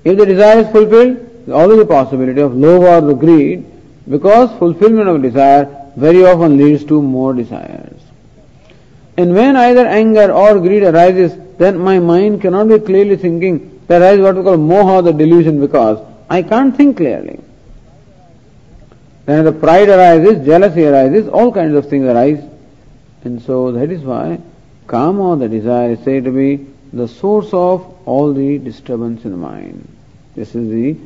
If 0.03 0.17
the 0.17 0.25
desire 0.25 0.59
is 0.59 0.67
fulfilled, 0.67 1.17
there 1.17 1.47
is 1.47 1.61
always 1.61 1.79
a 1.79 1.85
possibility 1.85 2.41
of 2.41 2.51
lobha 2.51 3.01
or 3.01 3.07
the 3.07 3.13
greed 3.13 3.65
because 4.07 4.57
fulfillment 4.59 5.09
of 5.09 5.21
desire 5.21 5.91
very 5.95 6.23
often 6.25 6.57
leads 6.57 6.85
to 6.85 7.01
more 7.01 7.33
desires. 7.33 8.01
And 9.17 9.33
when 9.33 9.55
either 9.55 9.85
anger 9.85 10.31
or 10.31 10.59
greed 10.59 10.83
arises, 10.83 11.33
then 11.57 11.77
my 11.77 11.99
mind 11.99 12.41
cannot 12.41 12.69
be 12.69 12.79
clearly 12.79 13.17
thinking. 13.17 13.83
There 13.87 14.01
arises 14.01 14.21
what 14.21 14.35
we 14.35 14.43
call 14.43 14.57
moha, 14.57 15.03
the 15.03 15.11
delusion, 15.11 15.59
because 15.59 15.99
I 16.29 16.41
can't 16.43 16.75
think 16.75 16.97
clearly. 16.97 17.39
Then 19.25 19.45
the 19.45 19.51
pride 19.51 19.89
arises, 19.89 20.45
jealousy 20.45 20.85
arises, 20.85 21.27
all 21.27 21.51
kinds 21.51 21.75
of 21.75 21.89
things 21.89 22.05
arise. 22.05 22.43
And 23.23 23.41
so 23.41 23.71
that 23.71 23.91
is 23.91 24.01
why 24.01 24.39
kama, 24.87 25.37
the 25.37 25.47
desire, 25.47 25.91
is 25.91 26.03
said 26.03 26.25
to 26.25 26.31
be 26.31 26.67
the 26.91 27.07
source 27.07 27.53
of 27.53 27.97
all 28.05 28.33
the 28.33 28.57
disturbance 28.57 29.23
in 29.23 29.31
the 29.31 29.37
mind. 29.37 29.87
This 30.35 30.53
is 30.53 30.69
the, 30.69 30.97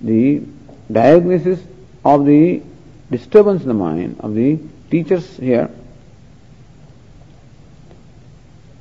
the 0.00 0.42
diagnosis 0.90 1.60
of 2.04 2.26
the 2.26 2.62
disturbance 3.10 3.62
in 3.62 3.68
the 3.68 3.74
mind 3.74 4.16
of 4.20 4.34
the 4.34 4.58
teachers 4.90 5.36
here. 5.36 5.68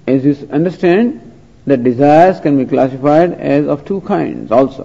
As 0.05 0.23
you 0.25 0.47
understand, 0.51 1.31
the 1.65 1.77
desires 1.77 2.39
can 2.39 2.57
be 2.57 2.65
classified 2.65 3.33
as 3.33 3.65
of 3.67 3.85
two 3.85 4.01
kinds 4.01 4.51
also. 4.51 4.83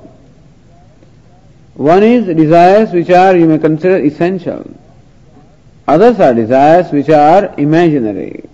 One 1.74 2.02
is 2.02 2.26
desires 2.36 2.92
which 2.92 3.10
are, 3.10 3.36
you 3.36 3.46
may 3.46 3.58
consider 3.58 3.98
essential. 3.98 4.64
Others 5.88 6.20
are 6.20 6.34
desires 6.34 6.92
which 6.92 7.08
are 7.08 7.54
imaginary. 7.56 8.44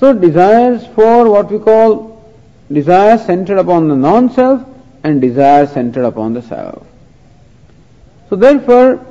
So 0.00 0.14
desires 0.14 0.86
for 0.94 1.30
what 1.30 1.50
we 1.50 1.58
call 1.58 2.34
desires 2.72 3.26
centered 3.26 3.58
upon 3.58 3.88
the 3.88 3.94
non-self 3.94 4.66
and 5.04 5.20
desires 5.20 5.70
centered 5.72 6.06
upon 6.06 6.32
the 6.32 6.40
self. 6.40 6.86
So 8.30 8.36
therefore, 8.36 9.04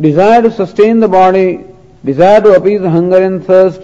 desire 0.00 0.42
to 0.42 0.50
sustain 0.50 0.98
the 0.98 1.06
body, 1.06 1.64
desire 2.04 2.40
to 2.40 2.56
appease 2.56 2.80
the 2.80 2.90
hunger 2.90 3.22
and 3.22 3.44
thirst, 3.46 3.82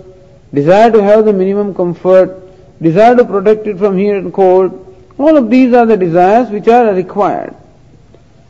desire 0.53 0.91
to 0.91 1.01
have 1.01 1.25
the 1.25 1.33
minimum 1.33 1.73
comfort, 1.73 2.37
desire 2.83 3.15
to 3.15 3.25
protect 3.25 3.69
it 3.69 3.79
from 3.79 3.97
heat 3.97 4.11
and 4.11 4.35
cold, 4.35 4.85
all 5.19 5.37
of 5.37 5.51
these 5.51 5.73
are 5.73 5.87
the 5.87 5.97
desires 5.97 6.51
which 6.51 6.67
are 6.67 6.93
required. 6.93 7.55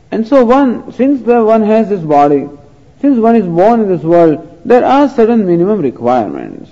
And 0.09 0.27
so 0.27 0.43
one, 0.43 0.91
since 0.91 1.21
the 1.21 1.43
one 1.43 1.61
has 1.61 1.89
this 1.89 2.01
body, 2.01 2.49
since 3.01 3.17
one 3.17 3.35
is 3.35 3.45
born 3.45 3.81
in 3.81 3.87
this 3.87 4.03
world, 4.03 4.61
there 4.65 4.85
are 4.85 5.07
certain 5.09 5.45
minimum 5.45 5.81
requirements. 5.81 6.69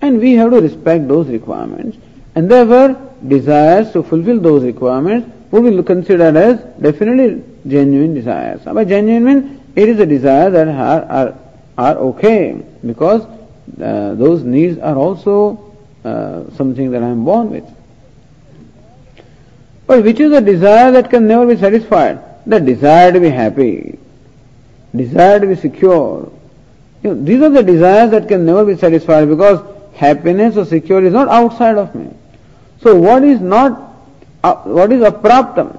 And 0.00 0.18
we 0.18 0.32
have 0.32 0.50
to 0.50 0.60
respect 0.60 1.08
those 1.08 1.28
requirements. 1.28 1.98
And 2.34 2.50
therefore, 2.50 3.12
desires 3.26 3.92
to 3.92 4.02
fulfill 4.02 4.40
those 4.40 4.62
requirements 4.64 5.28
would 5.50 5.64
be 5.64 5.82
considered 5.82 6.36
as 6.36 6.60
definitely 6.80 7.44
genuine 7.66 8.14
desires. 8.14 8.62
By 8.62 8.84
genuine 8.84 9.24
mean 9.24 9.60
it 9.76 9.88
is 9.88 10.00
a 10.00 10.06
desire 10.06 10.50
that 10.50 10.68
are, 10.68 11.04
are, 11.04 11.38
are 11.78 11.96
okay 11.96 12.60
because 12.84 13.22
uh, 13.80 14.14
those 14.14 14.42
needs 14.42 14.78
are 14.78 14.96
also 14.96 15.72
uh, 16.04 16.50
something 16.56 16.90
that 16.90 17.02
I 17.02 17.08
am 17.08 17.24
born 17.24 17.50
with. 17.50 17.64
But 19.86 20.04
which 20.04 20.20
is 20.20 20.32
a 20.32 20.40
desire 20.40 20.90
that 20.92 21.10
can 21.10 21.26
never 21.26 21.46
be 21.46 21.56
satisfied? 21.56 22.18
The 22.46 22.58
desire 22.58 23.12
to 23.12 23.20
be 23.20 23.28
happy, 23.28 23.98
desire 24.94 25.40
to 25.40 25.46
be 25.46 25.56
secure. 25.56 26.30
You 27.02 27.14
know, 27.14 27.24
these 27.24 27.42
are 27.42 27.50
the 27.50 27.62
desires 27.62 28.10
that 28.10 28.28
can 28.28 28.44
never 28.44 28.64
be 28.64 28.76
satisfied 28.76 29.28
because 29.28 29.60
happiness 29.94 30.56
or 30.56 30.64
security 30.64 31.08
is 31.08 31.12
not 31.12 31.28
outside 31.28 31.76
of 31.76 31.94
me. 31.94 32.10
So 32.80 32.96
what 32.96 33.24
is 33.24 33.40
not, 33.40 33.94
uh, 34.44 34.54
what 34.62 34.92
is 34.92 35.02
apraptam? 35.02 35.78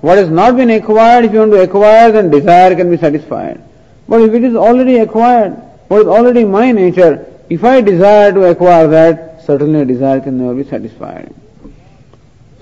What 0.00 0.18
has 0.18 0.30
not 0.30 0.56
been 0.56 0.70
acquired, 0.70 1.24
if 1.24 1.32
you 1.32 1.40
want 1.40 1.52
to 1.52 1.62
acquire, 1.62 2.12
then 2.12 2.30
desire 2.30 2.74
can 2.74 2.90
be 2.90 2.96
satisfied. 2.96 3.62
But 4.08 4.22
if 4.22 4.32
it 4.32 4.44
is 4.44 4.54
already 4.54 4.98
acquired, 4.98 5.52
what 5.88 6.02
is 6.02 6.06
already 6.06 6.44
my 6.44 6.70
nature, 6.72 7.26
if 7.50 7.64
I 7.64 7.80
desire 7.80 8.32
to 8.32 8.44
acquire 8.44 8.86
that, 8.88 9.42
certainly 9.44 9.84
desire 9.84 10.20
can 10.20 10.38
never 10.38 10.54
be 10.54 10.68
satisfied. 10.68 11.34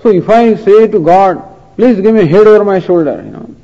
So 0.01 0.09
if 0.09 0.29
I 0.29 0.55
say 0.55 0.87
to 0.87 0.99
God, 0.99 1.43
please 1.75 1.99
give 1.99 2.15
me 2.15 2.21
a 2.21 2.25
head 2.25 2.47
over 2.47 2.63
my 2.63 2.79
shoulder, 2.79 3.21
you 3.23 3.31
know. 3.31 3.55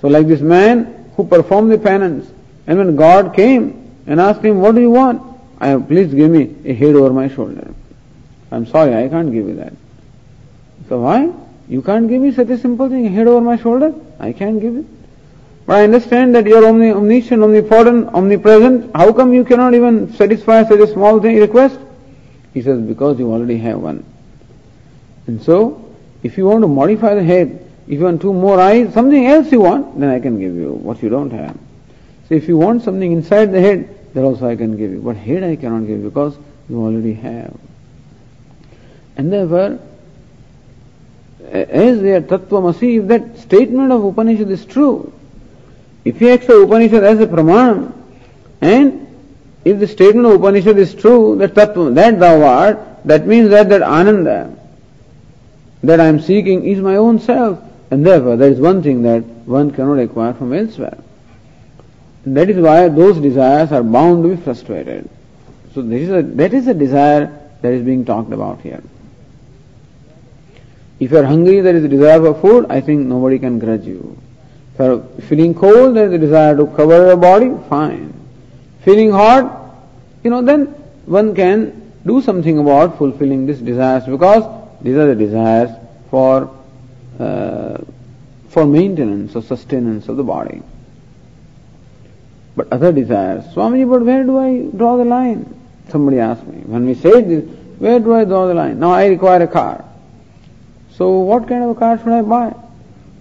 So 0.00 0.08
like 0.08 0.26
this 0.26 0.40
man 0.40 0.99
who 1.20 1.28
performed 1.28 1.70
the 1.70 1.78
penance, 1.78 2.30
and 2.66 2.78
when 2.78 2.96
God 2.96 3.34
came 3.34 3.90
and 4.06 4.20
asked 4.20 4.44
him, 4.44 4.60
what 4.60 4.74
do 4.74 4.80
you 4.80 4.90
want? 4.90 5.22
I, 5.60 5.76
please 5.76 6.12
give 6.14 6.30
me 6.30 6.56
a 6.64 6.72
head 6.72 6.94
over 6.94 7.12
my 7.12 7.28
shoulder. 7.28 7.74
I'm 8.50 8.66
sorry, 8.66 8.94
I 8.94 9.08
can't 9.08 9.30
give 9.30 9.46
you 9.46 9.56
that. 9.56 9.74
So 10.88 11.02
why? 11.02 11.30
You 11.68 11.82
can't 11.82 12.08
give 12.08 12.22
me 12.22 12.32
such 12.32 12.48
a 12.48 12.58
simple 12.58 12.88
thing, 12.88 13.12
head 13.12 13.26
over 13.26 13.40
my 13.40 13.56
shoulder? 13.56 13.94
I 14.18 14.32
can't 14.32 14.60
give 14.60 14.76
it. 14.76 14.86
But 15.66 15.76
I 15.76 15.84
understand 15.84 16.34
that 16.34 16.46
you're 16.46 16.66
omni- 16.66 16.92
omniscient, 16.92 17.42
omnipotent, 17.42 18.08
omnipresent. 18.14 18.90
How 18.96 19.12
come 19.12 19.34
you 19.34 19.44
cannot 19.44 19.74
even 19.74 20.12
satisfy 20.14 20.64
such 20.64 20.80
a 20.80 20.86
small 20.86 21.20
thing, 21.20 21.38
request? 21.38 21.78
He 22.54 22.62
says, 22.62 22.80
because 22.80 23.18
you 23.18 23.30
already 23.30 23.58
have 23.58 23.78
one. 23.78 24.04
And 25.26 25.40
so, 25.42 25.94
if 26.22 26.38
you 26.38 26.46
want 26.46 26.62
to 26.62 26.68
modify 26.68 27.14
the 27.14 27.22
head, 27.22 27.69
if 27.90 27.98
you 27.98 28.04
want 28.04 28.20
two 28.22 28.32
more 28.32 28.60
eyes, 28.60 28.94
something 28.94 29.26
else 29.26 29.50
you 29.50 29.62
want, 29.62 29.98
then 29.98 30.10
I 30.10 30.20
can 30.20 30.38
give 30.38 30.54
you 30.54 30.74
what 30.74 31.02
you 31.02 31.08
don't 31.08 31.32
have. 31.32 31.56
So 32.28 32.36
if 32.36 32.46
you 32.46 32.56
want 32.56 32.84
something 32.84 33.10
inside 33.10 33.46
the 33.46 33.60
head, 33.60 34.14
that 34.14 34.22
also 34.22 34.46
I 34.46 34.54
can 34.54 34.76
give 34.76 34.92
you. 34.92 35.00
But 35.00 35.16
head 35.16 35.42
I 35.42 35.56
cannot 35.56 35.80
give 35.88 35.98
you 35.98 36.08
because 36.08 36.38
you 36.68 36.80
already 36.80 37.14
have. 37.14 37.58
And 39.16 39.32
therefore, 39.32 39.80
as 41.50 42.00
they 42.00 42.12
are 42.12 42.20
Tattvamasi, 42.20 43.00
if 43.00 43.08
that 43.08 43.38
statement 43.40 43.90
of 43.90 44.04
Upanishad 44.04 44.48
is 44.52 44.64
true, 44.64 45.12
if 46.04 46.20
you 46.20 46.32
accept 46.32 46.52
Upanishad 46.52 47.02
as 47.02 47.18
a 47.18 47.26
pramanam, 47.26 47.92
and 48.60 49.08
if 49.64 49.80
the 49.80 49.88
statement 49.88 50.26
of 50.26 50.34
Upanishad 50.34 50.78
is 50.78 50.94
true, 50.94 51.36
that 51.38 51.54
tattva, 51.54 51.92
that 51.96 52.20
thou 52.20 52.40
art, 52.44 52.78
that 53.04 53.26
means 53.26 53.50
that 53.50 53.68
that 53.68 53.82
ananda 53.82 54.56
that 55.82 55.98
I 55.98 56.06
am 56.06 56.20
seeking 56.20 56.64
is 56.64 56.78
my 56.78 56.94
own 56.94 57.18
self. 57.18 57.58
And 57.90 58.06
therefore, 58.06 58.36
there 58.36 58.50
is 58.50 58.60
one 58.60 58.82
thing 58.82 59.02
that 59.02 59.22
one 59.46 59.72
cannot 59.72 59.98
acquire 59.98 60.32
from 60.32 60.52
elsewhere. 60.52 60.98
That 62.24 62.50
is 62.50 62.56
why 62.56 62.88
those 62.88 63.18
desires 63.18 63.72
are 63.72 63.82
bound 63.82 64.22
to 64.22 64.36
be 64.36 64.42
frustrated. 64.42 65.08
So 65.74 65.82
this 65.82 66.02
is 66.02 66.10
a, 66.10 66.22
that 66.22 66.52
is 66.52 66.66
a 66.68 66.74
desire 66.74 67.36
that 67.62 67.72
is 67.72 67.82
being 67.82 68.04
talked 68.04 68.32
about 68.32 68.60
here. 68.60 68.82
If 71.00 71.10
you 71.10 71.18
are 71.18 71.24
hungry, 71.24 71.60
there 71.60 71.74
is 71.74 71.82
a 71.82 71.88
desire 71.88 72.20
for 72.20 72.40
food, 72.40 72.66
I 72.68 72.80
think 72.80 73.06
nobody 73.06 73.38
can 73.38 73.58
grudge 73.58 73.86
you. 73.86 74.18
If 74.74 74.80
you 74.80 74.84
are 74.84 75.22
feeling 75.22 75.54
cold, 75.54 75.96
there 75.96 76.06
is 76.08 76.12
a 76.12 76.18
desire 76.18 76.56
to 76.56 76.66
cover 76.66 77.06
your 77.06 77.16
body, 77.16 77.50
fine. 77.68 78.12
Feeling 78.82 79.10
hot, 79.10 79.74
you 80.22 80.30
know, 80.30 80.42
then 80.42 80.66
one 81.06 81.34
can 81.34 81.92
do 82.06 82.20
something 82.20 82.58
about 82.58 82.98
fulfilling 82.98 83.46
these 83.46 83.60
desires 83.60 84.04
because 84.04 84.44
these 84.82 84.96
are 84.96 85.06
the 85.06 85.14
desires 85.14 85.70
for 86.10 86.54
uh, 87.20 87.78
for 88.48 88.66
maintenance 88.66 89.36
or 89.36 89.42
sustenance 89.42 90.08
of 90.08 90.16
the 90.16 90.24
body. 90.24 90.62
But 92.56 92.72
other 92.72 92.92
desires, 92.92 93.44
Swamiji, 93.54 93.88
but 93.88 94.02
where 94.02 94.24
do 94.24 94.38
I 94.38 94.76
draw 94.76 94.96
the 94.96 95.04
line? 95.04 95.54
Somebody 95.90 96.18
asked 96.18 96.46
me. 96.46 96.62
When 96.62 96.86
we 96.86 96.94
say 96.94 97.22
this, 97.22 97.44
where 97.78 98.00
do 98.00 98.14
I 98.14 98.24
draw 98.24 98.46
the 98.46 98.54
line? 98.54 98.80
Now 98.80 98.92
I 98.92 99.06
require 99.06 99.42
a 99.42 99.46
car. 99.46 99.84
So 100.96 101.18
what 101.18 101.48
kind 101.48 101.62
of 101.62 101.70
a 101.70 101.74
car 101.74 101.98
should 101.98 102.08
I 102.08 102.22
buy? 102.22 102.54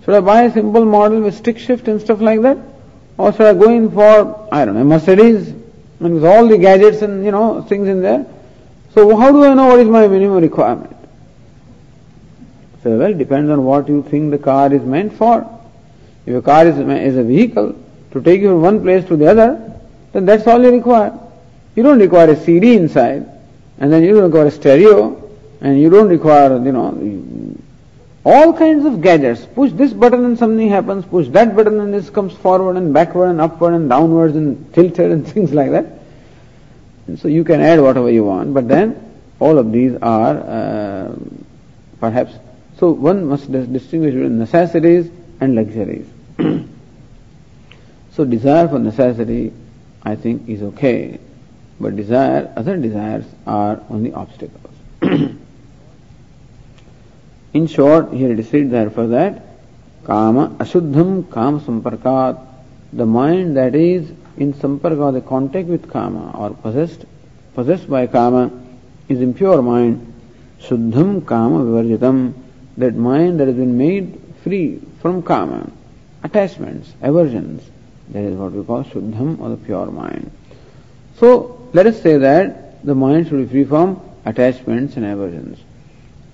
Should 0.04 0.16
I 0.16 0.22
buy 0.22 0.44
a 0.44 0.54
simple 0.54 0.86
model 0.86 1.22
with 1.22 1.36
stick 1.36 1.60
shift 1.60 1.88
and 1.88 2.02
stuff 2.02 2.22
like 2.22 2.42
that? 2.42 2.58
Or 3.18 3.32
should 3.32 3.46
I 3.46 3.54
go 3.54 3.70
in 3.70 3.92
for, 3.92 4.48
I 4.52 4.66
don't 4.66 4.76
know, 4.76 4.84
Mercedes, 4.84 5.50
and 6.00 6.14
with 6.14 6.26
all 6.26 6.48
the 6.48 6.58
gadgets 6.58 7.02
and, 7.02 7.24
you 7.24 7.32
know, 7.32 7.62
things 7.64 7.88
in 7.88 8.02
there? 8.02 8.26
So 8.94 9.16
how 9.18 9.32
do 9.32 9.44
I 9.44 9.54
know 9.54 9.68
what 9.68 9.80
is 9.80 9.88
my 9.88 10.08
minimum 10.08 10.42
requirement? 10.42 10.96
So 12.84 12.98
well, 12.98 13.14
depends 13.14 13.50
on 13.52 13.64
what 13.66 13.90
you 13.90 14.04
think 14.04 14.32
the 14.32 14.38
car 14.38 14.72
is 14.74 14.82
meant 14.82 15.14
for. 15.14 15.48
If 16.26 16.36
a 16.36 16.42
car 16.42 16.66
is, 16.68 16.78
is 16.78 17.18
a 17.18 17.24
vehicle 17.24 17.76
to 18.12 18.22
take 18.22 18.42
you 18.42 18.50
from 18.50 18.62
one 18.62 18.82
place 18.82 19.06
to 19.06 19.18
the 19.18 19.28
other, 19.28 19.80
then 20.14 20.26
that's 20.26 20.48
all 20.48 20.62
you 20.62 20.72
require. 20.72 21.18
You 21.76 21.84
don't 21.84 22.00
require 22.00 22.30
a 22.32 22.36
CD 22.36 22.76
inside, 22.76 23.26
and 23.80 23.92
then 23.92 24.04
you 24.04 24.14
don't 24.14 24.26
require 24.26 24.48
a 24.48 24.52
stereo, 24.52 25.30
and 25.62 25.80
you 25.80 25.90
don't 25.90 26.08
require, 26.08 26.56
you 26.64 26.72
know, 26.72 27.58
all 28.26 28.54
kinds 28.54 28.86
of 28.86 29.02
gadgets. 29.02 29.46
Push 29.46 29.72
this 29.74 29.94
button 29.94 30.26
and 30.26 30.38
something 30.38 30.70
happens, 30.70 31.06
push 31.06 31.28
that 31.30 31.56
button 31.56 31.80
and 31.80 31.94
this 31.94 32.10
comes 32.10 32.34
forward 32.34 32.76
and 32.76 32.94
backward 32.94 33.30
and 33.30 33.42
upward 33.42 33.74
and 33.74 33.90
downwards 33.90 34.36
and 34.36 34.74
tilted 34.74 35.12
and 35.16 35.28
things 35.28 35.54
like 35.54 35.72
that. 35.72 35.86
And 37.08 37.20
so 37.20 37.28
you 37.28 37.44
can 37.44 37.60
add 37.62 37.80
whatever 37.80 38.10
you 38.10 38.24
want, 38.24 38.54
but 38.54 38.68
then 38.68 39.18
all 39.40 39.58
of 39.58 39.72
these 39.72 39.96
are 40.02 40.38
uh, 40.38 41.16
perhaps 42.00 42.34
so 42.80 42.92
one 42.92 43.26
must 43.26 43.52
distinguish 43.52 44.14
between 44.14 44.40
necessities 44.40 45.12
and 45.42 45.56
luxuries. 45.56 46.08
so 48.14 48.24
desire 48.24 48.70
for 48.70 48.80
necessity, 48.80 49.52
I 50.04 50.16
think, 50.16 50.48
is 50.48 50.64
okay, 50.64 51.20
but 51.80 51.96
desire, 51.98 52.54
other 52.56 52.78
desires 52.78 53.26
are 53.46 53.82
only 53.90 54.14
obstacles. 54.14 54.74
In 57.54 57.68
short, 57.68 58.14
here 58.14 58.32
it 58.32 58.40
is 58.40 58.48
said 58.50 58.70
therefore 58.70 59.08
that 59.08 59.42
kama 60.06 60.50
ashuddham 60.60 61.30
kama 61.32 61.60
samparkat, 61.60 62.46
the 62.94 63.06
mind 63.06 63.58
that 63.58 63.76
is 63.76 64.12
in 64.38 64.54
samparka, 64.54 65.12
the 65.12 65.22
contact 65.22 65.68
with 65.68 65.90
kama 65.92 66.32
or 66.38 66.52
possessed, 66.52 67.06
possessed 67.56 67.90
by 67.90 68.06
kama 68.08 68.52
is 69.08 69.20
impure 69.20 69.62
mind, 69.64 70.14
shuddham 70.62 71.26
kama 71.26 71.66
vivarjitam, 71.66 72.34
that 72.80 72.96
mind 72.96 73.40
that 73.40 73.48
has 73.48 73.56
been 73.56 73.78
made 73.78 74.20
free 74.44 74.82
from 75.02 75.22
kama, 75.22 75.70
attachments, 76.24 76.94
aversions, 77.02 77.62
that 78.10 78.24
is 78.24 78.36
what 78.36 78.52
we 78.54 78.64
call 78.64 78.84
shuddham 78.84 79.40
or 79.40 79.50
the 79.50 79.58
pure 79.58 79.86
mind. 79.88 80.32
So, 81.18 81.70
let 81.74 81.86
us 81.86 82.02
say 82.02 82.18
that 82.18 82.84
the 82.86 82.96
mind 82.96 83.28
should 83.28 83.38
be 83.38 83.52
free 83.52 83.66
from 83.66 84.02
attachments 84.26 84.96
and 84.96 85.06
aversions. 85.06 85.60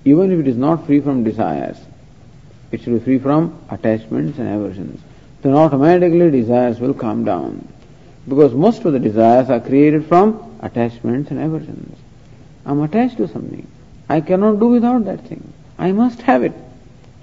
Even 0.04 0.32
if 0.32 0.38
it 0.38 0.48
is 0.48 0.56
not 0.56 0.86
free 0.86 1.00
from 1.00 1.24
desires, 1.24 1.76
it 2.70 2.80
should 2.82 2.94
be 2.94 3.04
free 3.04 3.18
from 3.18 3.58
attachments 3.68 4.38
and 4.38 4.48
aversions. 4.48 5.00
Then 5.42 5.54
automatically 5.54 6.30
desires 6.30 6.78
will 6.78 6.94
calm 6.94 7.24
down. 7.24 7.66
Because 8.28 8.54
most 8.54 8.84
of 8.84 8.92
the 8.92 9.00
desires 9.00 9.50
are 9.50 9.60
created 9.60 10.06
from 10.06 10.58
attachments 10.60 11.30
and 11.30 11.40
aversions. 11.40 11.96
I'm 12.64 12.80
attached 12.82 13.16
to 13.18 13.28
something. 13.28 13.66
I 14.08 14.20
cannot 14.20 14.60
do 14.60 14.68
without 14.68 15.04
that 15.04 15.26
thing. 15.26 15.52
I 15.78 15.92
must 15.92 16.22
have 16.22 16.42
it. 16.42 16.52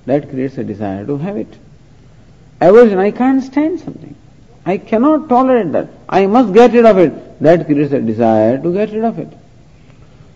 That 0.06 0.30
creates 0.30 0.58
a 0.58 0.64
desire 0.64 1.06
to 1.06 1.18
have 1.18 1.38
it. 1.38 1.47
Aversion, 2.62 2.99
I 2.99 3.12
can't 3.12 3.43
stand 3.43 3.80
something. 3.80 4.16
I 4.66 4.78
cannot 4.78 5.28
tolerate 5.28 5.72
that. 5.74 5.89
I 6.08 6.26
must 6.26 6.54
get 6.54 6.72
rid 6.72 6.86
of 6.86 6.97
it. 6.97 7.41
That 7.41 7.66
creates 7.66 7.91
a 7.91 7.99
desire 7.99 8.62
to 8.62 8.74
get 8.74 8.91
rid 8.91 9.04
of 9.04 9.20
it. 9.20 9.30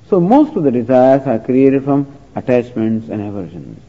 So 0.09 0.19
most 0.19 0.55
of 0.55 0.63
the 0.63 0.71
desires 0.71 1.27
are 1.27 1.39
created 1.39 1.83
from 1.83 2.13
attachments 2.35 3.09
and 3.09 3.21
aversions. 3.21 3.79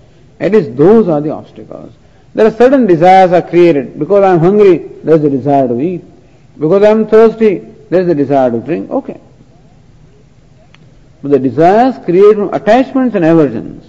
At 0.41 0.53
least 0.53 0.77
those 0.77 1.09
are 1.09 1.21
the 1.21 1.31
obstacles. 1.31 1.93
There 2.35 2.47
are 2.47 2.51
certain 2.51 2.87
desires 2.87 3.33
are 3.33 3.43
created. 3.43 3.99
Because 3.99 4.23
I 4.23 4.35
am 4.35 4.41
hungry, 4.41 4.79
there 5.03 5.17
is 5.17 5.25
a 5.25 5.31
desire 5.31 5.67
to 5.67 5.81
eat. 5.81 6.05
Because 6.59 6.83
I 6.83 6.91
am 6.91 7.07
thirsty, 7.09 7.59
there 7.91 8.03
is 8.03 8.09
a 8.09 8.15
desire 8.15 8.51
to 8.51 8.61
drink. 8.61 8.91
Okay. 8.91 9.21
But 11.23 11.31
the 11.33 11.39
desires 11.39 11.97
created 12.05 12.37
from 12.37 12.55
attachments 12.55 13.17
and 13.17 13.25
aversions 13.25 13.85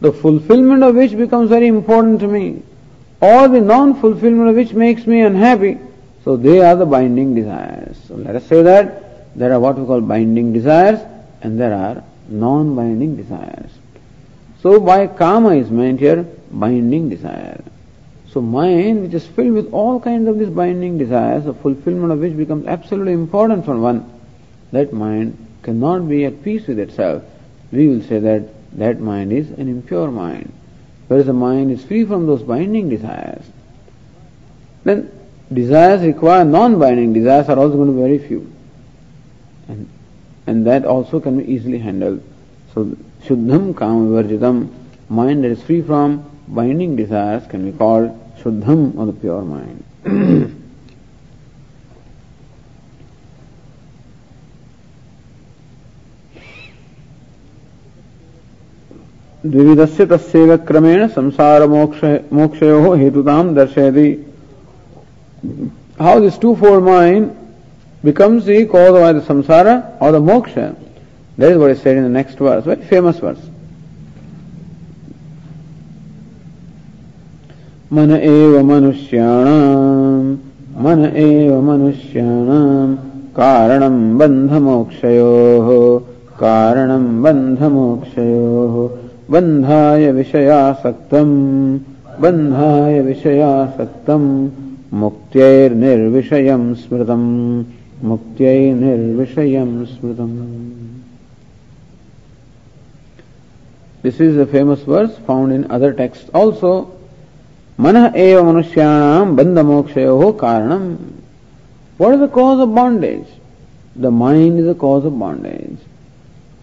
the 0.00 0.12
fulfillment 0.12 0.82
of 0.82 0.94
which 0.94 1.16
becomes 1.16 1.50
very 1.50 1.66
important 1.66 2.20
to 2.20 2.28
me, 2.28 2.62
or 3.20 3.48
the 3.48 3.60
non-fulfillment 3.60 4.48
of 4.50 4.56
which 4.56 4.72
makes 4.72 5.06
me 5.06 5.20
unhappy. 5.20 5.78
So 6.24 6.36
they 6.36 6.60
are 6.60 6.76
the 6.76 6.86
binding 6.86 7.34
desires. 7.34 7.96
So 8.08 8.14
let 8.14 8.36
us 8.36 8.46
say 8.46 8.62
that 8.62 9.36
there 9.36 9.52
are 9.52 9.60
what 9.60 9.78
we 9.78 9.86
call 9.86 10.00
binding 10.00 10.52
desires 10.52 11.00
and 11.42 11.58
there 11.58 11.72
are 11.72 12.02
non-binding 12.28 13.16
desires. 13.16 13.70
So 14.62 14.80
by 14.80 15.06
kama 15.06 15.54
is 15.54 15.70
meant 15.70 16.00
here 16.00 16.26
binding 16.50 17.08
desire. 17.08 17.62
So 18.32 18.40
mind 18.40 19.02
which 19.02 19.14
is 19.14 19.26
filled 19.26 19.52
with 19.52 19.72
all 19.72 19.98
kinds 20.00 20.28
of 20.28 20.38
these 20.38 20.50
binding 20.50 20.98
desires, 20.98 21.44
the 21.44 21.54
fulfillment 21.54 22.12
of 22.12 22.20
which 22.20 22.36
becomes 22.36 22.66
absolutely 22.66 23.12
important 23.12 23.64
for 23.64 23.76
one, 23.76 24.10
that 24.72 24.92
mind 24.92 25.36
cannot 25.62 26.08
be 26.08 26.24
at 26.24 26.42
peace 26.42 26.66
with 26.66 26.78
itself. 26.78 27.22
We 27.72 27.88
will 27.88 28.02
say 28.02 28.18
that 28.18 28.48
that 28.74 29.00
mind 29.00 29.32
is 29.32 29.50
an 29.50 29.68
impure 29.68 30.10
mind. 30.10 30.52
Whereas 31.08 31.26
the 31.26 31.32
mind 31.32 31.72
is 31.72 31.84
free 31.84 32.04
from 32.04 32.26
those 32.26 32.42
binding 32.42 32.88
desires. 32.88 33.44
Then 34.84 35.10
desires 35.52 36.02
require 36.02 36.44
non-binding 36.44 37.12
desires 37.12 37.48
are 37.48 37.58
also 37.58 37.76
going 37.76 37.88
to 37.88 37.94
be 37.94 38.00
very 38.00 38.18
few. 38.18 38.52
And, 39.68 39.88
and 40.46 40.66
that 40.66 40.84
also 40.84 41.20
can 41.20 41.38
be 41.38 41.52
easily 41.52 41.78
handled. 41.78 42.22
So 42.74 42.96
Shuddham 43.24 43.76
Kama 43.76 44.22
Vivarjitam, 44.22 44.72
mind 45.08 45.44
that 45.44 45.50
is 45.50 45.62
free 45.62 45.82
from 45.82 46.24
binding 46.46 46.96
desires 46.96 47.46
can 47.48 47.70
be 47.70 47.76
called 47.76 48.10
Shuddham 48.40 48.96
or 48.96 49.06
the 49.06 49.12
pure 49.12 49.42
mind. 49.42 49.84
द्विविधस्य 59.45 60.05
तस्यैव 60.11 60.55
क्रमेण 60.67 61.07
संसार 61.15 61.67
मोक्ष 61.69 62.03
मोक्षयोः 62.33 62.95
हेतुतां 62.99 63.43
दर्शयति 63.55 64.07
how 65.99 66.19
this 66.19 66.37
two-fold 66.37 66.83
mind 66.83 67.35
becomes 68.03 68.45
the 68.45 68.65
cause 68.65 68.89
of 68.89 69.01
either 69.03 69.21
samsara 69.21 69.95
or 70.01 70.11
the 70.11 70.19
moksha. 70.19 70.75
That 71.37 71.51
is 71.51 71.57
what 71.57 71.71
is 71.71 71.81
said 71.81 71.97
in 71.97 72.03
the 72.03 72.09
next 72.09 72.35
verse, 72.35 72.63
very 72.65 72.83
famous 72.85 73.19
verse. 73.19 73.39
मन 77.93 78.11
एव 78.11 78.61
मनुष्याणाम् 78.65 80.29
मन 80.83 81.03
एव 81.15 81.61
मनुष्याणाम् 81.61 82.95
कारणम् 83.35 84.17
बन्धमोक्षयोः 84.19 85.69
कारणम् 86.39 87.07
बन्धमोक्षयोः 87.23 88.75
बन्धाय 89.30 90.10
विषयासक्तम्। 90.12 91.34
बन्धाय 92.20 93.00
विषयासक्तम्। 93.00 94.28
मुक्त्यैर्निर्विषयम् 94.92 96.74
स्मृतम्। 96.74 97.28
मुक्त्यै 98.04 98.72
स्मृतम्। 99.86 100.36
This 104.04 104.20
is 104.20 104.38
a 104.38 104.44
famous 104.44 104.84
verse 104.88 105.10
found 105.26 105.52
in 105.52 105.62
other 105.70 105.90
text 105.92 106.34
also 106.36 106.72
मन 107.80 107.96
एव 108.16 108.42
मनुष्याणाम 108.44 109.36
बंध 109.36 109.58
मोक्षयो 109.58 110.30
कारणम 110.40 110.84
what 112.00 112.14
is 112.14 112.20
the 112.20 112.28
cause 112.30 112.60
of 112.60 112.68
bondage 112.68 113.22
the 114.02 114.06
mind 114.06 114.58
is 114.60 114.68
the 114.68 114.76
cause 114.80 115.06
of 115.06 115.14
bondage 115.14 115.76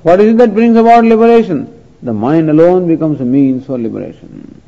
what 0.06 0.20
is 0.20 0.36
that 0.38 0.50
brings 0.50 0.78
about 0.78 1.04
liberation 1.04 1.66
the 2.02 2.14
mind 2.14 2.50
alone 2.50 2.88
becomes 2.88 3.20
a 3.22 3.26
means 3.26 3.66
for 3.66 3.78
liberation. 3.78 4.62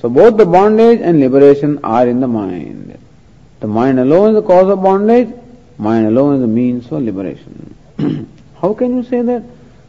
So 0.00 0.08
both 0.08 0.36
the 0.36 0.44
bondage 0.44 1.00
and 1.00 1.20
liberation 1.20 1.80
are 1.82 2.06
in 2.06 2.20
the 2.20 2.28
mind. 2.28 2.98
The 3.60 3.66
mind 3.66 3.98
alone 3.98 4.30
is 4.30 4.42
the 4.42 4.46
cause 4.46 4.70
of 4.70 4.82
bondage, 4.82 5.32
mind 5.78 6.06
alone 6.06 6.34
is 6.36 6.40
the 6.42 6.46
means 6.46 6.86
for 6.86 7.00
liberation. 7.00 7.74
How 8.60 8.74
can 8.74 8.96
you 8.96 9.02
say 9.02 9.22
that? 9.22 9.42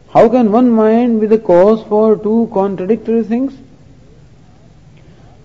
How 0.08 0.28
can 0.30 0.50
one 0.50 0.70
mind 0.70 1.20
be 1.20 1.26
the 1.26 1.38
cause 1.38 1.86
for 1.88 2.16
two 2.16 2.50
contradictory 2.52 3.22
things? 3.22 3.52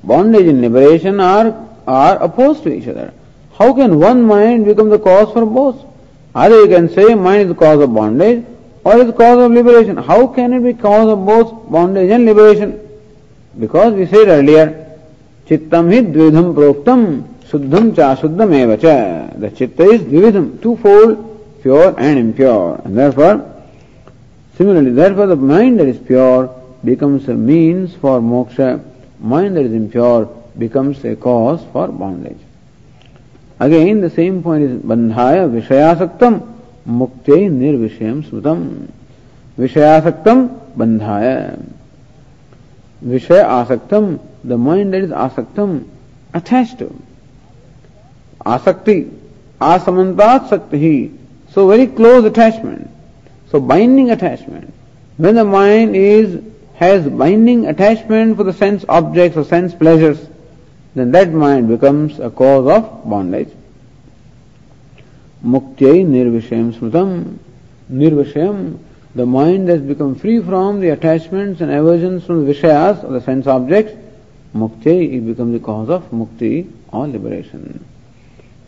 Bondage 0.03 0.47
and 0.47 0.61
liberation 0.61 1.19
are, 1.19 1.67
are 1.85 2.23
opposed 2.23 2.63
to 2.63 2.73
each 2.73 2.87
other. 2.87 3.13
How 3.57 3.73
can 3.73 3.99
one 3.99 4.23
mind 4.23 4.65
become 4.65 4.89
the 4.89 4.99
cause 4.99 5.31
for 5.33 5.45
both? 5.45 5.85
Either 6.33 6.61
you 6.61 6.67
can 6.67 6.87
say 6.89 7.13
mind 7.13 7.43
is 7.43 7.47
the 7.49 7.55
cause 7.55 7.81
of 7.81 7.93
bondage, 7.93 8.45
or 8.83 8.97
is 8.97 9.13
cause 9.15 9.39
of 9.39 9.51
liberation. 9.51 9.97
How 9.97 10.27
can 10.27 10.53
it 10.53 10.63
be 10.63 10.73
cause 10.73 11.09
of 11.09 11.25
both 11.25 11.69
bondage 11.71 12.09
and 12.09 12.25
liberation? 12.25 12.79
Because 13.59 13.93
we 13.93 14.05
said 14.07 14.27
earlier, 14.27 14.97
chittam 15.45 15.93
hi 15.93 16.01
dvidham 16.01 16.53
proktam 16.55 17.23
suddham 17.43 17.95
cha 17.95 18.15
suddham 18.15 18.53
eva 18.53 18.77
cha. 18.77 19.37
The 19.37 19.51
chitta 19.51 19.83
is 19.83 20.01
dvidham, 20.01 20.61
twofold, 20.61 21.61
pure 21.61 21.93
and 21.97 22.17
impure. 22.17 22.81
And 22.83 22.97
therefore, 22.97 23.63
similarly, 24.57 24.91
therefore 24.91 25.27
the 25.27 25.35
mind 25.35 25.79
that 25.79 25.87
is 25.87 25.99
pure 25.99 26.47
becomes 26.83 27.27
a 27.29 27.33
means 27.33 27.93
for 27.95 28.19
moksha, 28.19 28.83
mind 29.19 29.57
that 29.57 29.65
is 29.65 29.73
impure 29.73 30.25
becomes 30.57 31.03
a 31.05 31.15
cause 31.15 31.63
for 31.71 31.87
bondage. 31.87 32.39
Again, 33.59 34.01
the 34.01 34.09
same 34.09 34.41
point 34.41 34.63
is 34.63 34.81
bandhaya 34.81 35.47
vishayasaktam 35.51 36.50
nirvishayam 36.87 38.23
smritam. 38.23 38.89
Vishayasaktam 39.57 40.75
bandhaya. 40.75 41.63
Vishaya 43.05 43.65
asaktam, 43.65 44.19
the 44.43 44.57
mind 44.57 44.93
that 44.93 45.01
is 45.01 45.11
asaktam, 45.11 45.87
attached 46.33 46.79
to. 46.79 46.95
Asakti, 48.45 49.11
asamantat 49.59 50.49
sakti. 50.49 51.11
So 51.51 51.67
very 51.67 51.87
close 51.87 52.25
attachment. 52.25 52.89
So 53.49 53.59
binding 53.59 54.11
attachment. 54.11 54.73
When 55.17 55.35
the 55.35 55.43
mind 55.43 55.95
is 55.95 56.41
has 56.75 57.07
binding 57.07 57.67
attachment 57.67 58.37
for 58.37 58.43
the 58.43 58.53
sense 58.53 58.83
objects 58.89 59.37
or 59.37 59.43
sense 59.43 59.73
pleasures, 59.75 60.19
then 60.95 61.11
that 61.11 61.31
mind 61.31 61.67
becomes 61.67 62.19
a 62.19 62.29
cause 62.29 62.67
of 62.67 63.09
bondage. 63.09 63.49
Muktya 65.44 66.04
nirvishayam 66.04 66.72
smritam. 66.72 67.38
Nirvishayam, 67.92 68.78
the 69.14 69.26
mind 69.26 69.68
has 69.68 69.80
become 69.80 70.14
free 70.14 70.42
from 70.42 70.80
the 70.80 70.90
attachments 70.90 71.60
and 71.60 71.70
aversions 71.70 72.24
from 72.24 72.46
the 72.46 72.52
vishayas 72.52 73.04
or 73.04 73.12
the 73.12 73.20
sense 73.20 73.46
objects. 73.46 73.92
Muktya, 74.54 75.16
it 75.16 75.26
becomes 75.26 75.52
the 75.52 75.64
cause 75.64 75.88
of 75.88 76.10
mukti 76.10 76.70
or 76.92 77.06
liberation. 77.06 77.84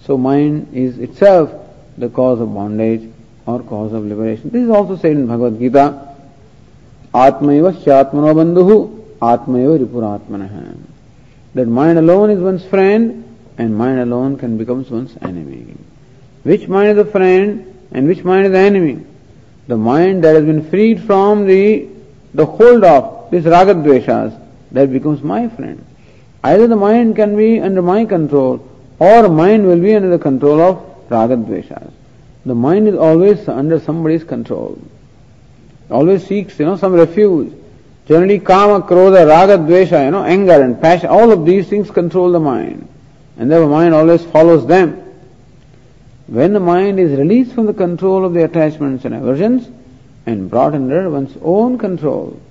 So 0.05 0.17
mind 0.17 0.69
is 0.73 0.99
itself 0.99 1.51
the 1.97 2.09
cause 2.09 2.41
of 2.41 2.55
bondage 2.55 3.11
or 3.47 3.63
cause 3.63 3.93
of 3.93 4.05
liberation. 4.05 4.51
This 4.51 4.63
is 4.63 4.71
also 4.71 4.97
said 4.97 5.13
in 5.13 5.27
Bhagavad 5.27 5.59
Gita. 5.59 6.05
आत्मैव 7.15 7.67
ह्यात्मनो 7.83 8.33
बंधु 8.35 8.75
आत्मैव 9.25 9.75
रिपुरात्मन 9.83 10.77
That 11.55 11.67
mind 11.67 11.99
alone 11.99 12.31
is 12.31 12.39
one's 12.39 12.65
friend 12.65 13.25
and 13.57 13.77
mind 13.77 13.99
alone 14.01 14.37
can 14.37 14.59
become 14.59 14.85
one's 14.91 15.17
enemy. 15.23 15.75
Which 16.44 16.68
mind 16.68 16.98
is 16.98 17.06
the 17.06 17.12
friend 17.12 17.88
and 17.92 18.08
which 18.08 18.24
mind 18.24 18.46
is 18.46 18.52
the 18.52 18.60
enemy? 18.60 19.06
The 19.68 19.78
mind 19.78 20.24
that 20.24 20.36
has 20.36 20.46
been 20.46 20.70
freed 20.70 21.02
from 21.04 21.48
the, 21.48 21.88
the 22.34 22.46
hold 22.46 22.84
of 22.84 23.32
this 23.32 23.46
ragadveshas, 23.46 24.40
that 24.72 24.92
becomes 24.92 25.22
my 25.22 25.48
friend. 25.50 25.86
Either 26.44 26.68
the 26.68 26.76
mind 26.76 27.16
can 27.16 27.38
be 27.38 27.60
under 27.60 27.82
my 27.82 28.06
control 28.06 28.68
or 29.00 29.30
mind 29.30 29.66
will 29.66 29.80
be 29.80 29.96
under 29.96 30.10
the 30.10 30.20
control 30.20 30.62
of 30.62 31.10
ragadveshas. 31.10 31.92
The 32.46 32.56
mind 32.56 32.88
is 32.88 32.96
always 32.96 33.48
under 33.48 33.80
somebody's 33.80 34.24
control 34.24 34.80
always 35.94 36.26
seeks, 36.26 36.60
you 36.60 36.66
know, 36.66 36.76
some 36.76 36.94
refuge. 36.94 37.54
Generally, 38.08 38.40
kama, 38.40 38.82
krodha, 38.86 39.26
raga, 39.28 39.58
dvesha, 39.58 40.06
you 40.06 40.12
know, 40.12 40.24
anger 40.24 40.62
and 40.62 40.82
passion, 40.82 41.10
all 41.10 41.32
of 41.32 41.46
these 41.46 41.70
things 41.70 41.90
control 41.90 42.32
the 42.32 42.40
mind. 42.40 42.88
And 43.38 43.52
the 43.52 43.66
mind 43.66 43.94
always 43.94 44.24
follows 44.26 44.66
them. 44.68 45.03
When 46.34 46.54
the 46.54 46.60
mind 46.60 47.00
is 47.00 47.16
released 47.16 47.54
from 47.54 47.68
the 47.68 47.76
control 47.76 48.26
of 48.26 48.34
the 48.34 48.44
attachments 48.44 49.06
and 49.06 49.14
aversions 49.14 49.70
and 50.26 50.50
brought 50.50 50.74
under 50.74 51.08
one's 51.08 51.38
own 51.44 51.78
control, 51.78 52.42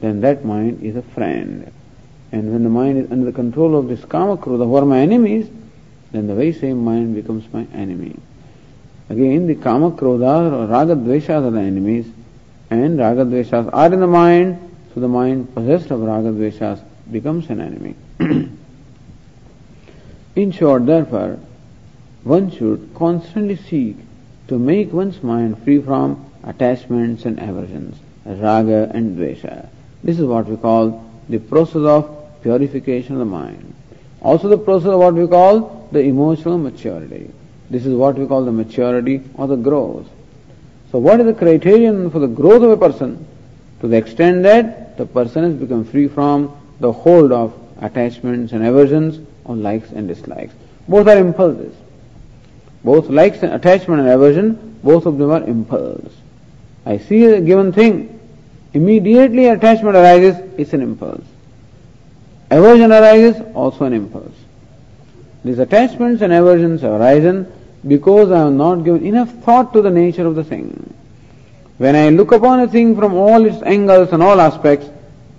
then 0.00 0.22
that 0.22 0.46
mind 0.46 0.82
is 0.82 0.96
a 0.96 1.02
friend. 1.02 1.70
And 2.32 2.50
when 2.50 2.62
the 2.62 2.70
mind 2.70 2.96
is 2.96 3.12
under 3.12 3.26
the 3.26 3.32
control 3.32 3.76
of 3.76 3.88
this 3.88 4.02
kama, 4.06 4.38
krodha, 4.38 4.64
who 4.64 4.76
are 4.76 4.86
my 4.86 5.00
enemies, 5.00 5.46
then 6.10 6.26
the 6.26 6.34
very 6.34 6.54
same 6.54 6.82
mind 6.82 7.14
becomes 7.14 7.44
my 7.52 7.66
enemy. 7.74 8.16
Again, 9.10 9.46
the 9.46 9.56
kama, 9.56 9.90
krodha, 9.90 10.50
or 10.50 10.66
raga, 10.66 10.96
dveshas 10.96 11.46
are 11.46 11.50
the 11.50 11.60
enemies 11.60 12.06
and 12.70 12.98
ragadveshas 12.98 13.68
are 13.74 13.92
in 13.92 14.00
the 14.00 14.06
mind, 14.06 14.58
so 14.94 15.00
the 15.00 15.08
mind 15.08 15.54
possessed 15.54 15.90
of 15.90 16.00
ragadveshas 16.00 16.82
becomes 17.10 17.50
an 17.50 17.60
enemy. 17.60 17.94
in 20.34 20.50
short, 20.50 20.86
therefore, 20.86 21.38
one 22.24 22.50
should 22.50 22.90
constantly 22.94 23.56
seek 23.56 23.96
to 24.48 24.58
make 24.58 24.92
one's 24.92 25.22
mind 25.22 25.62
free 25.64 25.80
from 25.80 26.24
attachments 26.44 27.24
and 27.24 27.38
aversions, 27.38 27.96
raga 28.24 28.90
and 28.94 29.18
dvesha. 29.18 29.68
This 30.04 30.18
is 30.18 30.26
what 30.26 30.46
we 30.46 30.56
call 30.56 31.04
the 31.28 31.38
process 31.38 31.82
of 31.82 32.42
purification 32.42 33.14
of 33.14 33.18
the 33.20 33.24
mind. 33.24 33.74
Also 34.20 34.48
the 34.48 34.58
process 34.58 34.88
of 34.88 34.98
what 35.00 35.14
we 35.14 35.26
call 35.26 35.88
the 35.92 36.00
emotional 36.00 36.58
maturity. 36.58 37.30
This 37.70 37.86
is 37.86 37.94
what 37.94 38.16
we 38.16 38.26
call 38.26 38.44
the 38.44 38.52
maturity 38.52 39.22
or 39.34 39.46
the 39.46 39.56
growth. 39.56 40.08
So 40.90 40.98
what 40.98 41.20
is 41.20 41.26
the 41.26 41.34
criterion 41.34 42.10
for 42.10 42.18
the 42.18 42.26
growth 42.26 42.62
of 42.62 42.70
a 42.70 42.76
person? 42.76 43.26
To 43.80 43.88
the 43.88 43.96
extent 43.96 44.42
that 44.42 44.96
the 44.96 45.06
person 45.06 45.44
has 45.44 45.54
become 45.54 45.84
free 45.84 46.06
from 46.06 46.54
the 46.80 46.92
hold 46.92 47.32
of 47.32 47.54
attachments 47.80 48.52
and 48.52 48.64
aversions 48.64 49.26
or 49.44 49.56
likes 49.56 49.90
and 49.90 50.06
dislikes. 50.06 50.54
Both 50.86 51.08
are 51.08 51.18
impulses. 51.18 51.74
Both 52.84 53.08
likes 53.08 53.42
and 53.42 53.52
attachment 53.52 54.00
and 54.00 54.08
aversion, 54.08 54.78
both 54.82 55.06
of 55.06 55.18
them 55.18 55.30
are 55.30 55.44
impulse. 55.44 56.12
I 56.84 56.98
see 56.98 57.24
a 57.24 57.40
given 57.40 57.72
thing, 57.72 58.18
immediately 58.74 59.46
attachment 59.46 59.96
arises, 59.96 60.36
it's 60.58 60.72
an 60.72 60.82
impulse. 60.82 61.24
Aversion 62.50 62.92
arises, 62.92 63.40
also 63.54 63.84
an 63.84 63.92
impulse. 63.92 64.34
These 65.44 65.58
attachments 65.58 66.22
and 66.22 66.32
aversions 66.32 66.82
have 66.82 67.00
arisen 67.00 67.50
because 67.86 68.30
I 68.30 68.40
have 68.40 68.52
not 68.52 68.84
given 68.84 69.04
enough 69.04 69.30
thought 69.44 69.72
to 69.72 69.82
the 69.82 69.90
nature 69.90 70.26
of 70.26 70.34
the 70.34 70.44
thing. 70.44 70.94
When 71.78 71.96
I 71.96 72.10
look 72.10 72.32
upon 72.32 72.60
a 72.60 72.68
thing 72.68 72.94
from 72.96 73.14
all 73.14 73.44
its 73.44 73.62
angles 73.62 74.12
and 74.12 74.22
all 74.22 74.40
aspects, 74.40 74.88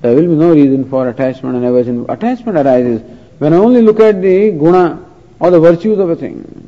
there 0.02 0.16
will 0.16 0.28
be 0.28 0.36
no 0.36 0.54
reason 0.54 0.90
for 0.90 1.08
attachment 1.08 1.56
and 1.56 1.66
aversion. 1.66 2.06
Attachment 2.10 2.58
arises 2.58 3.02
when 3.40 3.54
I 3.54 3.58
only 3.58 3.82
look 3.82 4.00
at 4.00 4.22
the 4.22 4.52
guna 4.52 5.06
or 5.40 5.52
the 5.52 5.60
virtues 5.60 6.00
of 6.00 6.10
a 6.10 6.16
thing. 6.16 6.68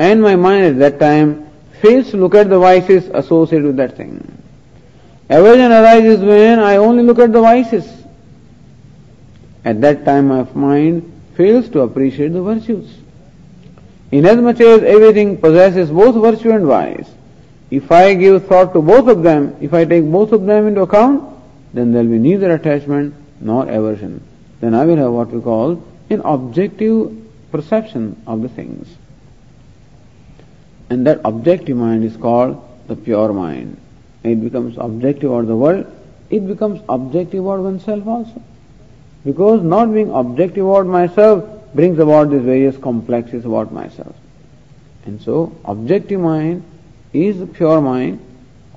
And 0.00 0.22
my 0.22 0.34
mind 0.34 0.64
at 0.64 0.78
that 0.78 0.98
time 0.98 1.46
fails 1.82 2.10
to 2.10 2.16
look 2.16 2.34
at 2.34 2.48
the 2.48 2.58
vices 2.58 3.10
associated 3.12 3.66
with 3.66 3.76
that 3.76 3.98
thing. 3.98 4.16
Aversion 5.28 5.70
arises 5.70 6.20
when 6.20 6.58
I 6.58 6.76
only 6.76 7.02
look 7.02 7.18
at 7.18 7.34
the 7.34 7.40
vices. 7.42 7.86
At 9.62 9.82
that 9.82 10.06
time 10.06 10.28
my 10.28 10.44
mind 10.54 11.12
fails 11.36 11.68
to 11.72 11.80
appreciate 11.80 12.32
the 12.32 12.40
virtues. 12.40 12.96
Inasmuch 14.10 14.60
as 14.62 14.82
everything 14.84 15.36
possesses 15.36 15.90
both 15.90 16.14
virtue 16.14 16.52
and 16.52 16.64
vice, 16.64 17.10
if 17.70 17.92
I 17.92 18.14
give 18.14 18.46
thought 18.46 18.72
to 18.72 18.80
both 18.80 19.06
of 19.06 19.22
them, 19.22 19.54
if 19.60 19.74
I 19.74 19.84
take 19.84 20.10
both 20.10 20.32
of 20.32 20.46
them 20.46 20.66
into 20.66 20.80
account, 20.80 21.28
then 21.74 21.92
there 21.92 22.02
will 22.02 22.12
be 22.12 22.18
neither 22.18 22.54
attachment 22.54 23.14
nor 23.38 23.68
aversion. 23.68 24.22
Then 24.62 24.74
I 24.74 24.86
will 24.86 24.96
have 24.96 25.12
what 25.12 25.28
we 25.28 25.42
call 25.42 25.84
an 26.08 26.22
objective 26.22 27.14
perception 27.52 28.16
of 28.26 28.40
the 28.40 28.48
things. 28.48 28.96
And 30.90 31.06
that 31.06 31.20
objective 31.24 31.76
mind 31.76 32.04
is 32.04 32.16
called 32.16 32.62
the 32.88 32.96
pure 32.96 33.32
mind. 33.32 33.80
It 34.24 34.42
becomes 34.42 34.76
objective 34.76 35.30
about 35.30 35.46
the 35.46 35.56
world, 35.56 35.86
it 36.28 36.46
becomes 36.46 36.80
objective 36.88 37.44
about 37.44 37.60
oneself 37.60 38.06
also. 38.06 38.42
Because 39.24 39.62
not 39.62 39.92
being 39.92 40.10
objective 40.10 40.66
about 40.66 40.86
myself 40.86 41.44
brings 41.74 41.98
about 41.98 42.30
these 42.30 42.42
various 42.42 42.76
complexes 42.76 43.44
about 43.44 43.72
myself. 43.72 44.14
And 45.04 45.22
so, 45.22 45.56
objective 45.64 46.20
mind 46.20 46.64
is 47.12 47.40
a 47.40 47.46
pure 47.46 47.80
mind 47.80 48.20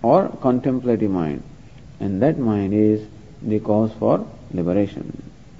or 0.02 0.30
contemplative 0.42 1.10
mind. 1.10 1.44
And 2.00 2.22
that 2.22 2.38
mind 2.38 2.74
is 2.74 3.06
the 3.42 3.60
cause 3.60 3.92
for 4.00 4.28
liberation. 4.52 5.32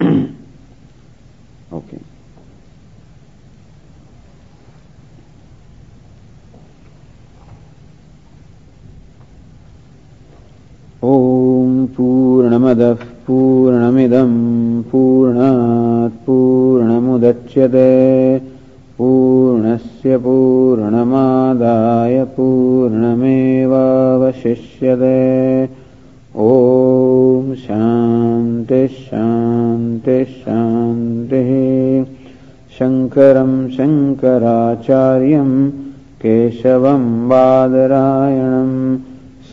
okay. 1.72 2.00
ॐ 11.04 11.86
पूर्णमदः 11.96 13.04
पूर्णमिदम् 13.26 14.82
पूर्णात् 14.82 16.26
पूर्णमुदच्यते। 16.26 17.90
पूर्णस्य 18.98 20.16
पूर्णमादाय 20.16 22.24
पूर्णमेवावशिष्यते। 22.24 23.28
ॐ 26.36 27.54
शान्तिः 27.54 28.96
शङ्करम् 32.78 33.70
शङ्कराचार्यम् 33.70 35.70
केशवम् 36.22 37.28
बादरायणम् 37.28 38.96